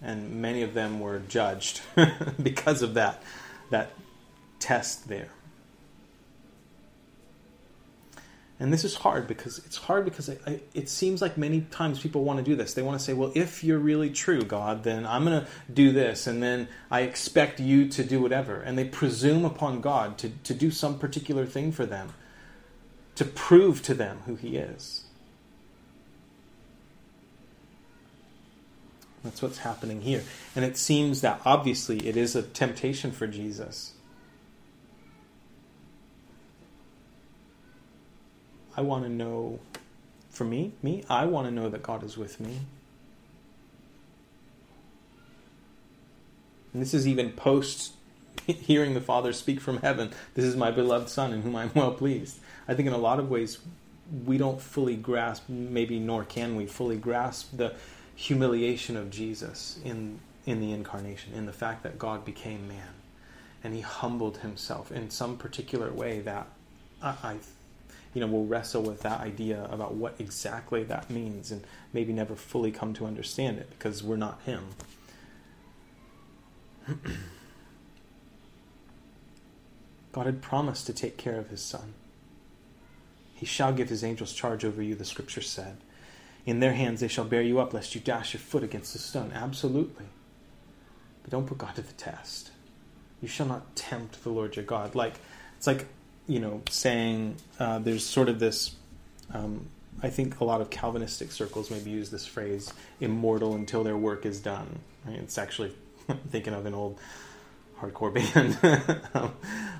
And 0.00 0.40
many 0.40 0.62
of 0.62 0.74
them 0.74 1.00
were 1.00 1.20
judged 1.28 1.80
because 2.42 2.82
of 2.82 2.94
that, 2.94 3.22
that 3.70 3.90
test 4.60 5.08
there. 5.08 5.28
And 8.62 8.72
this 8.72 8.84
is 8.84 8.94
hard 8.94 9.26
because 9.26 9.58
it's 9.58 9.76
hard 9.76 10.04
because 10.04 10.30
I, 10.30 10.38
I, 10.46 10.60
it 10.72 10.88
seems 10.88 11.20
like 11.20 11.36
many 11.36 11.62
times 11.62 11.98
people 11.98 12.22
want 12.22 12.38
to 12.38 12.44
do 12.44 12.54
this. 12.54 12.74
They 12.74 12.82
want 12.82 12.96
to 12.96 13.04
say, 13.04 13.12
well, 13.12 13.32
if 13.34 13.64
you're 13.64 13.80
really 13.80 14.08
true, 14.08 14.42
God, 14.42 14.84
then 14.84 15.04
I'm 15.04 15.24
going 15.24 15.40
to 15.40 15.48
do 15.72 15.90
this, 15.90 16.28
and 16.28 16.40
then 16.40 16.68
I 16.88 17.00
expect 17.00 17.58
you 17.58 17.88
to 17.88 18.04
do 18.04 18.22
whatever. 18.22 18.60
And 18.60 18.78
they 18.78 18.84
presume 18.84 19.44
upon 19.44 19.80
God 19.80 20.16
to, 20.18 20.28
to 20.44 20.54
do 20.54 20.70
some 20.70 20.96
particular 21.00 21.44
thing 21.44 21.72
for 21.72 21.84
them 21.84 22.14
to 23.16 23.24
prove 23.24 23.82
to 23.82 23.94
them 23.94 24.20
who 24.26 24.36
he 24.36 24.56
is. 24.56 25.06
That's 29.24 29.42
what's 29.42 29.58
happening 29.58 30.02
here. 30.02 30.22
And 30.54 30.64
it 30.64 30.76
seems 30.76 31.20
that 31.22 31.40
obviously 31.44 32.06
it 32.06 32.16
is 32.16 32.36
a 32.36 32.42
temptation 32.42 33.10
for 33.10 33.26
Jesus. 33.26 33.91
I 38.76 38.80
want 38.80 39.04
to 39.04 39.10
know, 39.10 39.60
for 40.30 40.44
me, 40.44 40.72
me, 40.82 41.04
I 41.08 41.26
want 41.26 41.46
to 41.46 41.50
know 41.50 41.68
that 41.68 41.82
God 41.82 42.02
is 42.02 42.16
with 42.16 42.40
me. 42.40 42.60
And 46.72 46.80
this 46.80 46.94
is 46.94 47.06
even 47.06 47.32
post 47.32 47.92
hearing 48.46 48.94
the 48.94 49.00
Father 49.00 49.32
speak 49.32 49.60
from 49.60 49.78
heaven. 49.78 50.10
This 50.34 50.44
is 50.44 50.56
my 50.56 50.70
beloved 50.70 51.08
Son 51.08 51.32
in 51.32 51.42
whom 51.42 51.54
I 51.54 51.64
am 51.64 51.70
well 51.74 51.92
pleased. 51.92 52.38
I 52.66 52.74
think 52.74 52.86
in 52.86 52.94
a 52.94 52.98
lot 52.98 53.18
of 53.18 53.30
ways 53.30 53.58
we 54.24 54.38
don't 54.38 54.60
fully 54.60 54.96
grasp, 54.96 55.48
maybe 55.48 55.98
nor 55.98 56.24
can 56.24 56.56
we 56.56 56.66
fully 56.66 56.96
grasp 56.96 57.56
the 57.56 57.74
humiliation 58.14 58.96
of 58.96 59.10
Jesus 59.10 59.78
in 59.84 60.20
in 60.44 60.60
the 60.60 60.72
incarnation, 60.72 61.32
in 61.34 61.46
the 61.46 61.52
fact 61.52 61.84
that 61.84 62.00
God 62.00 62.24
became 62.24 62.66
man, 62.66 62.94
and 63.62 63.74
He 63.74 63.80
humbled 63.80 64.38
Himself 64.38 64.90
in 64.90 65.08
some 65.08 65.36
particular 65.36 65.92
way 65.92 66.20
that 66.20 66.48
I, 67.00 67.14
I 67.22 67.36
you 68.14 68.20
know, 68.20 68.26
will 68.26 68.46
wrestle 68.46 68.82
with 68.82 69.00
that 69.02 69.20
idea 69.20 69.66
about 69.70 69.94
what 69.94 70.14
exactly 70.18 70.84
that 70.84 71.10
means, 71.10 71.50
and 71.50 71.64
maybe 71.92 72.12
never 72.12 72.34
fully 72.36 72.70
come 72.70 72.92
to 72.94 73.06
understand 73.06 73.58
it 73.58 73.70
because 73.70 74.02
we're 74.02 74.16
not 74.16 74.40
Him. 74.44 74.64
God 80.12 80.26
had 80.26 80.42
promised 80.42 80.86
to 80.86 80.92
take 80.92 81.16
care 81.16 81.38
of 81.38 81.48
His 81.48 81.62
Son. 81.62 81.94
He 83.42 83.46
shall 83.46 83.72
give 83.72 83.88
his 83.88 84.04
angels 84.04 84.32
charge 84.32 84.64
over 84.64 84.80
you, 84.80 84.94
the 84.94 85.04
scripture 85.04 85.40
said. 85.40 85.78
In 86.46 86.60
their 86.60 86.74
hands 86.74 87.00
they 87.00 87.08
shall 87.08 87.24
bear 87.24 87.42
you 87.42 87.58
up, 87.58 87.74
lest 87.74 87.92
you 87.92 88.00
dash 88.00 88.34
your 88.34 88.40
foot 88.40 88.62
against 88.62 88.94
a 88.94 88.98
stone. 88.98 89.32
Absolutely. 89.34 90.04
But 91.24 91.32
don't 91.32 91.48
put 91.48 91.58
God 91.58 91.74
to 91.74 91.82
the 91.82 91.92
test. 91.94 92.52
You 93.20 93.26
shall 93.26 93.46
not 93.46 93.74
tempt 93.74 94.22
the 94.22 94.30
Lord 94.30 94.54
your 94.54 94.64
God. 94.64 94.94
Like 94.94 95.14
it's 95.56 95.66
like 95.66 95.88
you 96.32 96.40
know 96.40 96.62
saying 96.70 97.36
uh, 97.58 97.78
there's 97.78 98.04
sort 98.04 98.30
of 98.30 98.38
this 98.38 98.74
um, 99.34 99.66
I 100.02 100.08
think 100.08 100.40
a 100.40 100.44
lot 100.44 100.62
of 100.62 100.70
Calvinistic 100.70 101.30
circles 101.30 101.70
maybe 101.70 101.90
use 101.90 102.10
this 102.10 102.26
phrase 102.26 102.72
"immortal 103.00 103.54
until 103.54 103.84
their 103.84 103.98
work 103.98 104.24
is 104.24 104.40
done." 104.40 104.78
It's 105.06 105.36
actually 105.36 105.74
thinking 106.30 106.54
of 106.54 106.64
an 106.64 106.74
old 106.74 106.98
hardcore 107.78 108.14
band, 109.12 109.30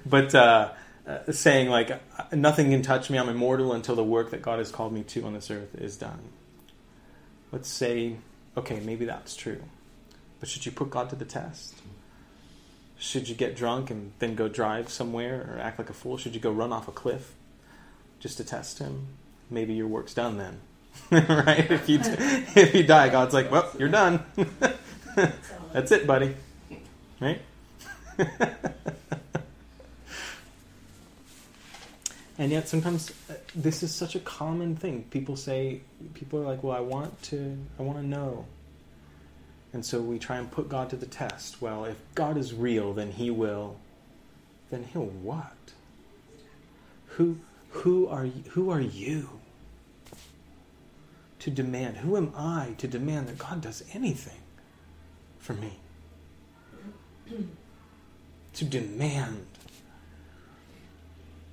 but 0.05 0.35
uh, 0.35 0.73
uh, 1.07 1.33
saying 1.33 1.71
like 1.71 1.91
nothing 2.35 2.71
can 2.71 2.83
touch 2.83 3.09
me. 3.09 3.19
I'm 3.19 3.31
immortal 3.31 3.73
until 3.73 3.97
the 3.97 4.05
work 4.05 4.31
that 4.33 4.43
God 4.43 4.59
has 4.59 4.71
called 4.71 4.93
me 4.93 5.05
to 5.05 5.25
on 5.25 5.33
this 5.33 5.51
earth 5.51 5.75
is 5.77 5.97
done. 5.97 6.21
Let's 7.51 7.69
say, 7.69 8.17
okay, 8.59 8.81
maybe 8.81 9.07
that's 9.07 9.35
true, 9.35 9.63
but 10.39 10.51
should 10.51 10.67
you 10.67 10.73
put 10.73 10.91
God 10.91 11.09
to 11.11 11.17
the 11.17 11.25
test? 11.25 11.82
Should 13.03 13.29
you 13.29 13.35
get 13.35 13.57
drunk 13.57 13.91
and 13.91 14.13
then 14.21 14.37
go 14.37 14.47
drive 14.47 14.89
somewhere 14.89 15.51
or 15.51 15.59
act 15.59 15.77
like 15.77 15.91
a 15.91 15.93
fool? 15.93 16.17
Should 16.19 16.37
you 16.37 16.41
go 16.41 16.53
run 16.53 16.73
off 16.73 16.87
a 16.87 16.93
cliff 16.93 17.33
just 18.21 18.37
to 18.37 18.45
test 18.45 18.79
Him? 18.79 19.09
Maybe 19.51 19.75
your 19.75 19.89
work's 19.89 20.15
done 20.15 20.39
then, 20.39 20.61
right? 21.11 21.69
If 21.69 21.89
you 21.89 21.99
if 22.05 22.73
you 22.73 22.85
die, 22.85 23.09
God's 23.09 23.35
like, 23.35 23.51
well, 23.51 23.69
you're 23.77 23.89
done. 23.89 24.25
That's 25.73 25.91
it, 25.91 26.07
buddy. 26.07 26.37
Right? 27.21 27.43
and 32.39 32.53
yet 32.53 32.69
sometimes 32.69 33.11
uh, 33.29 33.35
this 33.57 33.83
is 33.83 33.93
such 33.93 34.15
a 34.15 34.21
common 34.21 34.77
thing. 34.77 35.03
People 35.11 35.35
say, 35.35 35.81
people 36.15 36.39
are 36.39 36.45
like, 36.45 36.63
well, 36.63 36.77
I 36.77 36.81
want 36.81 37.21
to, 37.25 37.59
I 37.81 37.83
want 37.83 37.99
to 37.99 38.07
know. 38.07 38.47
And 39.73 39.85
so 39.85 40.01
we 40.01 40.19
try 40.19 40.37
and 40.37 40.51
put 40.51 40.69
God 40.69 40.91
to 40.91 40.97
the 40.97 41.07
test. 41.07 41.63
Well, 41.63 41.85
if 41.85 41.97
God 42.15 42.37
is 42.37 42.53
real, 42.53 42.93
then 42.93 43.13
He 43.13 43.31
will. 43.31 43.77
Then 44.71 44.85
He'll 44.85 45.07
what? 45.07 45.57
Who 47.17 47.39
who 47.71 48.07
are 48.07 48.27
who 48.27 48.71
are 48.71 48.81
you 48.81 49.41
to 51.39 51.51
demand? 51.51 51.99
Who 51.99 52.17
am 52.17 52.33
I 52.37 52.75
to 52.79 52.87
demand 52.87 53.29
that 53.29 53.39
God 53.39 53.63
does 53.63 53.83
anything 53.93 54.41
for 55.39 55.55
me? 55.55 55.79
to 58.55 58.65
demand. 58.65 59.47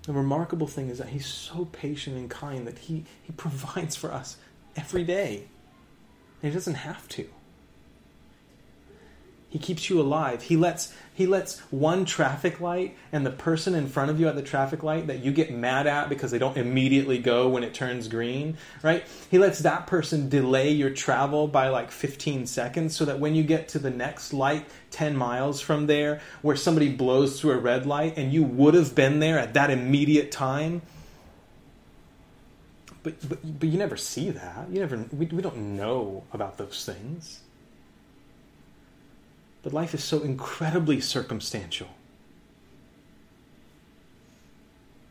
The 0.04 0.14
remarkable 0.14 0.68
thing 0.68 0.90
is 0.90 0.98
that 0.98 1.10
He's 1.10 1.26
so 1.26 1.66
patient 1.66 2.18
and 2.18 2.30
kind 2.30 2.68
that 2.68 2.80
He, 2.80 3.06
he 3.24 3.32
provides 3.32 3.96
for 3.96 4.12
us 4.12 4.38
every 4.76 5.04
day. 5.04 5.44
And 6.42 6.52
He 6.52 6.56
doesn't 6.56 6.76
have 6.76 7.08
to. 7.10 7.30
He 9.50 9.58
keeps 9.58 9.90
you 9.90 10.00
alive. 10.00 10.44
He 10.44 10.56
lets 10.56 10.94
he 11.12 11.26
lets 11.26 11.60
one 11.70 12.06
traffic 12.06 12.62
light 12.62 12.96
and 13.12 13.26
the 13.26 13.32
person 13.32 13.76
in 13.76 13.88
front 13.88 14.10
of 14.10 14.22
you 14.22 14.30
at 14.30 14.36
the 14.36 14.42
traffic 14.42 14.84
light 14.84 15.08
that 15.08 15.22
you 15.22 15.34
get 15.34 15.52
mad 15.52 15.86
at 15.86 16.08
because 16.08 16.32
they 16.32 16.38
don't 16.38 16.56
immediately 16.56 17.18
go 17.18 17.50
when 17.50 17.64
it 17.64 17.74
turns 17.74 18.08
green, 18.08 18.56
right? 18.84 19.04
He 19.30 19.38
lets 19.38 19.60
that 19.60 19.86
person 19.86 20.30
delay 20.30 20.70
your 20.72 20.92
travel 20.92 21.48
by 21.48 21.68
like 21.68 21.92
15 21.92 22.46
seconds 22.46 22.96
so 22.96 23.04
that 23.04 23.20
when 23.20 23.36
you 23.36 23.44
get 23.44 23.68
to 23.70 23.80
the 23.80 23.90
next 23.90 24.32
light 24.32 24.66
10 24.92 25.18
miles 25.18 25.60
from 25.60 25.88
there 25.88 26.22
where 26.42 26.56
somebody 26.56 26.90
blows 26.90 27.42
through 27.42 27.52
a 27.52 27.58
red 27.58 27.86
light 27.86 28.18
and 28.18 28.32
you 28.32 28.44
would 28.44 28.76
have 28.76 28.96
been 28.96 29.20
there 29.20 29.38
at 29.38 29.56
that 29.56 29.70
immediate 29.72 30.32
time, 30.32 30.82
but, 33.04 33.16
but, 33.28 33.60
but 33.60 33.68
you 33.68 33.78
never 33.78 33.98
see 33.98 34.30
that. 34.30 34.70
You 34.70 34.80
never 34.80 35.06
we, 35.12 35.26
we 35.26 35.42
don't 35.42 35.76
know 35.76 36.24
about 36.32 36.58
those 36.58 36.86
things. 36.86 37.42
But 39.62 39.74
life 39.74 39.94
is 39.94 40.04
so 40.04 40.22
incredibly 40.22 41.02
circumstantial. 41.02 41.90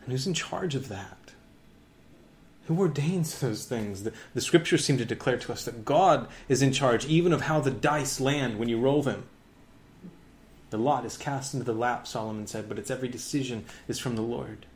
And 0.03 0.13
who's 0.13 0.27
in 0.27 0.35
charge 0.35 0.75
of 0.75 0.89
that? 0.89 1.33
Who 2.67 2.79
ordains 2.79 3.41
those 3.41 3.65
things? 3.65 4.05
The, 4.05 4.13
the 4.35 4.41
scriptures 4.41 4.85
seem 4.85 4.99
to 4.99 5.05
declare 5.05 5.39
to 5.39 5.53
us 5.53 5.65
that 5.65 5.85
God 5.85 6.29
is 6.49 6.63
in 6.63 6.73
charge 6.73 7.07
even 7.07 7.33
of 7.33 7.43
how 7.43 7.61
the 7.61 7.71
dice 7.71 8.21
land 8.21 8.59
when 8.59 8.69
you 8.69 8.79
roll 8.79 9.03
them. 9.03 9.25
The 10.71 10.79
lot 10.79 11.05
is 11.07 11.17
cast 11.17 11.55
into 11.55 11.65
the 11.65 11.73
lap, 11.73 12.07
Solomon 12.07 12.47
said, 12.47 12.69
but 12.69 12.79
its 12.79 12.91
every 12.91 13.09
decision 13.09 13.65
is 13.87 13.99
from 13.99 14.17
the 14.17 14.23
Lord. 14.23 14.67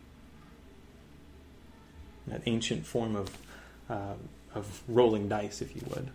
That 2.27 2.43
ancient 2.47 2.87
form 2.87 3.15
of, 3.15 3.37
uh, 3.91 4.15
of 4.55 4.83
rolling 4.89 5.29
dice, 5.29 5.61
if 5.61 5.75
you 5.77 5.83
would. 5.91 6.11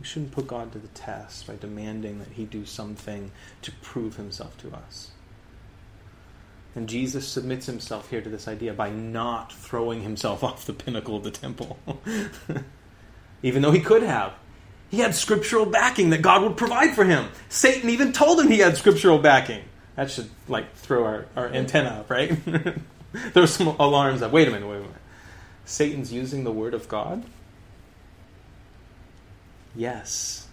We 0.00 0.06
shouldn't 0.06 0.32
put 0.32 0.46
God 0.46 0.72
to 0.72 0.78
the 0.78 0.88
test 0.88 1.46
by 1.46 1.56
demanding 1.56 2.18
that 2.20 2.28
He 2.28 2.44
do 2.44 2.64
something 2.64 3.30
to 3.62 3.72
prove 3.82 4.16
Himself 4.16 4.56
to 4.58 4.74
us. 4.74 5.10
And 6.74 6.88
Jesus 6.88 7.28
submits 7.28 7.66
Himself 7.66 8.08
here 8.08 8.22
to 8.22 8.30
this 8.30 8.48
idea 8.48 8.72
by 8.72 8.90
not 8.90 9.52
throwing 9.52 10.02
Himself 10.02 10.42
off 10.44 10.64
the 10.64 10.72
pinnacle 10.72 11.16
of 11.16 11.24
the 11.24 11.30
temple. 11.30 11.78
even 13.42 13.62
though 13.62 13.72
He 13.72 13.80
could 13.80 14.02
have. 14.02 14.34
He 14.90 14.98
had 14.98 15.14
scriptural 15.14 15.66
backing 15.66 16.10
that 16.10 16.20
God 16.20 16.42
would 16.42 16.56
provide 16.56 16.94
for 16.94 17.04
him. 17.04 17.28
Satan 17.48 17.90
even 17.90 18.12
told 18.12 18.40
him 18.40 18.48
he 18.48 18.58
had 18.58 18.76
scriptural 18.76 19.18
backing. 19.18 19.62
That 19.94 20.10
should 20.10 20.28
like 20.48 20.74
throw 20.74 21.04
our, 21.04 21.26
our 21.36 21.46
antenna 21.48 21.90
up, 21.90 22.10
right? 22.10 22.36
There's 23.32 23.52
some 23.52 23.68
alarms 23.68 24.20
up. 24.20 24.32
Wait 24.32 24.48
a 24.48 24.50
minute, 24.50 24.68
wait 24.68 24.78
a 24.78 24.80
minute. 24.80 24.96
Satan's 25.64 26.12
using 26.12 26.42
the 26.42 26.50
word 26.50 26.74
of 26.74 26.88
God 26.88 27.24
Yes. 29.74 30.46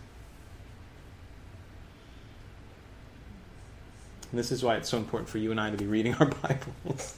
And 4.32 4.40
this 4.40 4.52
is 4.52 4.64
why 4.64 4.76
it's 4.76 4.90
so 4.90 4.98
important 4.98 5.30
for 5.30 5.38
you 5.38 5.52
and 5.52 5.60
I 5.60 5.72
to 5.72 5.78
be 5.78 5.88
reading 5.88 6.16
our 6.16 6.26
Bibles. 6.42 7.18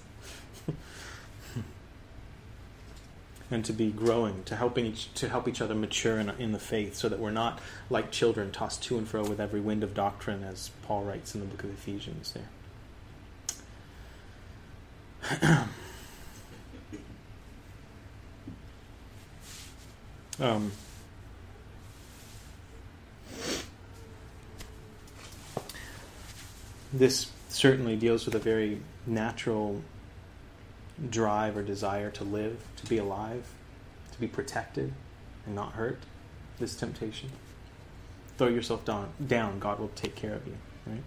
and 3.51 3.65
to 3.65 3.73
be 3.73 3.89
growing, 3.89 4.43
to 4.43 4.55
helping 4.55 4.85
each, 4.85 5.11
to 5.15 5.27
help 5.27 5.47
each 5.47 5.59
other 5.59 5.73
mature 5.73 6.19
in, 6.19 6.29
in 6.31 6.51
the 6.51 6.59
faith, 6.59 6.95
so 6.95 7.09
that 7.09 7.17
we're 7.19 7.31
not 7.31 7.59
like 7.89 8.11
children 8.11 8.51
tossed 8.51 8.83
to 8.83 8.97
and 8.97 9.07
fro 9.07 9.23
with 9.23 9.39
every 9.39 9.59
wind 9.59 9.83
of 9.83 9.95
doctrine, 9.95 10.43
as 10.43 10.69
Paul 10.83 11.03
writes 11.03 11.33
in 11.33 11.41
the 11.41 11.47
book 11.47 11.63
of 11.63 11.71
Ephesians. 11.71 12.33
There. 12.33 12.47
um, 20.39 20.71
this 26.91 27.31
certainly 27.49 27.95
deals 27.95 28.25
with 28.25 28.35
a 28.35 28.39
very 28.39 28.81
natural 29.05 29.81
drive 31.09 31.55
or 31.55 31.63
desire 31.63 32.09
to 32.11 32.23
live, 32.23 32.59
to 32.77 32.85
be 32.87 32.97
alive, 32.97 33.45
to 34.11 34.19
be 34.19 34.27
protected 34.27 34.93
and 35.45 35.55
not 35.55 35.73
hurt. 35.73 35.99
This 36.59 36.75
temptation. 36.75 37.29
Throw 38.37 38.47
yourself 38.47 38.83
down, 38.85 39.11
down 39.25 39.59
God 39.59 39.79
will 39.79 39.89
take 39.89 40.15
care 40.15 40.33
of 40.33 40.45
you. 40.45 40.57
Right? 40.85 41.03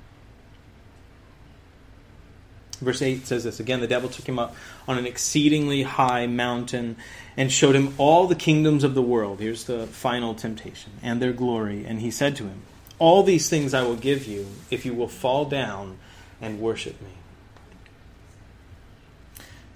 Verse 2.80 3.00
8 3.00 3.26
says 3.26 3.44
this 3.44 3.60
again 3.60 3.80
the 3.80 3.86
devil 3.86 4.08
took 4.08 4.28
him 4.28 4.38
up 4.38 4.56
on 4.88 4.98
an 4.98 5.06
exceedingly 5.06 5.84
high 5.84 6.26
mountain 6.26 6.96
and 7.36 7.52
showed 7.52 7.76
him 7.76 7.94
all 7.96 8.26
the 8.26 8.34
kingdoms 8.34 8.82
of 8.82 8.94
the 8.94 9.02
world. 9.02 9.40
Here's 9.40 9.64
the 9.64 9.86
final 9.86 10.34
temptation 10.34 10.92
and 11.02 11.22
their 11.22 11.32
glory. 11.32 11.84
And 11.84 12.00
he 12.00 12.10
said 12.10 12.34
to 12.36 12.44
him, 12.44 12.62
all 13.03 13.24
these 13.24 13.48
things 13.48 13.74
I 13.74 13.82
will 13.82 13.96
give 13.96 14.28
you 14.28 14.46
if 14.70 14.86
you 14.86 14.94
will 14.94 15.09
fall 15.09 15.44
down 15.44 15.98
and 16.40 16.61
worship 16.61 16.94
me. 17.03 17.11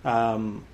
Um, 0.05 0.65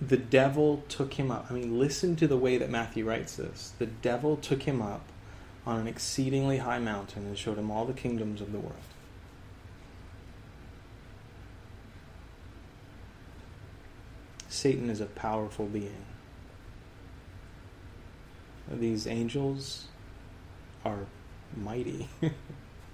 the 0.00 0.16
devil 0.16 0.82
took 0.88 1.12
him 1.12 1.30
up. 1.30 1.48
I 1.50 1.52
mean, 1.52 1.78
listen 1.78 2.16
to 2.16 2.26
the 2.26 2.38
way 2.38 2.56
that 2.56 2.70
Matthew 2.70 3.04
writes 3.04 3.36
this. 3.36 3.74
The 3.78 3.84
devil 3.84 4.38
took 4.38 4.62
him 4.62 4.80
up 4.80 5.02
on 5.66 5.78
an 5.78 5.86
exceedingly 5.86 6.56
high 6.56 6.78
mountain 6.78 7.26
and 7.26 7.36
showed 7.36 7.58
him 7.58 7.70
all 7.70 7.84
the 7.84 7.92
kingdoms 7.92 8.40
of 8.40 8.52
the 8.52 8.58
world. 8.58 8.72
Satan 14.48 14.88
is 14.88 15.02
a 15.02 15.06
powerful 15.06 15.66
being 15.66 16.06
these 18.72 19.06
angels 19.06 19.86
are 20.84 21.06
mighty. 21.56 22.08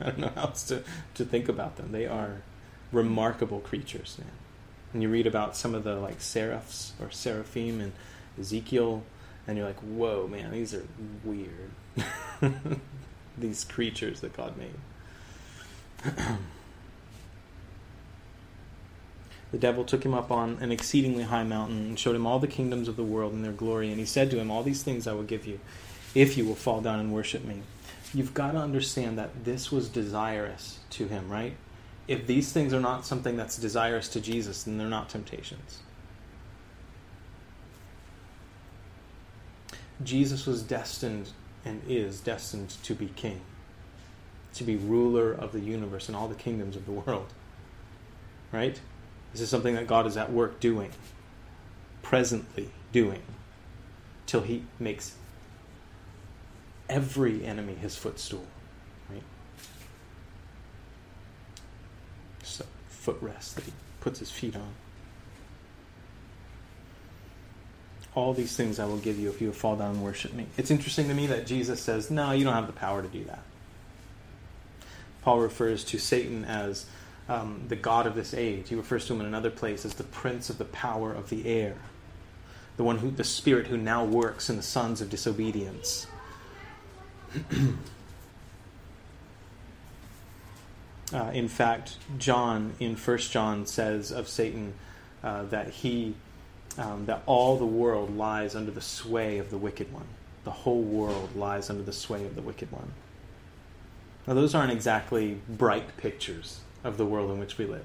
I 0.00 0.06
don't 0.06 0.18
know 0.18 0.32
how 0.34 0.42
else 0.42 0.64
to, 0.64 0.82
to 1.14 1.24
think 1.24 1.48
about 1.48 1.76
them. 1.76 1.92
They 1.92 2.06
are 2.06 2.42
remarkable 2.92 3.60
creatures, 3.60 4.16
man. 4.18 4.30
And 4.92 5.02
you 5.02 5.08
read 5.08 5.26
about 5.26 5.56
some 5.56 5.74
of 5.74 5.84
the 5.84 5.96
like 5.96 6.20
seraphs 6.20 6.92
or 7.00 7.10
seraphim 7.10 7.80
and 7.80 7.92
Ezekiel, 8.38 9.02
and 9.46 9.58
you're 9.58 9.66
like, 9.66 9.80
whoa, 9.80 10.28
man, 10.28 10.52
these 10.52 10.74
are 10.74 10.86
weird. 11.24 11.70
these 13.38 13.64
creatures 13.64 14.20
that 14.20 14.36
God 14.36 14.54
made. 14.56 14.74
the 19.54 19.60
devil 19.60 19.84
took 19.84 20.04
him 20.04 20.14
up 20.14 20.32
on 20.32 20.58
an 20.60 20.72
exceedingly 20.72 21.22
high 21.22 21.44
mountain 21.44 21.76
and 21.86 21.96
showed 21.96 22.16
him 22.16 22.26
all 22.26 22.40
the 22.40 22.48
kingdoms 22.48 22.88
of 22.88 22.96
the 22.96 23.04
world 23.04 23.32
and 23.32 23.44
their 23.44 23.52
glory. 23.52 23.88
And 23.90 24.00
he 24.00 24.04
said 24.04 24.28
to 24.32 24.38
him, 24.40 24.50
All 24.50 24.64
these 24.64 24.82
things 24.82 25.06
I 25.06 25.12
will 25.12 25.22
give 25.22 25.46
you, 25.46 25.60
if 26.12 26.36
you 26.36 26.44
will 26.44 26.56
fall 26.56 26.80
down 26.80 26.98
and 26.98 27.12
worship 27.12 27.44
me. 27.44 27.62
you've 28.12 28.34
got 28.34 28.50
to 28.50 28.58
understand 28.58 29.16
that 29.16 29.44
this 29.44 29.70
was 29.70 29.88
desirous 29.88 30.80
to 30.90 31.06
him, 31.06 31.30
right? 31.30 31.54
If 32.08 32.26
these 32.26 32.52
things 32.52 32.74
are 32.74 32.80
not 32.80 33.06
something 33.06 33.36
that's 33.36 33.56
desirous 33.56 34.08
to 34.08 34.20
Jesus, 34.20 34.64
then 34.64 34.76
they're 34.76 34.88
not 34.88 35.08
temptations. 35.08 35.78
Jesus 40.02 40.46
was 40.46 40.64
destined 40.64 41.30
and 41.64 41.80
is 41.88 42.18
destined 42.18 42.70
to 42.82 42.92
be 42.96 43.06
king, 43.06 43.40
to 44.54 44.64
be 44.64 44.74
ruler 44.74 45.30
of 45.32 45.52
the 45.52 45.60
universe 45.60 46.08
and 46.08 46.16
all 46.16 46.26
the 46.26 46.34
kingdoms 46.34 46.74
of 46.74 46.86
the 46.86 46.92
world. 46.92 47.32
Right? 48.50 48.80
This 49.34 49.42
is 49.42 49.50
something 49.50 49.74
that 49.74 49.86
God 49.86 50.06
is 50.06 50.16
at 50.16 50.32
work 50.32 50.60
doing, 50.60 50.92
presently 52.02 52.70
doing, 52.92 53.20
till 54.26 54.40
he 54.40 54.62
makes 54.78 55.16
every 56.88 57.44
enemy 57.44 57.74
his 57.74 57.96
footstool. 57.96 58.46
Right? 59.10 59.22
A 62.42 62.64
footrest 62.94 63.54
that 63.56 63.64
he 63.64 63.72
puts 64.00 64.20
his 64.20 64.30
feet 64.30 64.56
on. 64.56 64.72
all 68.14 68.32
these 68.32 68.56
things 68.56 68.78
I 68.78 68.84
will 68.84 68.98
give 68.98 69.18
you 69.18 69.28
if 69.28 69.40
you 69.40 69.52
fall 69.52 69.76
down 69.76 69.90
and 69.92 70.02
worship 70.02 70.32
me. 70.32 70.46
It's 70.56 70.70
interesting 70.70 71.08
to 71.08 71.14
me 71.14 71.26
that 71.26 71.46
Jesus 71.46 71.80
says, 71.80 72.10
no, 72.10 72.30
you 72.30 72.44
don't 72.44 72.54
have 72.54 72.66
the 72.66 72.72
power 72.72 73.02
to 73.02 73.08
do 73.08 73.24
that. 73.24 73.42
Paul 75.22 75.40
refers 75.40 75.84
to 75.84 75.98
Satan 75.98 76.44
as 76.44 76.86
um, 77.28 77.64
the 77.68 77.76
God 77.76 78.06
of 78.06 78.14
this 78.14 78.34
age. 78.34 78.68
He 78.68 78.74
refers 78.74 79.06
to 79.06 79.14
him 79.14 79.20
in 79.20 79.26
another 79.26 79.50
place 79.50 79.84
as 79.84 79.94
the 79.94 80.04
prince 80.04 80.50
of 80.50 80.58
the 80.58 80.64
power 80.64 81.12
of 81.12 81.30
the 81.30 81.46
air, 81.46 81.76
the 82.76 82.84
one 82.84 82.98
who, 82.98 83.10
the 83.10 83.24
spirit 83.24 83.66
who 83.68 83.76
now 83.76 84.04
works 84.04 84.50
in 84.50 84.56
the 84.56 84.62
sons 84.62 85.00
of 85.00 85.10
disobedience. 85.10 86.06
uh, 91.12 91.30
in 91.32 91.48
fact, 91.48 91.96
John 92.18 92.74
in 92.78 92.96
First 92.96 93.32
John 93.32 93.66
says 93.66 94.12
of 94.12 94.28
Satan 94.28 94.74
uh, 95.22 95.44
that 95.44 95.70
he 95.70 96.14
um, 96.76 97.06
that 97.06 97.22
all 97.26 97.56
the 97.56 97.64
world 97.64 98.16
lies 98.16 98.56
under 98.56 98.72
the 98.72 98.80
sway 98.80 99.38
of 99.38 99.50
the 99.50 99.58
wicked 99.58 99.92
one. 99.92 100.06
The 100.42 100.50
whole 100.50 100.82
world 100.82 101.36
lies 101.36 101.70
under 101.70 101.84
the 101.84 101.92
sway 101.92 102.24
of 102.26 102.34
the 102.34 102.42
wicked 102.42 102.72
one. 102.72 102.90
Now, 104.26 104.34
those 104.34 104.56
aren't 104.56 104.72
exactly 104.72 105.38
bright 105.48 105.96
pictures 105.96 106.60
of 106.84 106.96
the 106.98 107.06
world 107.06 107.30
in 107.30 107.38
which 107.38 107.58
we 107.58 107.66
live. 107.66 107.84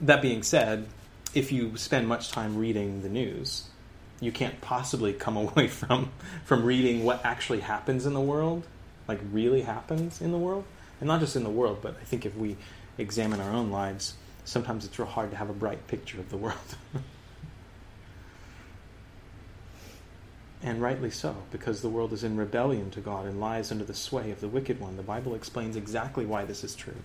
That 0.00 0.20
being 0.20 0.42
said, 0.42 0.86
if 1.34 1.52
you 1.52 1.76
spend 1.76 2.08
much 2.08 2.30
time 2.30 2.56
reading 2.56 3.02
the 3.02 3.08
news, 3.08 3.68
you 4.20 4.32
can't 4.32 4.60
possibly 4.60 5.12
come 5.12 5.36
away 5.46 5.68
from, 5.68 6.10
from 6.44 6.64
reading 6.64 7.04
what 7.04 7.24
actually 7.24 7.60
happens 7.60 8.06
in 8.06 8.14
the 8.14 8.20
world, 8.20 8.66
like 9.06 9.20
really 9.30 9.62
happens 9.62 10.20
in 10.20 10.32
the 10.32 10.38
world. 10.38 10.64
And 11.00 11.08
not 11.08 11.20
just 11.20 11.36
in 11.36 11.44
the 11.44 11.50
world, 11.50 11.78
but 11.82 11.96
I 12.00 12.04
think 12.04 12.24
if 12.24 12.34
we 12.36 12.56
examine 12.96 13.40
our 13.40 13.52
own 13.52 13.70
lives, 13.70 14.14
sometimes 14.44 14.86
it's 14.86 14.98
real 14.98 15.06
hard 15.06 15.30
to 15.30 15.36
have 15.36 15.50
a 15.50 15.54
bright 15.54 15.86
picture 15.86 16.18
of 16.18 16.30
the 16.30 16.38
world. 16.38 16.76
And 20.62 20.80
rightly 20.82 21.10
so, 21.10 21.36
because 21.52 21.80
the 21.80 21.88
world 21.88 22.12
is 22.12 22.24
in 22.24 22.36
rebellion 22.36 22.90
to 22.90 23.00
God 23.00 23.26
and 23.26 23.40
lies 23.40 23.70
under 23.70 23.84
the 23.84 23.94
sway 23.94 24.32
of 24.32 24.40
the 24.40 24.48
wicked 24.48 24.80
one. 24.80 24.96
The 24.96 25.02
Bible 25.02 25.34
explains 25.34 25.76
exactly 25.76 26.26
why 26.26 26.44
this 26.44 26.64
is 26.64 26.74
true. 26.74 26.96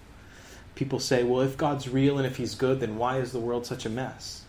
People 0.75 0.99
say, 0.99 1.23
well, 1.23 1.41
if 1.41 1.57
God's 1.57 1.89
real 1.89 2.17
and 2.17 2.25
if 2.25 2.37
He's 2.37 2.55
good, 2.55 2.79
then 2.79 2.97
why 2.97 3.17
is 3.17 3.31
the 3.31 3.39
world 3.39 3.65
such 3.65 3.85
a 3.85 3.89
mess? 3.89 4.43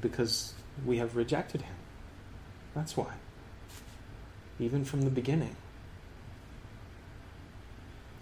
because 0.00 0.54
we 0.86 0.98
have 0.98 1.16
rejected 1.16 1.62
Him. 1.62 1.74
That's 2.74 2.96
why. 2.96 3.12
Even 4.58 4.84
from 4.84 5.02
the 5.02 5.10
beginning. 5.10 5.56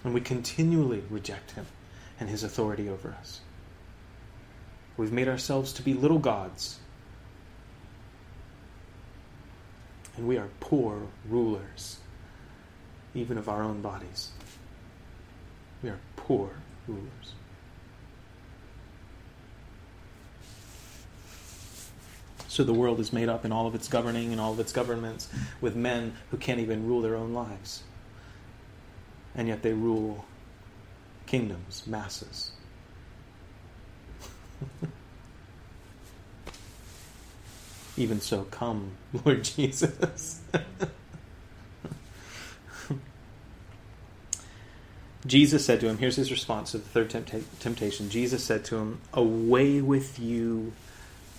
And 0.05 0.15
we 0.15 0.21
continually 0.21 1.03
reject 1.11 1.53
Him 1.53 1.67
and 2.19 2.29
His 2.29 2.43
authority 2.43 2.89
over 2.89 3.11
us. 3.11 3.41
We've 4.97 5.13
made 5.13 5.29
ourselves 5.29 5.73
to 5.75 5.83
be 5.83 5.95
little 5.95 6.19
gods 6.19 6.79
and 10.17 10.27
we 10.27 10.37
are 10.37 10.49
poor 10.59 11.03
rulers, 11.29 11.99
even 13.15 13.39
of 13.39 13.49
our 13.49 13.63
own 13.63 13.81
bodies. 13.81 14.31
We 15.81 15.91
are 15.91 16.01
poor 16.17 16.51
rulers. 16.89 17.35
So 22.49 22.65
the 22.65 22.75
world 22.75 22.99
is 22.99 23.13
made 23.13 23.29
up 23.29 23.45
in 23.45 23.53
all 23.53 23.69
of 23.69 23.75
its 23.77 23.87
governing 23.87 24.33
and 24.33 24.41
all 24.41 24.53
of 24.53 24.59
its 24.59 24.73
governments 24.73 25.29
with 25.61 25.77
men 25.77 26.15
who 26.31 26.37
can't 26.37 26.59
even 26.59 26.89
rule 26.89 27.01
their 27.01 27.15
own 27.15 27.33
lives. 27.33 27.85
And 29.35 29.47
yet 29.47 29.63
they 29.63 29.73
rule 29.75 30.25
kingdoms, 31.27 31.85
masses. 31.87 32.51
Even 37.97 38.21
so, 38.21 38.45
come, 38.45 38.93
Lord 39.25 39.45
Jesus. 39.57 40.41
Jesus 45.29 45.65
said 45.65 45.81
to 45.81 45.89
him, 45.89 45.99
here's 45.99 46.17
his 46.17 46.31
response 46.31 46.71
to 46.73 46.79
the 46.79 46.89
third 46.89 47.11
tempta- 47.11 47.45
temptation. 47.61 48.09
Jesus 48.09 48.43
said 48.43 48.65
to 48.67 48.77
him, 48.77 49.01
Away 49.13 49.83
with 49.83 50.19
you, 50.19 50.73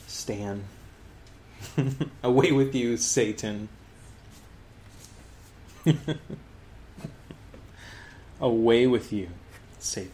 Stan. 0.08 0.66
Away 2.24 2.52
with 2.52 2.76
you, 2.76 2.98
Satan. 2.98 3.68
Away 8.40 8.86
with 8.88 9.12
you, 9.12 9.30
Satan. 9.80 10.12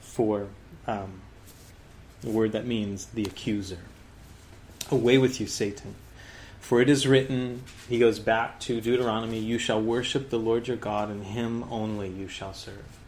For 0.00 0.48
um, 0.86 1.20
the 2.22 2.30
word 2.30 2.52
that 2.52 2.64
means 2.66 3.06
the 3.06 3.24
accuser. 3.24 3.78
Away 4.90 5.18
with 5.18 5.40
you, 5.40 5.46
Satan. 5.46 5.94
For 6.66 6.80
it 6.80 6.88
is 6.88 7.06
written, 7.06 7.62
he 7.88 8.00
goes 8.00 8.18
back 8.18 8.58
to 8.62 8.80
Deuteronomy, 8.80 9.38
you 9.38 9.56
shall 9.56 9.80
worship 9.80 10.30
the 10.30 10.38
Lord 10.40 10.66
your 10.66 10.76
God, 10.76 11.10
and 11.10 11.22
him 11.22 11.62
only 11.70 12.08
you 12.08 12.26
shall 12.26 12.52
serve. 12.52 12.98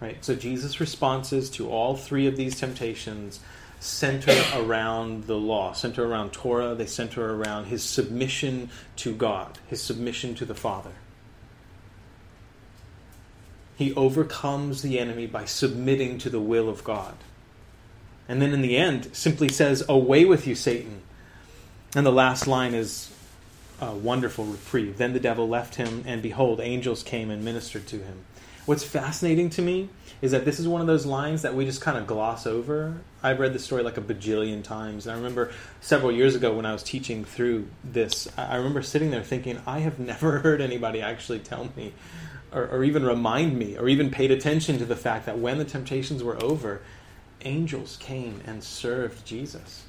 Right? 0.00 0.24
So 0.24 0.36
Jesus' 0.36 0.78
responses 0.78 1.50
to 1.50 1.68
all 1.68 1.96
three 1.96 2.28
of 2.28 2.36
these 2.36 2.60
temptations 2.60 3.40
center 3.80 4.40
around 4.54 5.24
the 5.24 5.34
law, 5.34 5.72
center 5.72 6.06
around 6.06 6.32
Torah, 6.32 6.76
they 6.76 6.86
center 6.86 7.34
around 7.34 7.64
his 7.64 7.82
submission 7.82 8.70
to 8.94 9.12
God, 9.12 9.58
his 9.66 9.82
submission 9.82 10.36
to 10.36 10.44
the 10.44 10.54
Father. 10.54 10.92
He 13.76 13.92
overcomes 13.94 14.82
the 14.82 15.00
enemy 15.00 15.26
by 15.26 15.46
submitting 15.46 16.18
to 16.18 16.30
the 16.30 16.38
will 16.38 16.68
of 16.68 16.84
God. 16.84 17.16
And 18.28 18.40
then 18.40 18.54
in 18.54 18.62
the 18.62 18.76
end, 18.76 19.16
simply 19.16 19.48
says, 19.48 19.84
Away 19.88 20.24
with 20.24 20.46
you, 20.46 20.54
Satan. 20.54 21.02
And 21.94 22.04
the 22.04 22.12
last 22.12 22.46
line 22.46 22.74
is 22.74 23.10
a 23.80 23.94
wonderful 23.94 24.44
reprieve. 24.44 24.98
Then 24.98 25.12
the 25.12 25.20
devil 25.20 25.48
left 25.48 25.76
him, 25.76 26.04
and 26.06 26.22
behold, 26.22 26.60
angels 26.60 27.02
came 27.02 27.30
and 27.30 27.44
ministered 27.44 27.86
to 27.88 27.96
him. 27.96 28.24
What's 28.66 28.84
fascinating 28.84 29.48
to 29.50 29.62
me 29.62 29.88
is 30.20 30.32
that 30.32 30.44
this 30.44 30.60
is 30.60 30.68
one 30.68 30.82
of 30.82 30.86
those 30.86 31.06
lines 31.06 31.42
that 31.42 31.54
we 31.54 31.64
just 31.64 31.80
kind 31.80 31.96
of 31.96 32.06
gloss 32.06 32.46
over. 32.46 32.98
I've 33.22 33.40
read 33.40 33.54
the 33.54 33.58
story 33.58 33.82
like 33.82 33.96
a 33.96 34.02
bajillion 34.02 34.62
times. 34.62 35.06
And 35.06 35.14
I 35.14 35.16
remember 35.16 35.52
several 35.80 36.12
years 36.12 36.34
ago 36.34 36.52
when 36.52 36.66
I 36.66 36.72
was 36.72 36.82
teaching 36.82 37.24
through 37.24 37.68
this, 37.82 38.28
I 38.36 38.56
remember 38.56 38.82
sitting 38.82 39.10
there 39.10 39.22
thinking, 39.22 39.60
I 39.66 39.78
have 39.78 39.98
never 39.98 40.38
heard 40.40 40.60
anybody 40.60 41.00
actually 41.00 41.38
tell 41.38 41.70
me 41.76 41.94
or, 42.52 42.66
or 42.66 42.84
even 42.84 43.04
remind 43.04 43.58
me 43.58 43.78
or 43.78 43.88
even 43.88 44.10
paid 44.10 44.30
attention 44.30 44.78
to 44.78 44.84
the 44.84 44.96
fact 44.96 45.24
that 45.26 45.38
when 45.38 45.56
the 45.56 45.64
temptations 45.64 46.22
were 46.22 46.42
over, 46.42 46.82
angels 47.42 47.96
came 47.98 48.42
and 48.44 48.62
served 48.62 49.24
Jesus. 49.24 49.84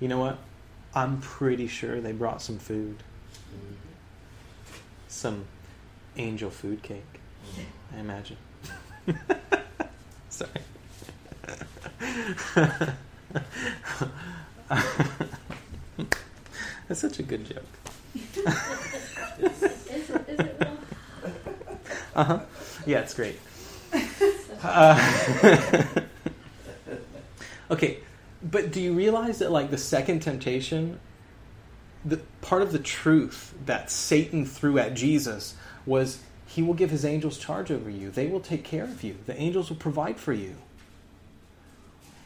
You 0.00 0.08
know 0.08 0.18
what? 0.18 0.38
I'm 0.94 1.20
pretty 1.20 1.66
sure 1.68 2.00
they 2.00 2.12
brought 2.12 2.42
some 2.42 2.58
food. 2.58 2.96
Some 5.08 5.44
angel 6.16 6.50
food 6.50 6.82
cake, 6.82 7.02
I 7.94 8.00
imagine. 8.00 8.36
Sorry. 10.28 10.50
That's 16.88 17.00
such 17.00 17.18
a 17.18 17.22
good 17.22 17.46
joke. 17.46 17.64
is, 18.14 18.36
is, 19.62 20.10
is 20.10 20.10
it? 20.10 20.68
Uh 22.14 22.24
huh. 22.24 22.40
Yeah, 22.86 23.00
it's 23.00 23.14
great. 23.14 23.38
Uh, 24.62 24.98
okay, 27.70 27.98
but 28.50 28.72
do 28.72 28.80
you 28.80 28.92
realize 28.92 29.38
that, 29.38 29.50
like, 29.50 29.70
the 29.70 29.78
second 29.78 30.20
temptation, 30.20 31.00
the 32.04 32.18
part 32.40 32.62
of 32.62 32.72
the 32.72 32.78
truth 32.78 33.54
that 33.66 33.90
Satan 33.90 34.46
threw 34.46 34.78
at 34.78 34.94
Jesus 34.94 35.54
was 35.84 36.20
he 36.46 36.62
will 36.62 36.74
give 36.74 36.90
his 36.90 37.04
angels 37.04 37.38
charge 37.38 37.70
over 37.70 37.90
you. 37.90 38.10
They 38.10 38.28
will 38.28 38.40
take 38.40 38.64
care 38.64 38.84
of 38.84 39.02
you. 39.02 39.16
The 39.26 39.38
angels 39.38 39.68
will 39.68 39.76
provide 39.76 40.16
for 40.18 40.32
you. 40.32 40.54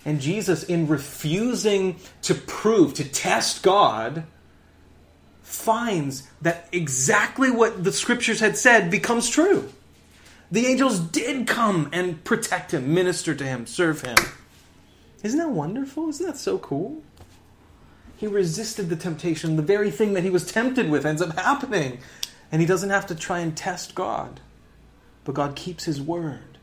And 0.05 0.21
Jesus, 0.21 0.63
in 0.63 0.87
refusing 0.87 1.97
to 2.23 2.35
prove, 2.35 2.95
to 2.95 3.05
test 3.05 3.63
God, 3.63 4.25
finds 5.43 6.29
that 6.43 6.69
exactly 6.73 7.51
what 7.51 7.83
the 7.83 7.93
scriptures 7.93 8.41
had 8.41 8.57
said 8.57 8.91
becomes 8.91 9.29
true. 9.29 9.71
The 10.51 10.67
angels 10.67 11.01
did 11.01 11.47
come 11.47 11.89
and 11.93 12.23
protect 12.25 12.73
him, 12.73 12.95
minister 12.95 13.35
to 13.35 13.45
him, 13.45 13.67
serve 13.67 14.03
him. 14.03 14.17
Isn't 15.23 15.39
that 15.39 15.51
wonderful? 15.51 16.09
Isn't 16.09 16.27
that 16.27 16.39
so 16.39 16.59
cool? 16.59 17.03
He 18.17 18.27
resisted 18.27 18.89
the 18.89 18.97
temptation. 18.97 19.57
The 19.57 19.63
very 19.63 19.91
thing 19.91 20.15
that 20.15 20.25
he 20.25 20.31
was 20.31 20.51
tempted 20.51 20.91
with 20.91 21.07
ends 21.07 21.23
up 21.23 21.39
happening. 21.39 21.99
And 22.53 22.61
he 22.61 22.67
doesn't 22.67 22.91
have 22.91 23.07
to 23.07 23.15
try 23.15 23.41
and 23.41 23.57
test 23.57 23.95
God. 23.95 24.41
But 25.25 25.35
God 25.35 25.57
keeps 25.57 25.85
his 25.85 26.01
word. 26.01 26.59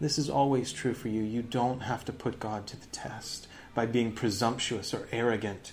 This 0.00 0.18
is 0.18 0.28
always 0.28 0.72
true 0.72 0.94
for 0.94 1.08
you. 1.08 1.22
You 1.22 1.42
don't 1.42 1.80
have 1.80 2.04
to 2.04 2.12
put 2.12 2.38
God 2.38 2.66
to 2.68 2.76
the 2.78 2.86
test 2.86 3.48
by 3.74 3.86
being 3.86 4.12
presumptuous 4.12 4.92
or 4.92 5.08
arrogant 5.10 5.72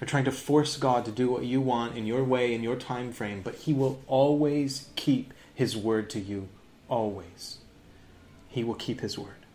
or 0.00 0.06
trying 0.06 0.24
to 0.24 0.32
force 0.32 0.76
God 0.76 1.04
to 1.04 1.10
do 1.10 1.30
what 1.30 1.44
you 1.44 1.60
want 1.60 1.96
in 1.96 2.06
your 2.06 2.24
way, 2.24 2.52
in 2.52 2.62
your 2.62 2.76
time 2.76 3.12
frame, 3.12 3.40
but 3.42 3.54
He 3.54 3.72
will 3.72 4.00
always 4.06 4.88
keep 4.96 5.32
His 5.54 5.76
word 5.76 6.10
to 6.10 6.20
you. 6.20 6.48
Always. 6.88 7.58
He 8.48 8.62
will 8.62 8.74
keep 8.74 9.00
His 9.00 9.18
word. 9.18 9.45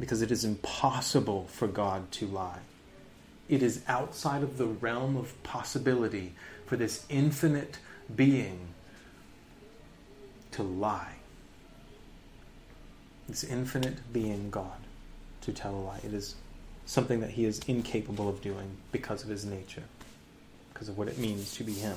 Because 0.00 0.22
it 0.22 0.30
is 0.30 0.44
impossible 0.44 1.46
for 1.50 1.68
God 1.68 2.10
to 2.12 2.26
lie. 2.26 2.60
It 3.48 3.62
is 3.62 3.82
outside 3.86 4.42
of 4.42 4.58
the 4.58 4.66
realm 4.66 5.16
of 5.16 5.40
possibility 5.42 6.32
for 6.66 6.76
this 6.76 7.04
infinite 7.08 7.78
being 8.14 8.68
to 10.52 10.62
lie. 10.62 11.14
This 13.28 13.44
infinite 13.44 14.12
being, 14.12 14.50
God, 14.50 14.80
to 15.42 15.52
tell 15.52 15.74
a 15.74 15.76
lie. 15.76 16.00
It 16.04 16.12
is 16.12 16.34
something 16.86 17.20
that 17.20 17.30
he 17.30 17.44
is 17.44 17.60
incapable 17.60 18.28
of 18.28 18.40
doing 18.42 18.76
because 18.92 19.22
of 19.22 19.28
his 19.28 19.44
nature, 19.44 19.84
because 20.72 20.88
of 20.88 20.98
what 20.98 21.08
it 21.08 21.18
means 21.18 21.54
to 21.54 21.64
be 21.64 21.72
him. 21.72 21.96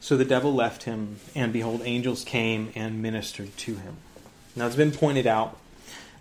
So 0.00 0.16
the 0.16 0.24
devil 0.24 0.54
left 0.54 0.82
him, 0.82 1.16
and 1.34 1.52
behold, 1.52 1.82
angels 1.84 2.24
came 2.24 2.72
and 2.74 3.00
ministered 3.00 3.56
to 3.58 3.76
him. 3.76 3.96
Now 4.56 4.66
it's 4.66 4.76
been 4.76 4.92
pointed 4.92 5.26
out 5.26 5.58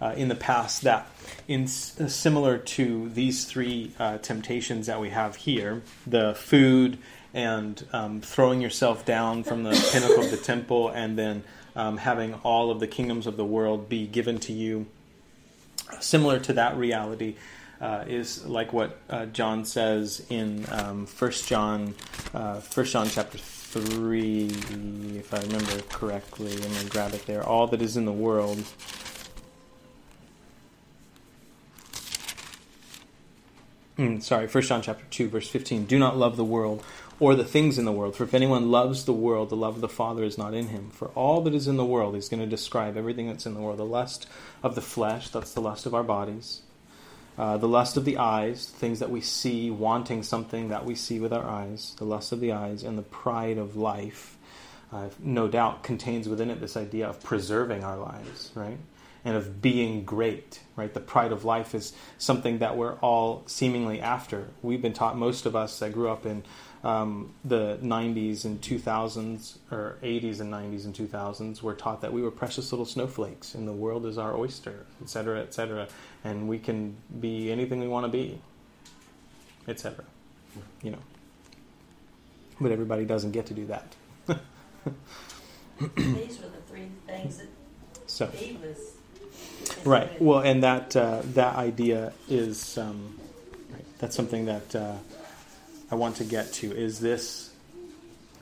uh, 0.02 0.14
in 0.18 0.28
the 0.28 0.36
past 0.36 0.82
that, 0.82 1.08
in 1.48 1.64
uh, 1.64 1.68
similar 1.68 2.58
to 2.58 3.10
these 3.10 3.46
three 3.46 3.92
uh, 4.00 4.18
temptations 4.18 4.88
that 4.88 5.00
we 5.00 5.10
have 5.10 5.36
here, 5.36 5.82
the 6.08 6.34
food 6.34 6.98
and 7.34 7.86
um, 7.94 8.22
throwing 8.22 8.62
yourself 8.62 9.06
down 9.06 9.44
from 9.44 9.64
the 9.64 9.72
pinnacle 9.92 10.24
of 10.24 10.32
the 10.32 10.38
temple, 10.38 10.90
and 10.90 11.18
then 11.18 11.44
um, 11.76 11.98
having 11.98 12.34
all 12.44 12.72
of 12.72 12.80
the 12.80 12.88
kingdoms 12.88 13.28
of 13.28 13.38
the 13.38 13.46
world 13.46 13.88
be 13.88 14.08
given 14.08 14.40
to 14.40 14.54
you 14.54 14.88
similar 16.00 16.40
to 16.40 16.54
that 16.54 16.76
reality 16.78 17.36
uh, 17.82 18.06
is 18.08 18.46
like 18.46 18.74
what 18.74 18.98
uh, 19.10 19.26
John 19.28 19.66
says 19.66 20.26
in 20.30 20.66
um, 20.72 21.06
1 21.06 21.32
John, 21.32 21.96
uh, 22.34 22.62
1 22.62 22.86
John 22.86 23.08
chapter 23.10 23.38
3, 23.82 24.46
if 25.18 25.34
I 25.34 25.40
remember 25.40 25.82
correctly. 25.90 26.54
I'm 26.54 26.60
going 26.60 26.74
to 26.76 26.90
grab 26.90 27.14
it 27.14 27.26
there. 27.26 27.44
All 27.44 27.66
that 27.68 27.82
is 27.82 27.98
in 27.98 28.06
the 28.06 28.12
world. 28.12 28.64
Mm, 33.98 34.22
sorry, 34.22 34.48
1 34.48 34.64
John 34.64 34.82
chapter 34.82 35.06
2, 35.10 35.30
verse 35.30 35.48
15. 35.48 35.86
Do 35.86 35.98
not 35.98 36.18
love 36.18 36.36
the 36.36 36.44
world 36.44 36.84
or 37.20 37.36
the 37.36 37.44
things 37.44 37.78
in 37.78 37.86
the 37.86 37.92
world. 37.92 38.16
For 38.16 38.24
if 38.24 38.34
anyone 38.34 38.72
loves 38.72 39.06
the 39.06 39.14
world, 39.14 39.50
the 39.50 39.56
love 39.56 39.76
of 39.76 39.82
the 39.82 39.88
Father 39.88 40.24
is 40.24 40.38
not 40.38 40.54
in 40.54 40.68
him. 40.68 40.90
For 40.90 41.10
all 41.10 41.42
that 41.42 41.54
is 41.54 41.68
in 41.68 41.78
the 41.78 41.86
world, 41.86 42.16
he's 42.16 42.30
going 42.30 42.42
to 42.42 42.48
describe 42.48 42.98
everything 42.98 43.28
that's 43.28 43.46
in 43.46 43.54
the 43.54 43.60
world 43.60 43.78
the 43.78 43.86
lust 43.86 44.28
of 44.62 44.76
the 44.76 44.82
flesh, 44.82 45.30
that's 45.30 45.54
the 45.54 45.62
lust 45.62 45.86
of 45.86 45.96
our 45.96 46.04
bodies, 46.04 46.63
uh, 47.38 47.58
the 47.58 47.68
lust 47.68 47.98
of 47.98 48.06
the 48.06 48.18
eyes, 48.18 48.68
things 48.68 49.00
that 49.00 49.10
we 49.10 49.22
see, 49.22 49.72
wanting 49.72 50.24
something 50.24 50.70
that 50.70 50.86
we 50.86 50.96
see 50.96 51.20
with 51.20 51.34
our 51.34 51.46
eyes, 51.46 51.96
the 51.98 52.06
lust 52.06 52.32
of 52.32 52.40
the 52.40 52.52
eyes, 52.52 52.84
and 52.84 52.98
the 52.98 53.04
pride 53.04 53.58
of 53.58 53.76
life. 53.76 54.38
Uh, 54.92 55.10
no 55.20 55.48
doubt 55.48 55.84
contains 55.84 56.30
within 56.30 56.52
it 56.52 56.62
this 56.62 56.78
idea 56.78 57.08
of 57.08 57.22
preserving 57.24 57.84
our 57.84 57.98
lives, 57.98 58.52
right? 58.54 58.78
and 59.26 59.38
of 59.38 59.62
being 59.62 60.04
great, 60.04 60.60
right? 60.76 60.94
The 60.94 61.00
pride 61.00 61.32
of 61.32 61.46
life 61.46 61.74
is 61.74 61.94
something 62.18 62.60
that 62.60 62.76
we're 62.76 62.96
all 62.96 63.44
seemingly 63.46 64.02
after. 64.02 64.50
We've 64.62 64.82
been 64.82 64.94
taught, 64.94 65.18
most 65.18 65.46
of 65.46 65.56
us 65.56 65.80
that 65.80 65.94
grew 65.94 66.10
up 66.10 66.26
in 66.26 66.44
um, 66.84 67.34
the 67.46 67.78
90s 67.82 68.44
and 68.44 68.62
2000s, 68.62 69.58
or 69.72 69.98
80s 70.04 70.42
and 70.42 70.52
90s 70.52 70.86
and 70.86 70.94
2000s, 70.94 71.62
were 71.62 71.74
taught 71.74 72.02
that 72.02 72.12
we 72.12 72.22
were 72.22 72.32
precious 72.32 72.72
little 72.72 72.86
snowflakes 72.86 73.56
and 73.56 73.68
the 73.68 73.74
world 73.74 74.06
is 74.06 74.18
our 74.18 74.36
oyster, 74.36 74.86
etc., 75.02 75.40
etc., 75.40 75.88
and 76.24 76.48
we 76.48 76.60
can 76.60 76.98
be 77.20 77.52
anything 77.52 77.80
we 77.80 77.88
want 77.88 78.06
to 78.06 78.10
be, 78.10 78.40
etc. 79.68 80.04
You 80.82 80.92
know. 80.92 81.00
But 82.60 82.72
everybody 82.72 83.06
doesn't 83.06 83.32
get 83.32 83.46
to 83.48 83.54
do 83.54 83.66
that. 83.68 83.96
These 85.96 86.40
were 86.40 86.50
the 86.50 86.62
three 86.68 86.90
things 87.08 87.38
that 87.38 87.48
so. 88.08 88.30
Was. 88.62 88.94
Right. 89.86 90.22
Well, 90.22 90.40
and 90.40 90.64
that 90.64 90.96
uh, 90.96 91.22
that 91.34 91.56
idea 91.56 92.14
is 92.30 92.78
um, 92.78 93.20
right. 93.72 93.86
that's 94.00 94.16
something 94.16 94.46
that 94.46 94.76
uh, 94.76 94.96
I 95.94 95.96
want 95.96 96.16
to 96.16 96.24
get 96.24 96.52
to 96.54 96.76
is 96.76 97.00
this 97.00 97.52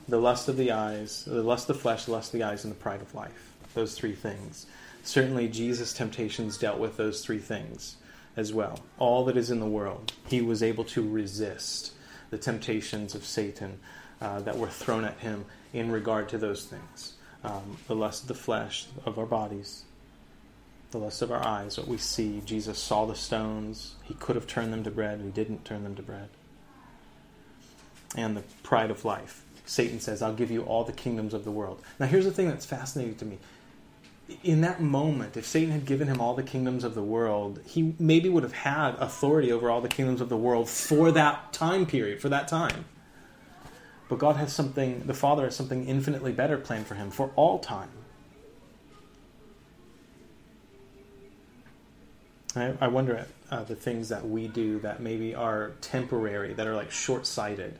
the 0.08 0.16
lust 0.16 0.48
of 0.48 0.56
the 0.56 0.72
eyes, 0.72 1.22
the 1.26 1.42
lust 1.42 1.68
of 1.68 1.76
the 1.76 1.82
flesh, 1.82 2.06
the 2.06 2.12
lust 2.12 2.32
of 2.32 2.40
the 2.40 2.44
eyes, 2.46 2.64
and 2.64 2.72
the 2.72 2.78
pride 2.78 3.02
of 3.02 3.14
life. 3.14 3.52
Those 3.74 3.94
three 3.94 4.14
things. 4.14 4.64
Certainly, 5.02 5.48
Jesus' 5.48 5.92
temptations 5.92 6.56
dealt 6.56 6.78
with 6.78 6.96
those 6.96 7.22
three 7.22 7.40
things 7.40 7.96
as 8.38 8.54
well. 8.54 8.80
All 8.98 9.26
that 9.26 9.36
is 9.36 9.50
in 9.50 9.60
the 9.60 9.66
world, 9.66 10.14
he 10.28 10.40
was 10.40 10.62
able 10.62 10.84
to 10.84 11.06
resist 11.06 11.92
the 12.30 12.38
temptations 12.38 13.14
of 13.14 13.22
Satan 13.22 13.80
uh, 14.22 14.40
that 14.40 14.56
were 14.56 14.68
thrown 14.68 15.04
at 15.04 15.18
him 15.18 15.44
in 15.74 15.90
regard 15.90 16.30
to 16.30 16.38
those 16.38 16.64
things. 16.64 17.16
Um, 17.44 17.76
the 17.86 17.94
lust 17.94 18.22
of 18.22 18.28
the 18.28 18.34
flesh, 18.34 18.86
of 19.04 19.18
our 19.18 19.26
bodies, 19.26 19.82
the 20.90 20.96
lust 20.96 21.20
of 21.20 21.30
our 21.30 21.46
eyes, 21.46 21.76
what 21.76 21.86
we 21.86 21.98
see. 21.98 22.40
Jesus 22.46 22.78
saw 22.78 23.04
the 23.04 23.14
stones. 23.14 23.96
He 24.04 24.14
could 24.14 24.36
have 24.36 24.46
turned 24.46 24.72
them 24.72 24.84
to 24.84 24.90
bread. 24.90 25.20
He 25.20 25.28
didn't 25.28 25.66
turn 25.66 25.84
them 25.84 25.96
to 25.96 26.02
bread 26.02 26.30
and 28.16 28.36
the 28.36 28.42
pride 28.62 28.90
of 28.90 29.04
life. 29.04 29.42
Satan 29.64 30.00
says, 30.00 30.22
I'll 30.22 30.34
give 30.34 30.50
you 30.50 30.62
all 30.62 30.84
the 30.84 30.92
kingdoms 30.92 31.34
of 31.34 31.44
the 31.44 31.50
world. 31.50 31.82
Now, 31.98 32.06
here's 32.06 32.24
the 32.24 32.32
thing 32.32 32.48
that's 32.48 32.66
fascinating 32.66 33.14
to 33.16 33.24
me. 33.24 33.38
In 34.42 34.60
that 34.62 34.80
moment, 34.80 35.36
if 35.36 35.46
Satan 35.46 35.70
had 35.70 35.84
given 35.84 36.08
him 36.08 36.20
all 36.20 36.34
the 36.34 36.42
kingdoms 36.42 36.84
of 36.84 36.94
the 36.94 37.02
world, 37.02 37.60
he 37.66 37.94
maybe 37.98 38.28
would 38.28 38.42
have 38.42 38.52
had 38.52 38.94
authority 38.96 39.52
over 39.52 39.70
all 39.70 39.80
the 39.80 39.88
kingdoms 39.88 40.20
of 40.20 40.28
the 40.28 40.36
world 40.36 40.68
for 40.68 41.10
that 41.12 41.52
time 41.52 41.86
period, 41.86 42.20
for 42.20 42.28
that 42.28 42.48
time. 42.48 42.84
But 44.08 44.18
God 44.18 44.36
has 44.36 44.52
something, 44.52 45.04
the 45.06 45.14
Father 45.14 45.44
has 45.44 45.56
something 45.56 45.86
infinitely 45.86 46.32
better 46.32 46.58
planned 46.58 46.86
for 46.86 46.94
him 46.94 47.10
for 47.10 47.30
all 47.36 47.58
time. 47.58 47.88
I, 52.54 52.74
I 52.80 52.88
wonder 52.88 53.16
at 53.16 53.28
uh, 53.50 53.64
the 53.64 53.74
things 53.76 54.10
that 54.10 54.28
we 54.28 54.48
do 54.48 54.80
that 54.80 55.00
maybe 55.00 55.34
are 55.34 55.72
temporary, 55.80 56.52
that 56.54 56.66
are 56.66 56.74
like 56.74 56.90
short 56.90 57.26
sighted 57.26 57.78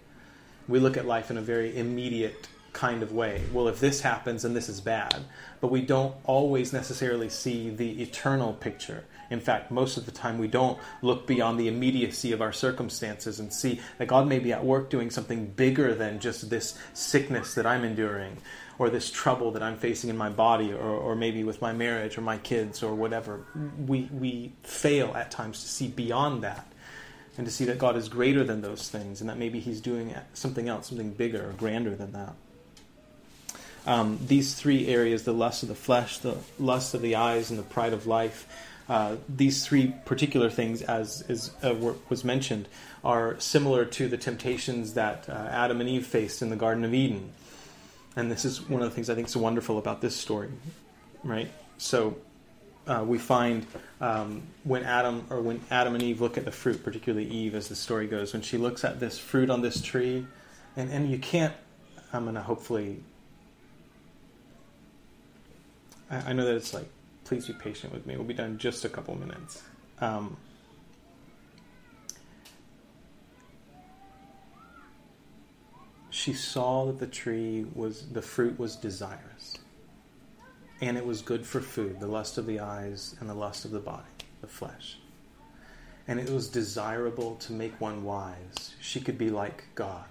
we 0.68 0.78
look 0.78 0.96
at 0.96 1.06
life 1.06 1.30
in 1.30 1.36
a 1.36 1.42
very 1.42 1.76
immediate 1.76 2.48
kind 2.72 3.02
of 3.02 3.12
way. 3.12 3.42
Well, 3.52 3.68
if 3.68 3.80
this 3.80 4.00
happens, 4.00 4.42
then 4.42 4.54
this 4.54 4.68
is 4.68 4.80
bad. 4.80 5.24
But 5.60 5.70
we 5.70 5.82
don't 5.82 6.14
always 6.24 6.72
necessarily 6.72 7.28
see 7.28 7.70
the 7.70 8.02
eternal 8.02 8.54
picture. 8.54 9.04
In 9.30 9.40
fact, 9.40 9.70
most 9.70 9.96
of 9.96 10.06
the 10.06 10.12
time 10.12 10.38
we 10.38 10.48
don't 10.48 10.78
look 11.00 11.26
beyond 11.26 11.58
the 11.58 11.68
immediacy 11.68 12.32
of 12.32 12.42
our 12.42 12.52
circumstances 12.52 13.40
and 13.40 13.52
see 13.52 13.80
that 13.98 14.08
God 14.08 14.26
may 14.26 14.38
be 14.38 14.52
at 14.52 14.64
work 14.64 14.90
doing 14.90 15.10
something 15.10 15.46
bigger 15.46 15.94
than 15.94 16.20
just 16.20 16.50
this 16.50 16.78
sickness 16.94 17.54
that 17.54 17.66
I'm 17.66 17.84
enduring 17.84 18.38
or 18.78 18.90
this 18.90 19.10
trouble 19.10 19.52
that 19.52 19.62
I'm 19.62 19.76
facing 19.76 20.10
in 20.10 20.16
my 20.16 20.30
body 20.30 20.72
or, 20.72 20.80
or 20.80 21.14
maybe 21.14 21.44
with 21.44 21.60
my 21.60 21.72
marriage 21.72 22.18
or 22.18 22.22
my 22.22 22.38
kids 22.38 22.82
or 22.82 22.94
whatever. 22.94 23.44
We, 23.86 24.08
we 24.12 24.52
fail 24.62 25.14
at 25.14 25.30
times 25.30 25.62
to 25.62 25.68
see 25.68 25.88
beyond 25.88 26.42
that 26.42 26.71
and 27.36 27.46
to 27.46 27.52
see 27.52 27.64
that 27.64 27.78
God 27.78 27.96
is 27.96 28.08
greater 28.08 28.44
than 28.44 28.60
those 28.60 28.88
things 28.88 29.20
and 29.20 29.30
that 29.30 29.38
maybe 29.38 29.60
He's 29.60 29.80
doing 29.80 30.14
something 30.34 30.68
else, 30.68 30.88
something 30.88 31.12
bigger 31.12 31.48
or 31.48 31.52
grander 31.52 31.94
than 31.94 32.12
that. 32.12 32.34
Um, 33.84 34.18
these 34.26 34.54
three 34.54 34.86
areas 34.88 35.24
the 35.24 35.32
lust 35.32 35.62
of 35.62 35.68
the 35.68 35.74
flesh, 35.74 36.18
the 36.18 36.36
lust 36.58 36.94
of 36.94 37.02
the 37.02 37.16
eyes, 37.16 37.50
and 37.50 37.58
the 37.58 37.64
pride 37.64 37.92
of 37.92 38.06
life 38.06 38.46
uh, 38.88 39.16
these 39.28 39.66
three 39.66 39.94
particular 40.04 40.50
things, 40.50 40.82
as 40.82 41.50
uh, 41.62 41.74
was 42.08 42.24
mentioned, 42.24 42.68
are 43.04 43.38
similar 43.40 43.84
to 43.84 44.08
the 44.08 44.16
temptations 44.16 44.94
that 44.94 45.28
uh, 45.28 45.32
Adam 45.32 45.80
and 45.80 45.88
Eve 45.88 46.06
faced 46.06 46.42
in 46.42 46.50
the 46.50 46.56
Garden 46.56 46.84
of 46.84 46.92
Eden. 46.92 47.32
And 48.16 48.30
this 48.30 48.44
is 48.44 48.60
one 48.68 48.82
of 48.82 48.90
the 48.90 48.94
things 48.94 49.08
I 49.08 49.14
think 49.14 49.28
is 49.28 49.36
wonderful 49.36 49.78
about 49.78 50.00
this 50.00 50.14
story, 50.14 50.50
right? 51.24 51.50
So 51.78 52.16
uh, 52.86 53.04
we 53.06 53.18
find 53.18 53.66
um, 54.00 54.42
when 54.64 54.82
Adam 54.82 55.24
or 55.30 55.40
when 55.40 55.60
Adam 55.70 55.94
and 55.94 56.02
Eve 56.02 56.20
look 56.20 56.36
at 56.36 56.44
the 56.44 56.50
fruit, 56.50 56.82
particularly 56.82 57.26
Eve, 57.26 57.54
as 57.54 57.68
the 57.68 57.76
story 57.76 58.06
goes, 58.06 58.32
when 58.32 58.42
she 58.42 58.58
looks 58.58 58.84
at 58.84 58.98
this 58.98 59.18
fruit 59.18 59.50
on 59.50 59.62
this 59.62 59.80
tree, 59.80 60.26
and 60.76 60.90
and 60.90 61.10
you 61.10 61.18
can't. 61.18 61.54
I'm 62.12 62.24
gonna 62.24 62.42
hopefully. 62.42 63.00
I, 66.10 66.30
I 66.30 66.32
know 66.32 66.44
that 66.44 66.56
it's 66.56 66.74
like, 66.74 66.88
please 67.24 67.46
be 67.46 67.54
patient 67.54 67.92
with 67.92 68.06
me. 68.06 68.16
We'll 68.16 68.26
be 68.26 68.34
done 68.34 68.50
in 68.50 68.58
just 68.58 68.84
a 68.84 68.88
couple 68.88 69.14
minutes. 69.14 69.62
Um, 70.00 70.36
she 76.10 76.32
saw 76.32 76.86
that 76.86 76.98
the 76.98 77.06
tree 77.06 77.64
was 77.74 78.08
the 78.08 78.22
fruit 78.22 78.58
was 78.58 78.74
desirous 78.74 79.58
and 80.82 80.98
it 80.98 81.06
was 81.06 81.22
good 81.22 81.46
for 81.46 81.60
food, 81.60 82.00
the 82.00 82.08
lust 82.08 82.38
of 82.38 82.46
the 82.46 82.58
eyes 82.58 83.14
and 83.20 83.30
the 83.30 83.34
lust 83.34 83.64
of 83.64 83.70
the 83.70 83.78
body, 83.78 84.02
the 84.40 84.48
flesh. 84.48 84.98
And 86.08 86.18
it 86.18 86.28
was 86.28 86.48
desirable 86.48 87.36
to 87.36 87.52
make 87.52 87.80
one 87.80 88.02
wise. 88.02 88.74
She 88.80 89.00
could 89.00 89.16
be 89.16 89.30
like 89.30 89.62
God. 89.76 90.04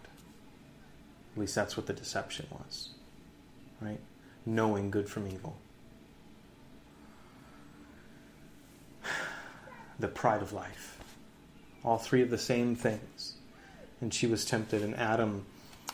At 1.35 1.41
least 1.41 1.55
that's 1.55 1.75
what 1.75 1.87
the 1.87 1.93
deception 1.93 2.47
was. 2.51 2.91
Right? 3.81 3.99
Knowing 4.45 4.91
good 4.91 5.09
from 5.09 5.27
evil. 5.27 5.57
The 9.99 10.07
pride 10.07 10.41
of 10.41 10.53
life. 10.53 10.97
All 11.83 11.97
three 11.97 12.21
of 12.21 12.29
the 12.29 12.37
same 12.37 12.75
things. 12.75 13.33
And 13.99 14.13
she 14.13 14.25
was 14.25 14.45
tempted, 14.45 14.83
and 14.83 14.95
Adam 14.95 15.45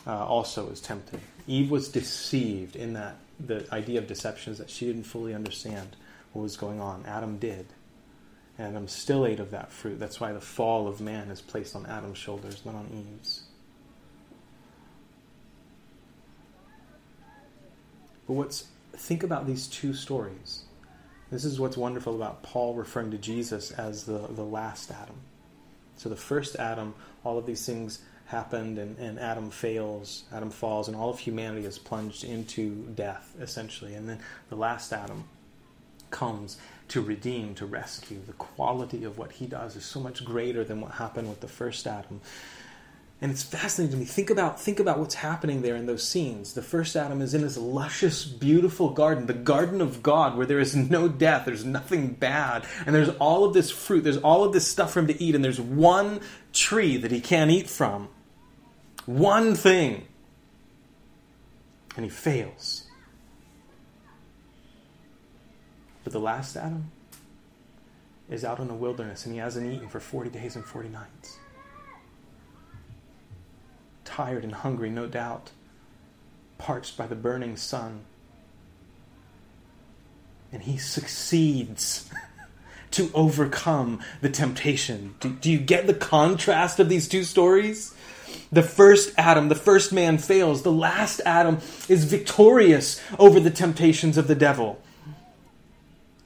uh, 0.06 0.24
also 0.24 0.66
was 0.66 0.80
tempted. 0.80 1.20
Eve 1.48 1.68
was 1.68 1.88
deceived 1.88 2.76
in 2.76 2.92
that 2.92 3.16
the 3.38 3.66
idea 3.72 3.98
of 3.98 4.06
deception 4.06 4.52
is 4.52 4.58
that 4.58 4.70
she 4.70 4.86
didn't 4.86 5.04
fully 5.04 5.34
understand 5.34 5.96
what 6.32 6.42
was 6.42 6.56
going 6.56 6.80
on. 6.80 7.04
Adam 7.06 7.38
did. 7.38 7.66
And 8.58 8.68
Adam 8.68 8.88
still 8.88 9.24
ate 9.24 9.40
of 9.40 9.52
that 9.52 9.70
fruit. 9.70 10.00
That's 10.00 10.20
why 10.20 10.32
the 10.32 10.40
fall 10.40 10.88
of 10.88 11.00
man 11.00 11.30
is 11.30 11.40
placed 11.40 11.76
on 11.76 11.86
Adam's 11.86 12.18
shoulders, 12.18 12.62
not 12.64 12.74
on 12.74 12.88
Eve's. 12.92 13.42
But 18.26 18.34
what's 18.34 18.66
think 18.98 19.22
about 19.22 19.46
these 19.46 19.68
two 19.68 19.94
stories. 19.94 20.64
This 21.30 21.44
is 21.44 21.60
what's 21.60 21.76
wonderful 21.76 22.14
about 22.14 22.42
Paul 22.42 22.74
referring 22.74 23.10
to 23.12 23.18
Jesus 23.18 23.70
as 23.70 24.04
the, 24.04 24.18
the 24.18 24.44
last 24.44 24.90
Adam. 24.90 25.16
So 25.96 26.08
the 26.08 26.16
first 26.16 26.56
Adam, 26.56 26.94
all 27.24 27.38
of 27.38 27.46
these 27.46 27.64
things 27.64 28.00
happened 28.28 28.78
and, 28.78 28.96
and 28.98 29.18
Adam 29.18 29.50
fails, 29.50 30.24
Adam 30.32 30.50
falls, 30.50 30.86
and 30.86 30.96
all 30.96 31.10
of 31.10 31.18
humanity 31.18 31.66
is 31.66 31.78
plunged 31.78 32.24
into 32.24 32.86
death, 32.94 33.34
essentially. 33.40 33.94
And 33.94 34.08
then 34.08 34.20
the 34.50 34.56
last 34.56 34.92
Adam 34.92 35.24
comes 36.10 36.58
to 36.88 37.00
redeem, 37.00 37.54
to 37.54 37.66
rescue. 37.66 38.20
The 38.26 38.34
quality 38.34 39.04
of 39.04 39.18
what 39.18 39.32
he 39.32 39.46
does 39.46 39.76
is 39.76 39.84
so 39.84 40.00
much 40.00 40.24
greater 40.24 40.62
than 40.62 40.80
what 40.80 40.92
happened 40.92 41.28
with 41.28 41.40
the 41.40 41.48
first 41.48 41.86
Adam. 41.86 42.20
And 43.20 43.32
it's 43.32 43.42
fascinating 43.42 43.92
to 43.92 43.98
me. 43.98 44.04
Think 44.04 44.30
about 44.30 44.60
think 44.60 44.78
about 44.78 44.98
what's 44.98 45.16
happening 45.16 45.62
there 45.62 45.74
in 45.74 45.86
those 45.86 46.06
scenes. 46.06 46.52
The 46.52 46.62
first 46.62 46.94
Adam 46.94 47.20
is 47.20 47.34
in 47.34 47.42
his 47.42 47.58
luscious, 47.58 48.24
beautiful 48.24 48.90
garden, 48.90 49.26
the 49.26 49.32
garden 49.32 49.80
of 49.80 50.04
God, 50.04 50.36
where 50.36 50.46
there 50.46 50.60
is 50.60 50.76
no 50.76 51.08
death, 51.08 51.44
there's 51.44 51.64
nothing 51.64 52.12
bad, 52.12 52.64
and 52.86 52.94
there's 52.94 53.08
all 53.18 53.44
of 53.44 53.54
this 53.54 53.72
fruit, 53.72 54.04
there's 54.04 54.18
all 54.18 54.44
of 54.44 54.52
this 54.52 54.68
stuff 54.68 54.92
for 54.92 55.00
him 55.00 55.08
to 55.08 55.20
eat, 55.20 55.34
and 55.34 55.42
there's 55.42 55.60
one 55.60 56.20
tree 56.52 56.96
that 56.98 57.10
he 57.10 57.20
can't 57.20 57.50
eat 57.50 57.68
from. 57.68 58.08
One 59.08 59.54
thing. 59.54 60.06
And 61.96 62.04
he 62.04 62.10
fails. 62.10 62.84
But 66.04 66.12
the 66.12 66.20
last 66.20 66.56
Adam 66.56 66.90
is 68.28 68.44
out 68.44 68.60
in 68.60 68.68
the 68.68 68.74
wilderness 68.74 69.24
and 69.24 69.34
he 69.34 69.40
hasn't 69.40 69.72
eaten 69.72 69.88
for 69.88 69.98
40 69.98 70.28
days 70.28 70.56
and 70.56 70.64
40 70.64 70.90
nights 70.90 71.38
tired 74.18 74.42
and 74.42 74.52
hungry, 74.52 74.90
no 74.90 75.06
doubt, 75.06 75.52
parched 76.58 76.96
by 76.96 77.06
the 77.06 77.14
burning 77.14 77.56
sun. 77.56 78.00
And 80.50 80.62
he 80.62 80.76
succeeds 80.76 82.10
to 82.90 83.10
overcome 83.14 84.00
the 84.20 84.28
temptation. 84.28 85.14
Do, 85.20 85.30
do, 85.30 85.50
you 85.50 85.58
get 85.58 85.86
the 85.86 85.94
contrast 85.94 86.80
of 86.80 86.88
these 86.88 87.06
two 87.06 87.22
stories? 87.22 87.94
The 88.50 88.62
first 88.62 89.12
Adam, 89.18 89.48
the 89.48 89.54
first 89.54 89.92
man 89.92 90.18
fails. 90.18 90.62
The 90.62 90.72
last 90.72 91.20
Adam 91.26 91.58
is 91.88 92.04
victorious 92.04 93.00
over 93.18 93.40
the 93.40 93.50
temptations 93.50 94.16
of 94.16 94.28
the 94.28 94.34
devil. 94.34 94.80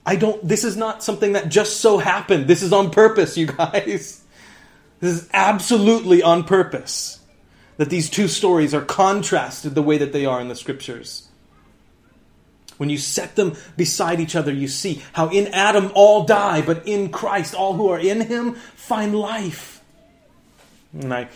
I 0.04 0.16
don't, 0.16 0.46
this 0.46 0.64
is 0.64 0.76
not 0.76 1.02
something 1.02 1.32
that 1.32 1.48
just 1.48 1.80
so 1.80 1.98
happened. 1.98 2.48
This 2.48 2.62
is 2.62 2.72
on 2.72 2.90
purpose, 2.90 3.36
you 3.36 3.46
guys. 3.58 4.22
This 5.00 5.22
is 5.22 5.28
absolutely 5.32 6.22
on 6.22 6.44
purpose 6.44 7.20
that 7.76 7.90
these 7.90 8.08
two 8.10 8.28
stories 8.28 8.74
are 8.74 8.82
contrasted 8.82 9.74
the 9.74 9.82
way 9.82 9.98
that 9.98 10.12
they 10.12 10.24
are 10.24 10.40
in 10.40 10.48
the 10.48 10.54
scriptures. 10.54 11.28
When 12.76 12.90
you 12.90 12.98
set 12.98 13.36
them 13.36 13.56
beside 13.76 14.20
each 14.20 14.34
other, 14.34 14.52
you 14.52 14.68
see 14.68 15.02
how 15.12 15.28
in 15.28 15.48
Adam 15.48 15.90
all 15.94 16.24
die, 16.24 16.62
but 16.62 16.86
in 16.86 17.10
Christ 17.10 17.54
all 17.54 17.74
who 17.74 17.88
are 17.88 17.98
in 17.98 18.22
him 18.22 18.54
find 18.54 19.14
life. 19.14 19.82
And 20.92 21.12
I 21.12 21.28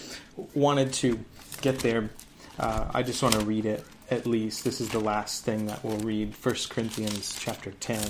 wanted 0.54 0.92
to 0.94 1.24
get 1.60 1.80
there. 1.80 2.10
Uh, 2.58 2.86
I 2.92 3.02
just 3.02 3.22
want 3.22 3.34
to 3.34 3.44
read 3.44 3.66
it 3.66 3.84
at 4.10 4.26
least. 4.26 4.64
This 4.64 4.80
is 4.80 4.88
the 4.90 5.00
last 5.00 5.44
thing 5.44 5.66
that 5.66 5.84
we'll 5.84 5.98
read 5.98 6.34
1 6.34 6.54
Corinthians 6.68 7.36
chapter 7.38 7.72
10. 7.72 8.08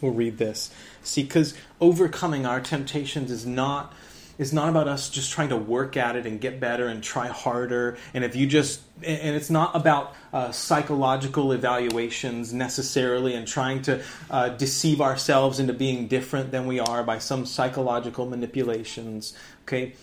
We'll 0.00 0.12
read 0.12 0.38
this. 0.38 0.72
See, 1.02 1.22
because 1.22 1.54
overcoming 1.80 2.46
our 2.46 2.60
temptations 2.60 3.30
is 3.30 3.46
not 3.46 3.94
is 4.38 4.52
not 4.52 4.68
about 4.68 4.88
us 4.88 5.10
just 5.10 5.30
trying 5.30 5.50
to 5.50 5.56
work 5.56 5.96
at 5.96 6.16
it 6.16 6.26
and 6.26 6.40
get 6.40 6.58
better 6.58 6.88
and 6.88 7.02
try 7.02 7.28
harder. 7.28 7.98
And 8.14 8.24
if 8.24 8.34
you 8.34 8.46
just, 8.46 8.80
and 9.02 9.36
it's 9.36 9.50
not 9.50 9.76
about 9.76 10.14
uh, 10.32 10.52
psychological 10.52 11.52
evaluations 11.52 12.52
necessarily 12.52 13.34
and 13.34 13.46
trying 13.46 13.82
to 13.82 14.02
uh, 14.30 14.48
deceive 14.50 15.00
ourselves 15.00 15.60
into 15.60 15.74
being 15.74 16.08
different 16.08 16.50
than 16.50 16.66
we 16.66 16.80
are 16.80 17.04
by 17.04 17.18
some 17.18 17.44
psychological 17.44 18.26
manipulations. 18.26 19.34
Okay? 19.64 19.94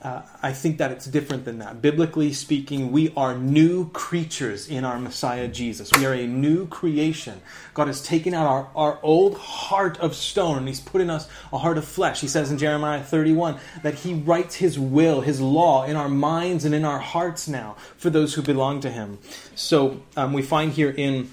Uh, 0.00 0.22
I 0.40 0.52
think 0.52 0.78
that 0.78 0.92
it's 0.92 1.06
different 1.06 1.44
than 1.44 1.58
that. 1.58 1.82
Biblically 1.82 2.32
speaking, 2.32 2.92
we 2.92 3.12
are 3.16 3.36
new 3.36 3.90
creatures 3.90 4.68
in 4.68 4.84
our 4.84 4.96
Messiah 4.96 5.48
Jesus. 5.48 5.90
We 5.92 6.06
are 6.06 6.12
a 6.12 6.24
new 6.24 6.68
creation. 6.68 7.40
God 7.74 7.88
has 7.88 8.00
taken 8.00 8.32
out 8.32 8.46
our, 8.46 8.68
our 8.76 9.00
old 9.02 9.36
heart 9.38 9.98
of 9.98 10.14
stone 10.14 10.56
and 10.56 10.68
He's 10.68 10.80
put 10.80 11.00
in 11.00 11.10
us 11.10 11.28
a 11.52 11.58
heart 11.58 11.78
of 11.78 11.84
flesh. 11.84 12.20
He 12.20 12.28
says 12.28 12.52
in 12.52 12.58
Jeremiah 12.58 13.02
31 13.02 13.58
that 13.82 13.94
He 13.94 14.14
writes 14.14 14.54
His 14.54 14.78
will, 14.78 15.20
His 15.20 15.40
law 15.40 15.84
in 15.84 15.96
our 15.96 16.08
minds 16.08 16.64
and 16.64 16.76
in 16.76 16.84
our 16.84 17.00
hearts 17.00 17.48
now 17.48 17.74
for 17.96 18.08
those 18.08 18.34
who 18.34 18.42
belong 18.42 18.80
to 18.82 18.90
Him. 18.90 19.18
So 19.56 20.00
um, 20.16 20.32
we 20.32 20.42
find 20.42 20.70
here 20.70 20.90
in 20.90 21.28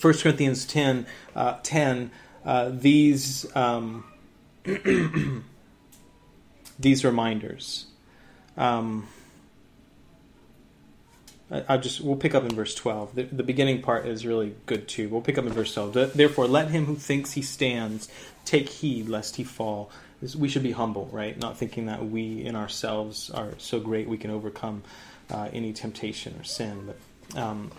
1 0.00 0.14
Corinthians 0.14 0.64
10, 0.64 1.06
uh, 1.36 1.58
10 1.62 2.10
uh, 2.42 2.70
these. 2.72 3.54
Um, 3.54 4.04
these 6.78 7.04
reminders. 7.04 7.86
Um, 8.56 9.08
I, 11.50 11.74
will 11.74 11.82
just 11.82 12.00
we'll 12.00 12.16
pick 12.16 12.34
up 12.34 12.44
in 12.44 12.54
verse 12.54 12.74
twelve. 12.74 13.14
The, 13.14 13.24
the, 13.24 13.42
beginning 13.42 13.82
part 13.82 14.06
is 14.06 14.24
really 14.26 14.54
good 14.66 14.88
too. 14.88 15.08
We'll 15.08 15.20
pick 15.20 15.38
up 15.38 15.44
in 15.44 15.52
verse 15.52 15.74
twelve. 15.74 15.92
Therefore, 15.92 16.46
let 16.46 16.70
him 16.70 16.86
who 16.86 16.96
thinks 16.96 17.32
he 17.32 17.42
stands 17.42 18.08
take 18.44 18.68
heed 18.68 19.08
lest 19.08 19.36
he 19.36 19.44
fall. 19.44 19.90
We 20.36 20.48
should 20.48 20.62
be 20.62 20.72
humble, 20.72 21.08
right? 21.12 21.36
Not 21.36 21.58
thinking 21.58 21.86
that 21.86 22.04
we 22.04 22.44
in 22.44 22.54
ourselves 22.54 23.28
are 23.30 23.50
so 23.58 23.80
great 23.80 24.08
we 24.08 24.18
can 24.18 24.30
overcome 24.30 24.84
uh, 25.30 25.48
any 25.52 25.72
temptation 25.72 26.36
or 26.38 26.44
sin, 26.44 26.86
but 26.86 27.40
um, 27.40 27.72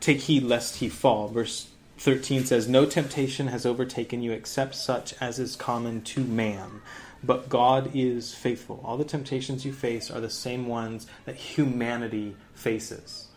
take 0.00 0.20
heed 0.20 0.42
lest 0.42 0.76
he 0.76 0.88
fall. 0.88 1.28
Verse 1.28 1.68
13 1.98 2.44
says, 2.44 2.68
No 2.68 2.86
temptation 2.86 3.48
has 3.48 3.66
overtaken 3.66 4.22
you 4.22 4.32
except 4.32 4.74
such 4.74 5.14
as 5.20 5.38
is 5.38 5.56
common 5.56 6.02
to 6.02 6.24
man. 6.24 6.80
But 7.24 7.48
God 7.48 7.92
is 7.94 8.34
faithful. 8.34 8.80
All 8.84 8.96
the 8.96 9.04
temptations 9.04 9.64
you 9.64 9.72
face 9.72 10.10
are 10.10 10.20
the 10.20 10.30
same 10.30 10.66
ones 10.66 11.06
that 11.24 11.36
humanity 11.36 12.36
faces. 12.54 13.28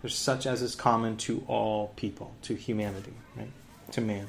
There's 0.00 0.16
such 0.16 0.46
as 0.46 0.62
is 0.62 0.74
common 0.74 1.16
to 1.18 1.44
all 1.46 1.92
people, 1.94 2.34
to 2.42 2.54
humanity, 2.54 3.12
right? 3.36 3.50
To 3.92 4.00
man. 4.00 4.26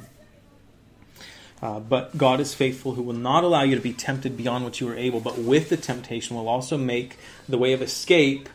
Uh, 1.63 1.79
but 1.79 2.15
God 2.17 2.39
is 2.39 2.53
faithful, 2.53 2.93
who 2.93 3.01
will 3.01 3.13
not 3.13 3.43
allow 3.43 3.63
you 3.63 3.75
to 3.75 3.81
be 3.81 3.93
tempted 3.93 4.37
beyond 4.37 4.65
what 4.65 4.79
you 4.79 4.89
are 4.89 4.95
able, 4.95 5.19
but 5.19 5.37
with 5.37 5.69
the 5.69 5.77
temptation 5.77 6.35
will 6.35 6.49
also 6.49 6.77
make 6.77 7.17
the 7.49 7.57
way 7.57 7.73
of 7.73 7.81
escape, 7.81 8.49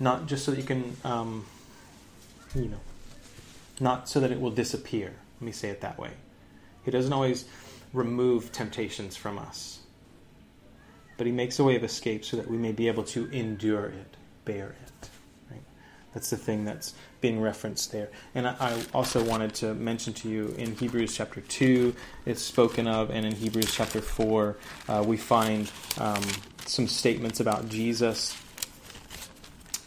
not 0.00 0.26
just 0.26 0.44
so 0.44 0.50
that 0.50 0.56
you 0.56 0.66
can, 0.66 0.96
um, 1.04 1.44
you 2.54 2.66
know, 2.66 2.80
not 3.78 4.08
so 4.08 4.18
that 4.20 4.32
it 4.32 4.40
will 4.40 4.50
disappear. 4.50 5.12
Let 5.40 5.46
me 5.46 5.52
say 5.52 5.68
it 5.68 5.82
that 5.82 5.98
way. 5.98 6.12
He 6.84 6.90
doesn't 6.90 7.12
always 7.12 7.44
remove 7.92 8.52
temptations 8.52 9.16
from 9.16 9.38
us. 9.38 9.80
But 11.16 11.26
he 11.26 11.32
makes 11.32 11.58
a 11.58 11.64
way 11.64 11.76
of 11.76 11.84
escape 11.84 12.24
so 12.24 12.36
that 12.36 12.50
we 12.50 12.56
may 12.56 12.72
be 12.72 12.88
able 12.88 13.04
to 13.04 13.30
endure 13.30 13.86
it, 13.86 14.16
bear 14.44 14.74
it. 14.82 15.10
Right? 15.50 15.62
That's 16.14 16.30
the 16.30 16.36
thing 16.36 16.64
that's 16.64 16.94
being 17.20 17.40
referenced 17.40 17.92
there. 17.92 18.08
And 18.34 18.48
I, 18.48 18.56
I 18.58 18.82
also 18.94 19.22
wanted 19.22 19.54
to 19.56 19.74
mention 19.74 20.14
to 20.14 20.28
you 20.28 20.54
in 20.56 20.76
Hebrews 20.76 21.14
chapter 21.14 21.42
2, 21.42 21.94
it's 22.24 22.40
spoken 22.40 22.86
of, 22.86 23.10
and 23.10 23.26
in 23.26 23.32
Hebrews 23.32 23.74
chapter 23.74 24.00
4, 24.00 24.56
uh, 24.88 25.04
we 25.06 25.16
find 25.18 25.70
um, 25.98 26.24
some 26.64 26.86
statements 26.86 27.40
about 27.40 27.68
Jesus 27.68 28.36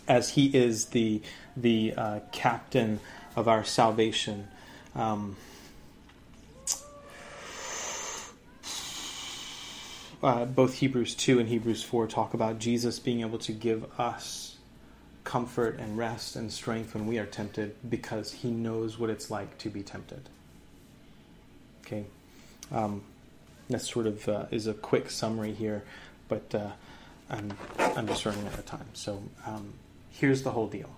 as 0.08 0.30
he 0.32 0.56
is 0.56 0.88
the, 0.88 1.22
the 1.56 1.94
uh, 1.96 2.20
captain 2.32 3.00
of 3.36 3.48
our 3.48 3.64
salvation. 3.64 4.48
Um, 4.96 5.36
uh, 10.24 10.46
both 10.46 10.76
Hebrews 10.76 11.16
2 11.16 11.40
and 11.40 11.50
Hebrews 11.50 11.84
4 11.84 12.08
talk 12.08 12.34
about 12.34 12.58
Jesus 12.58 12.98
being 12.98 13.22
able 13.22 13.38
to 13.40 13.52
give 13.52 13.86
us 14.00 14.56
comfort 15.24 15.78
and 15.80 15.98
rest 15.98 16.36
and 16.36 16.52
strength 16.52 16.94
when 16.94 17.08
we 17.08 17.18
are 17.18 17.26
tempted 17.26 17.76
because 17.90 18.32
he 18.32 18.52
knows 18.52 18.98
what 18.98 19.10
it's 19.10 19.30
like 19.30 19.58
to 19.60 19.70
be 19.70 19.84
tempted. 19.84 20.30
Okay? 21.86 22.06
Um, 22.72 23.04
that 23.70 23.82
sort 23.82 24.08
of 24.08 24.28
uh, 24.28 24.46
is 24.52 24.68
a 24.68 24.74
quick 24.74 25.10
summary 25.10 25.54
here, 25.54 25.84
but 26.28 26.56
uh, 26.56 26.72
I'm, 27.30 27.54
I'm 27.78 28.08
just 28.08 28.26
running 28.26 28.46
out 28.48 28.58
of 28.58 28.66
time. 28.66 28.88
So 28.94 29.24
um, 29.46 29.74
here's 30.10 30.44
the 30.44 30.52
whole 30.52 30.68
deal 30.68 30.90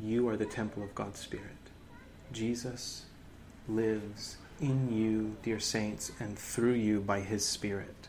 you 0.00 0.28
are 0.28 0.36
the 0.36 0.46
temple 0.46 0.82
of 0.82 0.94
God's 0.94 1.20
Spirit. 1.20 1.46
Jesus 2.32 3.04
lives 3.68 4.36
in 4.62 4.92
you, 4.92 5.36
dear 5.42 5.58
saints, 5.58 6.12
and 6.20 6.38
through 6.38 6.74
you 6.74 7.00
by 7.00 7.20
his 7.20 7.44
Spirit. 7.44 8.08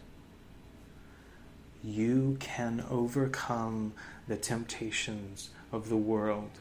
You 1.84 2.38
can 2.40 2.86
overcome 2.90 3.94
the 4.28 4.38
temptations 4.38 5.50
of 5.72 5.90
the 5.90 5.98
world 5.98 6.52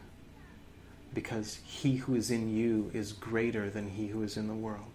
because 1.15 1.61
he 1.65 1.97
who 1.97 2.15
is 2.15 2.31
in 2.31 2.57
you 2.57 2.91
is 2.95 3.13
greater 3.13 3.69
than 3.69 3.91
he 3.91 4.09
who 4.09 4.23
is 4.23 4.37
in 4.37 4.49
the 4.49 4.55
world. 4.55 4.87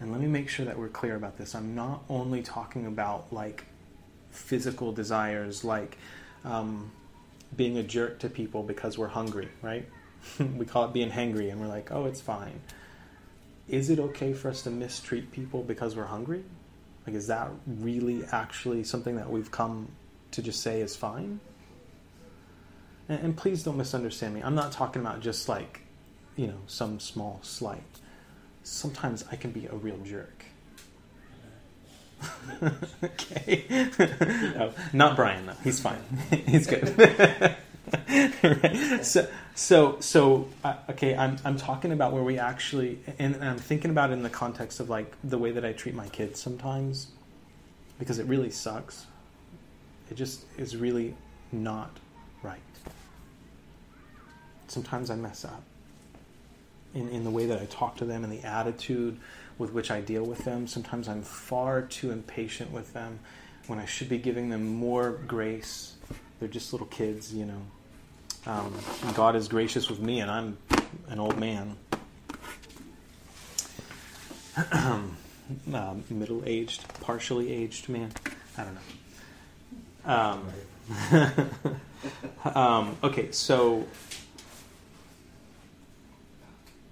And 0.00 0.12
let 0.12 0.20
me 0.20 0.26
make 0.26 0.48
sure 0.48 0.66
that 0.66 0.78
we're 0.78 0.88
clear 0.88 1.16
about 1.16 1.38
this. 1.38 1.54
I'm 1.54 1.74
not 1.74 2.02
only 2.08 2.42
talking 2.42 2.86
about 2.86 3.32
like 3.32 3.64
physical 4.30 4.92
desires, 4.92 5.64
like 5.64 5.96
um, 6.44 6.90
being 7.56 7.78
a 7.78 7.82
jerk 7.82 8.18
to 8.20 8.28
people 8.28 8.62
because 8.62 8.98
we're 8.98 9.08
hungry, 9.08 9.48
right? 9.62 9.88
we 10.56 10.66
call 10.66 10.84
it 10.84 10.92
being 10.92 11.10
hangry, 11.10 11.50
and 11.50 11.60
we're 11.60 11.68
like, 11.68 11.90
oh, 11.90 12.06
it's 12.06 12.20
fine. 12.20 12.60
Is 13.68 13.90
it 13.90 13.98
okay 13.98 14.32
for 14.32 14.48
us 14.48 14.62
to 14.62 14.70
mistreat 14.70 15.30
people 15.30 15.62
because 15.62 15.96
we're 15.96 16.06
hungry? 16.06 16.44
Like, 17.06 17.14
is 17.14 17.26
that 17.26 17.50
really 17.66 18.24
actually 18.32 18.84
something 18.84 19.16
that 19.16 19.30
we've 19.30 19.50
come 19.50 19.88
to 20.32 20.42
just 20.42 20.62
say 20.62 20.80
is 20.80 20.96
fine? 20.96 21.40
And, 23.08 23.20
and 23.20 23.36
please 23.36 23.62
don't 23.62 23.76
misunderstand 23.76 24.34
me. 24.34 24.42
I'm 24.42 24.54
not 24.54 24.72
talking 24.72 25.02
about 25.02 25.20
just 25.20 25.48
like, 25.48 25.80
you 26.36 26.46
know, 26.46 26.58
some 26.66 27.00
small 27.00 27.40
slight 27.42 27.82
sometimes 28.68 29.24
I 29.32 29.36
can 29.36 29.50
be 29.50 29.66
a 29.66 29.74
real 29.74 29.98
jerk. 29.98 30.44
okay. 33.02 33.64
no, 34.56 34.72
not 34.92 35.16
Brian 35.16 35.46
though. 35.46 35.52
He's 35.64 35.80
fine. 35.80 36.02
He's 36.46 36.66
good. 36.66 37.56
right. 38.42 39.04
So, 39.04 39.28
so, 39.58 39.98
so, 39.98 40.46
uh, 40.62 40.74
okay. 40.90 41.16
I'm 41.16 41.36
I'm 41.44 41.56
talking 41.56 41.90
about 41.90 42.12
where 42.12 42.22
we 42.22 42.38
actually, 42.38 43.00
and, 43.18 43.34
and 43.34 43.44
I'm 43.44 43.58
thinking 43.58 43.90
about 43.90 44.10
it 44.10 44.12
in 44.12 44.22
the 44.22 44.30
context 44.30 44.78
of 44.78 44.88
like 44.88 45.12
the 45.24 45.36
way 45.36 45.50
that 45.50 45.64
I 45.64 45.72
treat 45.72 45.96
my 45.96 46.06
kids 46.10 46.40
sometimes, 46.40 47.08
because 47.98 48.20
it 48.20 48.26
really 48.26 48.50
sucks. 48.50 49.06
It 50.12 50.14
just 50.14 50.44
is 50.56 50.76
really 50.76 51.16
not 51.50 51.90
right. 52.40 52.60
Sometimes 54.68 55.10
I 55.10 55.16
mess 55.16 55.44
up 55.44 55.64
in, 56.94 57.08
in 57.08 57.24
the 57.24 57.30
way 57.30 57.46
that 57.46 57.60
I 57.60 57.64
talk 57.66 57.96
to 57.96 58.04
them 58.04 58.22
and 58.22 58.32
the 58.32 58.44
attitude 58.44 59.18
with 59.58 59.72
which 59.72 59.90
I 59.90 60.00
deal 60.00 60.22
with 60.22 60.44
them. 60.44 60.68
Sometimes 60.68 61.08
I'm 61.08 61.22
far 61.22 61.82
too 61.82 62.12
impatient 62.12 62.70
with 62.70 62.92
them 62.92 63.18
when 63.66 63.80
I 63.80 63.86
should 63.86 64.08
be 64.08 64.18
giving 64.18 64.50
them 64.50 64.66
more 64.76 65.10
grace. 65.26 65.94
They're 66.38 66.48
just 66.48 66.72
little 66.72 66.86
kids, 66.86 67.34
you 67.34 67.44
know. 67.44 67.62
Um, 68.48 68.72
God 69.14 69.36
is 69.36 69.46
gracious 69.46 69.90
with 69.90 70.00
me, 70.00 70.20
and 70.20 70.30
I'm 70.30 70.56
an 71.10 71.20
old 71.20 71.38
man. 71.38 71.76
uh, 74.72 75.94
middle 76.08 76.42
aged, 76.46 76.82
partially 77.02 77.52
aged 77.52 77.90
man. 77.90 78.10
I 78.56 78.64
don't 78.64 78.74
know. 78.74 78.80
Um, 80.06 80.46
um, 82.54 82.96
okay, 83.04 83.30
so 83.32 83.86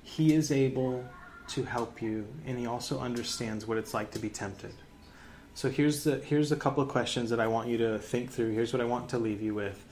he 0.03 0.35
is 0.35 0.53
able 0.53 1.05
to 1.49 1.63
help 1.63 2.03
you, 2.03 2.27
and 2.45 2.59
He 2.59 2.67
also 2.67 3.01
understands 3.01 3.67
what 3.67 3.79
it's 3.79 3.95
like 3.95 4.11
to 4.11 4.19
be 4.19 4.29
tempted. 4.29 4.75
So 5.55 5.71
here's 5.71 6.05
the 6.05 6.17
here's 6.19 6.53
a 6.53 6.57
couple 6.57 6.83
of 6.83 6.91
questions 6.91 7.31
that 7.31 7.41
I 7.41 7.47
want 7.47 7.69
you 7.69 7.79
to 7.79 7.99
think 7.99 8.31
through. 8.31 8.53
Here's 8.53 8.75
what 8.75 8.83
I 8.83 8.85
want 8.85 9.09
to 9.11 9.19
leave 9.19 9.41
you 9.41 9.55
with: 9.55 9.86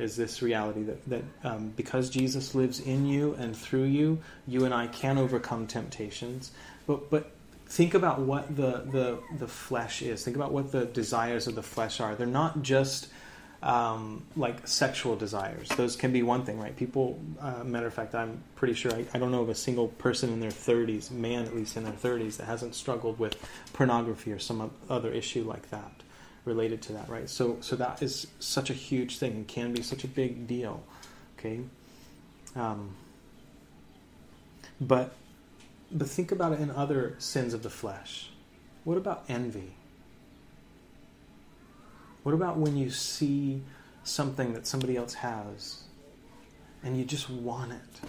is 0.00 0.16
this 0.16 0.42
reality 0.42 0.82
that 0.84 1.08
that 1.08 1.22
um, 1.44 1.72
because 1.76 2.10
Jesus 2.10 2.54
lives 2.54 2.80
in 2.80 3.06
you 3.06 3.34
and 3.34 3.56
through 3.56 3.84
you, 3.84 4.18
you 4.46 4.64
and 4.64 4.74
I 4.74 4.86
can 4.86 5.18
overcome 5.18 5.66
temptations. 5.66 6.52
But 6.86 7.10
but 7.10 7.32
think 7.66 7.94
about 7.94 8.20
what 8.20 8.54
the 8.54 8.84
the 8.90 9.18
the 9.38 9.48
flesh 9.48 10.02
is. 10.02 10.24
Think 10.24 10.36
about 10.36 10.52
what 10.52 10.72
the 10.72 10.86
desires 10.86 11.46
of 11.46 11.54
the 11.54 11.62
flesh 11.62 12.00
are. 12.00 12.14
They're 12.14 12.26
not 12.26 12.62
just 12.62 13.08
um, 13.62 14.24
like 14.36 14.66
sexual 14.66 15.16
desires. 15.16 15.68
Those 15.68 15.94
can 15.94 16.12
be 16.12 16.22
one 16.22 16.44
thing, 16.44 16.58
right? 16.58 16.74
People, 16.74 17.20
uh, 17.38 17.62
matter 17.62 17.86
of 17.86 17.92
fact, 17.92 18.14
I'm 18.14 18.42
pretty 18.56 18.72
sure 18.72 18.90
I, 18.90 19.04
I, 19.12 19.18
don't 19.18 19.30
know 19.30 19.42
of 19.42 19.50
a 19.50 19.54
single 19.54 19.88
person 19.88 20.32
in 20.32 20.40
their 20.40 20.50
30s, 20.50 21.10
man 21.10 21.44
at 21.44 21.54
least 21.54 21.76
in 21.76 21.84
their 21.84 21.92
30s, 21.92 22.38
that 22.38 22.46
hasn't 22.46 22.74
struggled 22.74 23.18
with 23.18 23.36
pornography 23.74 24.32
or 24.32 24.38
some 24.38 24.70
other 24.88 25.12
issue 25.12 25.44
like 25.44 25.68
that 25.68 25.92
related 26.44 26.82
to 26.82 26.92
that, 26.94 27.08
right? 27.08 27.28
So, 27.28 27.58
so 27.60 27.76
that 27.76 28.02
is 28.02 28.26
such 28.38 28.70
a 28.70 28.74
huge 28.74 29.18
thing 29.18 29.32
and 29.32 29.48
can 29.48 29.72
be 29.72 29.82
such 29.82 30.04
a 30.04 30.08
big 30.08 30.46
deal, 30.46 30.82
okay? 31.38 31.60
Um, 32.56 32.94
but, 34.80 35.12
but 35.92 36.08
think 36.08 36.32
about 36.32 36.52
it 36.52 36.60
in 36.60 36.70
other 36.70 37.14
sins 37.18 37.52
of 37.52 37.62
the 37.62 37.70
flesh. 37.70 38.30
What 38.84 38.96
about 38.96 39.24
envy? 39.28 39.74
What 42.22 42.34
about 42.34 42.56
when 42.56 42.76
you 42.76 42.90
see 42.90 43.62
something 44.04 44.52
that 44.54 44.66
somebody 44.66 44.96
else 44.96 45.14
has 45.14 45.82
and 46.82 46.96
you 46.96 47.04
just 47.04 47.28
want 47.28 47.72
it? 47.72 48.00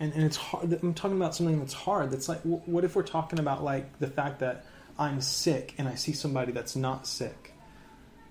And, 0.00 0.12
and 0.12 0.22
it's 0.22 0.36
hard. 0.36 0.72
I'm 0.82 0.94
talking 0.94 1.16
about 1.16 1.34
something 1.34 1.58
that's 1.58 1.74
hard. 1.74 2.10
That's 2.10 2.28
like, 2.28 2.40
what 2.42 2.84
if 2.84 2.94
we're 2.94 3.02
talking 3.02 3.38
about 3.38 3.64
like 3.64 3.98
the 3.98 4.06
fact 4.06 4.38
that 4.40 4.64
I'm 4.98 5.20
sick 5.20 5.74
and 5.78 5.88
I 5.88 5.94
see 5.94 6.12
somebody 6.12 6.52
that's 6.52 6.74
not 6.74 7.06
sick 7.06 7.52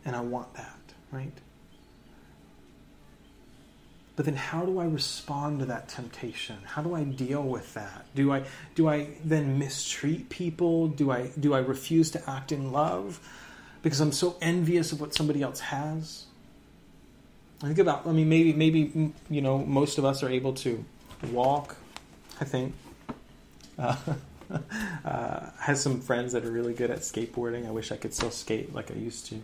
and 0.03 0.15
I 0.15 0.21
want 0.21 0.53
that, 0.55 0.79
right? 1.11 1.31
But 4.17 4.25
then 4.25 4.35
how 4.35 4.65
do 4.65 4.79
I 4.79 4.85
respond 4.85 5.59
to 5.59 5.65
that 5.65 5.89
temptation? 5.89 6.57
How 6.65 6.81
do 6.81 6.95
I 6.95 7.03
deal 7.03 7.43
with 7.43 7.75
that? 7.75 8.07
Do 8.15 8.33
I 8.33 8.43
do 8.73 8.89
I 8.89 9.09
then 9.23 9.59
mistreat 9.59 10.29
people? 10.29 10.87
Do 10.87 11.11
I 11.11 11.27
do 11.39 11.53
I 11.53 11.59
refuse 11.59 12.09
to 12.11 12.29
act 12.29 12.51
in 12.51 12.71
love 12.71 13.19
because 13.83 13.99
I'm 13.99 14.11
so 14.11 14.35
envious 14.41 14.91
of 14.91 14.99
what 14.99 15.13
somebody 15.13 15.43
else 15.43 15.59
has? 15.59 16.25
I 17.61 17.67
think 17.67 17.77
about 17.77 18.07
I 18.07 18.11
mean 18.11 18.27
maybe 18.27 18.53
maybe 18.53 19.13
you 19.29 19.41
know 19.41 19.59
most 19.59 19.99
of 19.99 20.05
us 20.05 20.23
are 20.23 20.29
able 20.29 20.53
to 20.53 20.83
walk, 21.31 21.77
I 22.41 22.45
think. 22.45 22.73
Uh, 23.77 23.95
uh, 25.05 25.49
has 25.59 25.81
some 25.81 26.01
friends 26.01 26.33
that 26.33 26.45
are 26.45 26.51
really 26.51 26.73
good 26.73 26.91
at 26.91 26.99
skateboarding. 26.99 27.67
I 27.67 27.71
wish 27.71 27.91
I 27.91 27.97
could 27.97 28.13
still 28.13 28.31
skate 28.31 28.73
like 28.73 28.91
I 28.91 28.95
used 28.95 29.27
to 29.27 29.41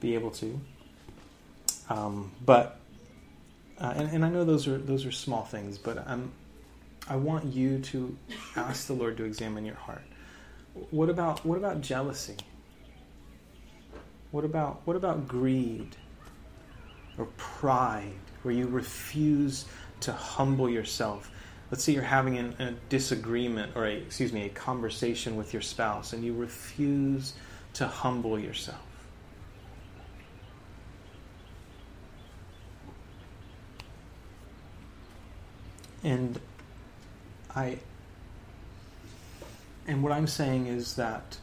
be 0.00 0.14
able 0.14 0.30
to. 0.32 0.60
Um, 1.88 2.32
but 2.44 2.80
uh, 3.80 3.92
and, 3.96 4.10
and 4.10 4.24
I 4.24 4.28
know 4.28 4.44
those 4.44 4.66
are 4.66 4.78
those 4.78 5.06
are 5.06 5.12
small 5.12 5.44
things, 5.44 5.78
but 5.78 6.06
I'm 6.06 6.32
I 7.08 7.16
want 7.16 7.52
you 7.54 7.78
to 7.78 8.16
ask 8.56 8.86
the 8.86 8.94
Lord 8.94 9.16
to 9.18 9.24
examine 9.24 9.64
your 9.64 9.76
heart. 9.76 10.02
What 10.90 11.08
about 11.08 11.44
what 11.44 11.56
about 11.56 11.80
jealousy? 11.80 12.36
What 14.30 14.44
about 14.44 14.82
what 14.84 14.96
about 14.96 15.28
greed 15.28 15.96
or 17.16 17.26
pride, 17.36 18.12
where 18.42 18.52
you 18.52 18.66
refuse 18.66 19.64
to 20.00 20.12
humble 20.12 20.68
yourself? 20.68 21.30
Let's 21.70 21.82
say 21.82 21.92
you're 21.92 22.02
having 22.02 22.38
an, 22.38 22.54
a 22.58 22.72
disagreement 22.88 23.72
or 23.74 23.86
a 23.86 23.92
excuse 23.92 24.32
me 24.32 24.46
a 24.46 24.48
conversation 24.48 25.36
with 25.36 25.52
your 25.52 25.62
spouse, 25.62 26.12
and 26.12 26.24
you 26.24 26.32
refuse 26.34 27.34
to 27.74 27.86
humble 27.86 28.38
yourself. 28.38 28.80
And 36.04 36.38
I 37.54 37.78
and 39.88 40.02
what 40.02 40.12
I'm 40.12 40.26
saying 40.26 40.66
is 40.66 40.94
that 40.94 41.38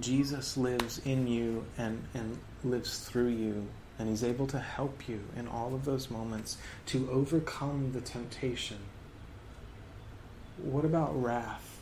Jesus 0.00 0.56
lives 0.56 1.00
in 1.04 1.26
you 1.26 1.64
and, 1.76 2.04
and 2.14 2.38
lives 2.62 2.98
through 2.98 3.28
you, 3.28 3.66
and 3.98 4.08
He's 4.08 4.24
able 4.24 4.46
to 4.48 4.58
help 4.58 5.08
you 5.08 5.20
in 5.36 5.48
all 5.48 5.74
of 5.74 5.84
those 5.84 6.10
moments 6.10 6.56
to 6.86 7.10
overcome 7.10 7.92
the 7.92 8.00
temptation. 8.00 8.78
What 10.58 10.84
about 10.84 11.20
wrath? 11.20 11.80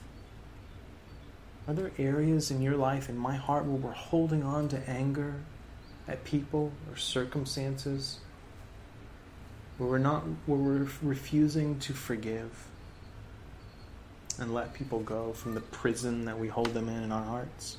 Are 1.68 1.74
there 1.74 1.92
areas 1.98 2.50
in 2.50 2.60
your 2.62 2.76
life, 2.76 3.08
in 3.08 3.16
my 3.16 3.36
heart, 3.36 3.64
where 3.66 3.76
we're 3.76 3.92
holding 3.92 4.42
on 4.42 4.68
to 4.68 4.90
anger 4.90 5.34
at 6.08 6.24
people 6.24 6.72
or 6.90 6.96
circumstances? 6.96 8.18
where 9.78 9.90
we're 9.90 9.98
not 9.98 10.22
where 10.46 10.58
we're 10.58 10.86
refusing 11.02 11.78
to 11.80 11.92
forgive. 11.92 12.68
and 14.38 14.54
let 14.54 14.72
people 14.72 15.00
go 15.00 15.32
from 15.34 15.54
the 15.54 15.60
prison 15.60 16.24
that 16.24 16.38
we 16.38 16.48
hold 16.48 16.72
them 16.72 16.88
in 16.88 17.02
in 17.02 17.12
our 17.12 17.22
hearts. 17.22 17.76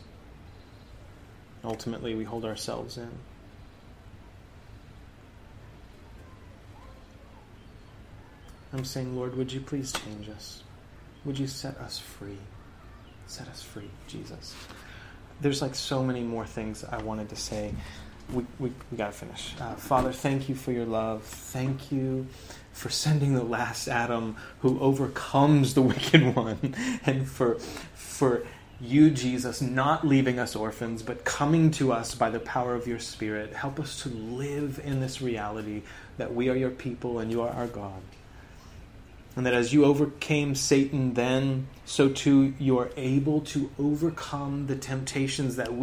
Ultimately, 1.63 2.13
we 2.13 2.23
hold 2.25 2.45
ourselves 2.45 2.97
in. 2.97 3.09
I'm 8.71 8.85
saying, 8.85 9.15
Lord, 9.15 9.35
would 9.35 9.51
you 9.51 9.61
please 9.61 9.91
change 9.93 10.29
us? 10.29 10.61
Would 11.25 11.39
you 11.39 11.47
set 11.47 11.77
us 11.77 11.99
free? 11.99 12.37
Set 13.27 13.47
us 13.47 13.61
free, 13.61 13.89
Jesus. 14.07 14.55
There's 15.41 15.61
like 15.61 15.75
so 15.75 16.03
many 16.03 16.21
more 16.21 16.45
things 16.45 16.83
I 16.83 17.01
wanted 17.01 17.29
to 17.29 17.35
say. 17.35 17.73
We, 18.31 18.45
we, 18.59 18.71
we 18.91 18.97
got 18.97 19.07
to 19.07 19.11
finish. 19.11 19.53
Uh, 19.59 19.75
Father, 19.75 20.11
thank 20.11 20.47
you 20.47 20.55
for 20.55 20.71
your 20.71 20.85
love. 20.85 21.23
Thank 21.23 21.91
you 21.91 22.27
for 22.71 22.89
sending 22.89 23.33
the 23.33 23.43
last 23.43 23.87
Adam 23.87 24.35
who 24.59 24.79
overcomes 24.79 25.73
the 25.73 25.81
wicked 25.81 26.35
one, 26.35 26.75
and 27.05 27.27
for, 27.27 27.59
for 27.93 28.45
you, 28.81 29.09
Jesus, 29.09 29.61
not 29.61 30.05
leaving 30.05 30.39
us 30.39 30.55
orphans, 30.55 31.03
but 31.03 31.23
coming 31.23 31.71
to 31.71 31.93
us 31.93 32.15
by 32.15 32.29
the 32.29 32.39
power 32.39 32.75
of 32.75 32.87
your 32.87 32.99
Spirit. 32.99 33.53
Help 33.53 33.79
us 33.79 34.01
to 34.03 34.09
live 34.09 34.81
in 34.83 34.99
this 34.99 35.21
reality 35.21 35.83
that 36.17 36.33
we 36.33 36.49
are 36.49 36.55
your 36.55 36.69
people 36.69 37.19
and 37.19 37.31
you 37.31 37.41
are 37.41 37.49
our 37.49 37.67
God. 37.67 38.01
And 39.35 39.45
that 39.45 39.53
as 39.53 39.73
you 39.73 39.85
overcame 39.85 40.53
Satan 40.53 41.15
then, 41.15 41.67
so 41.85 42.09
too 42.09 42.53
you 42.59 42.77
are 42.77 42.91
able 42.95 43.41
to 43.41 43.71
overcome 43.79 44.67
the 44.67 44.75
temptations 44.75 45.55
that 45.55 45.71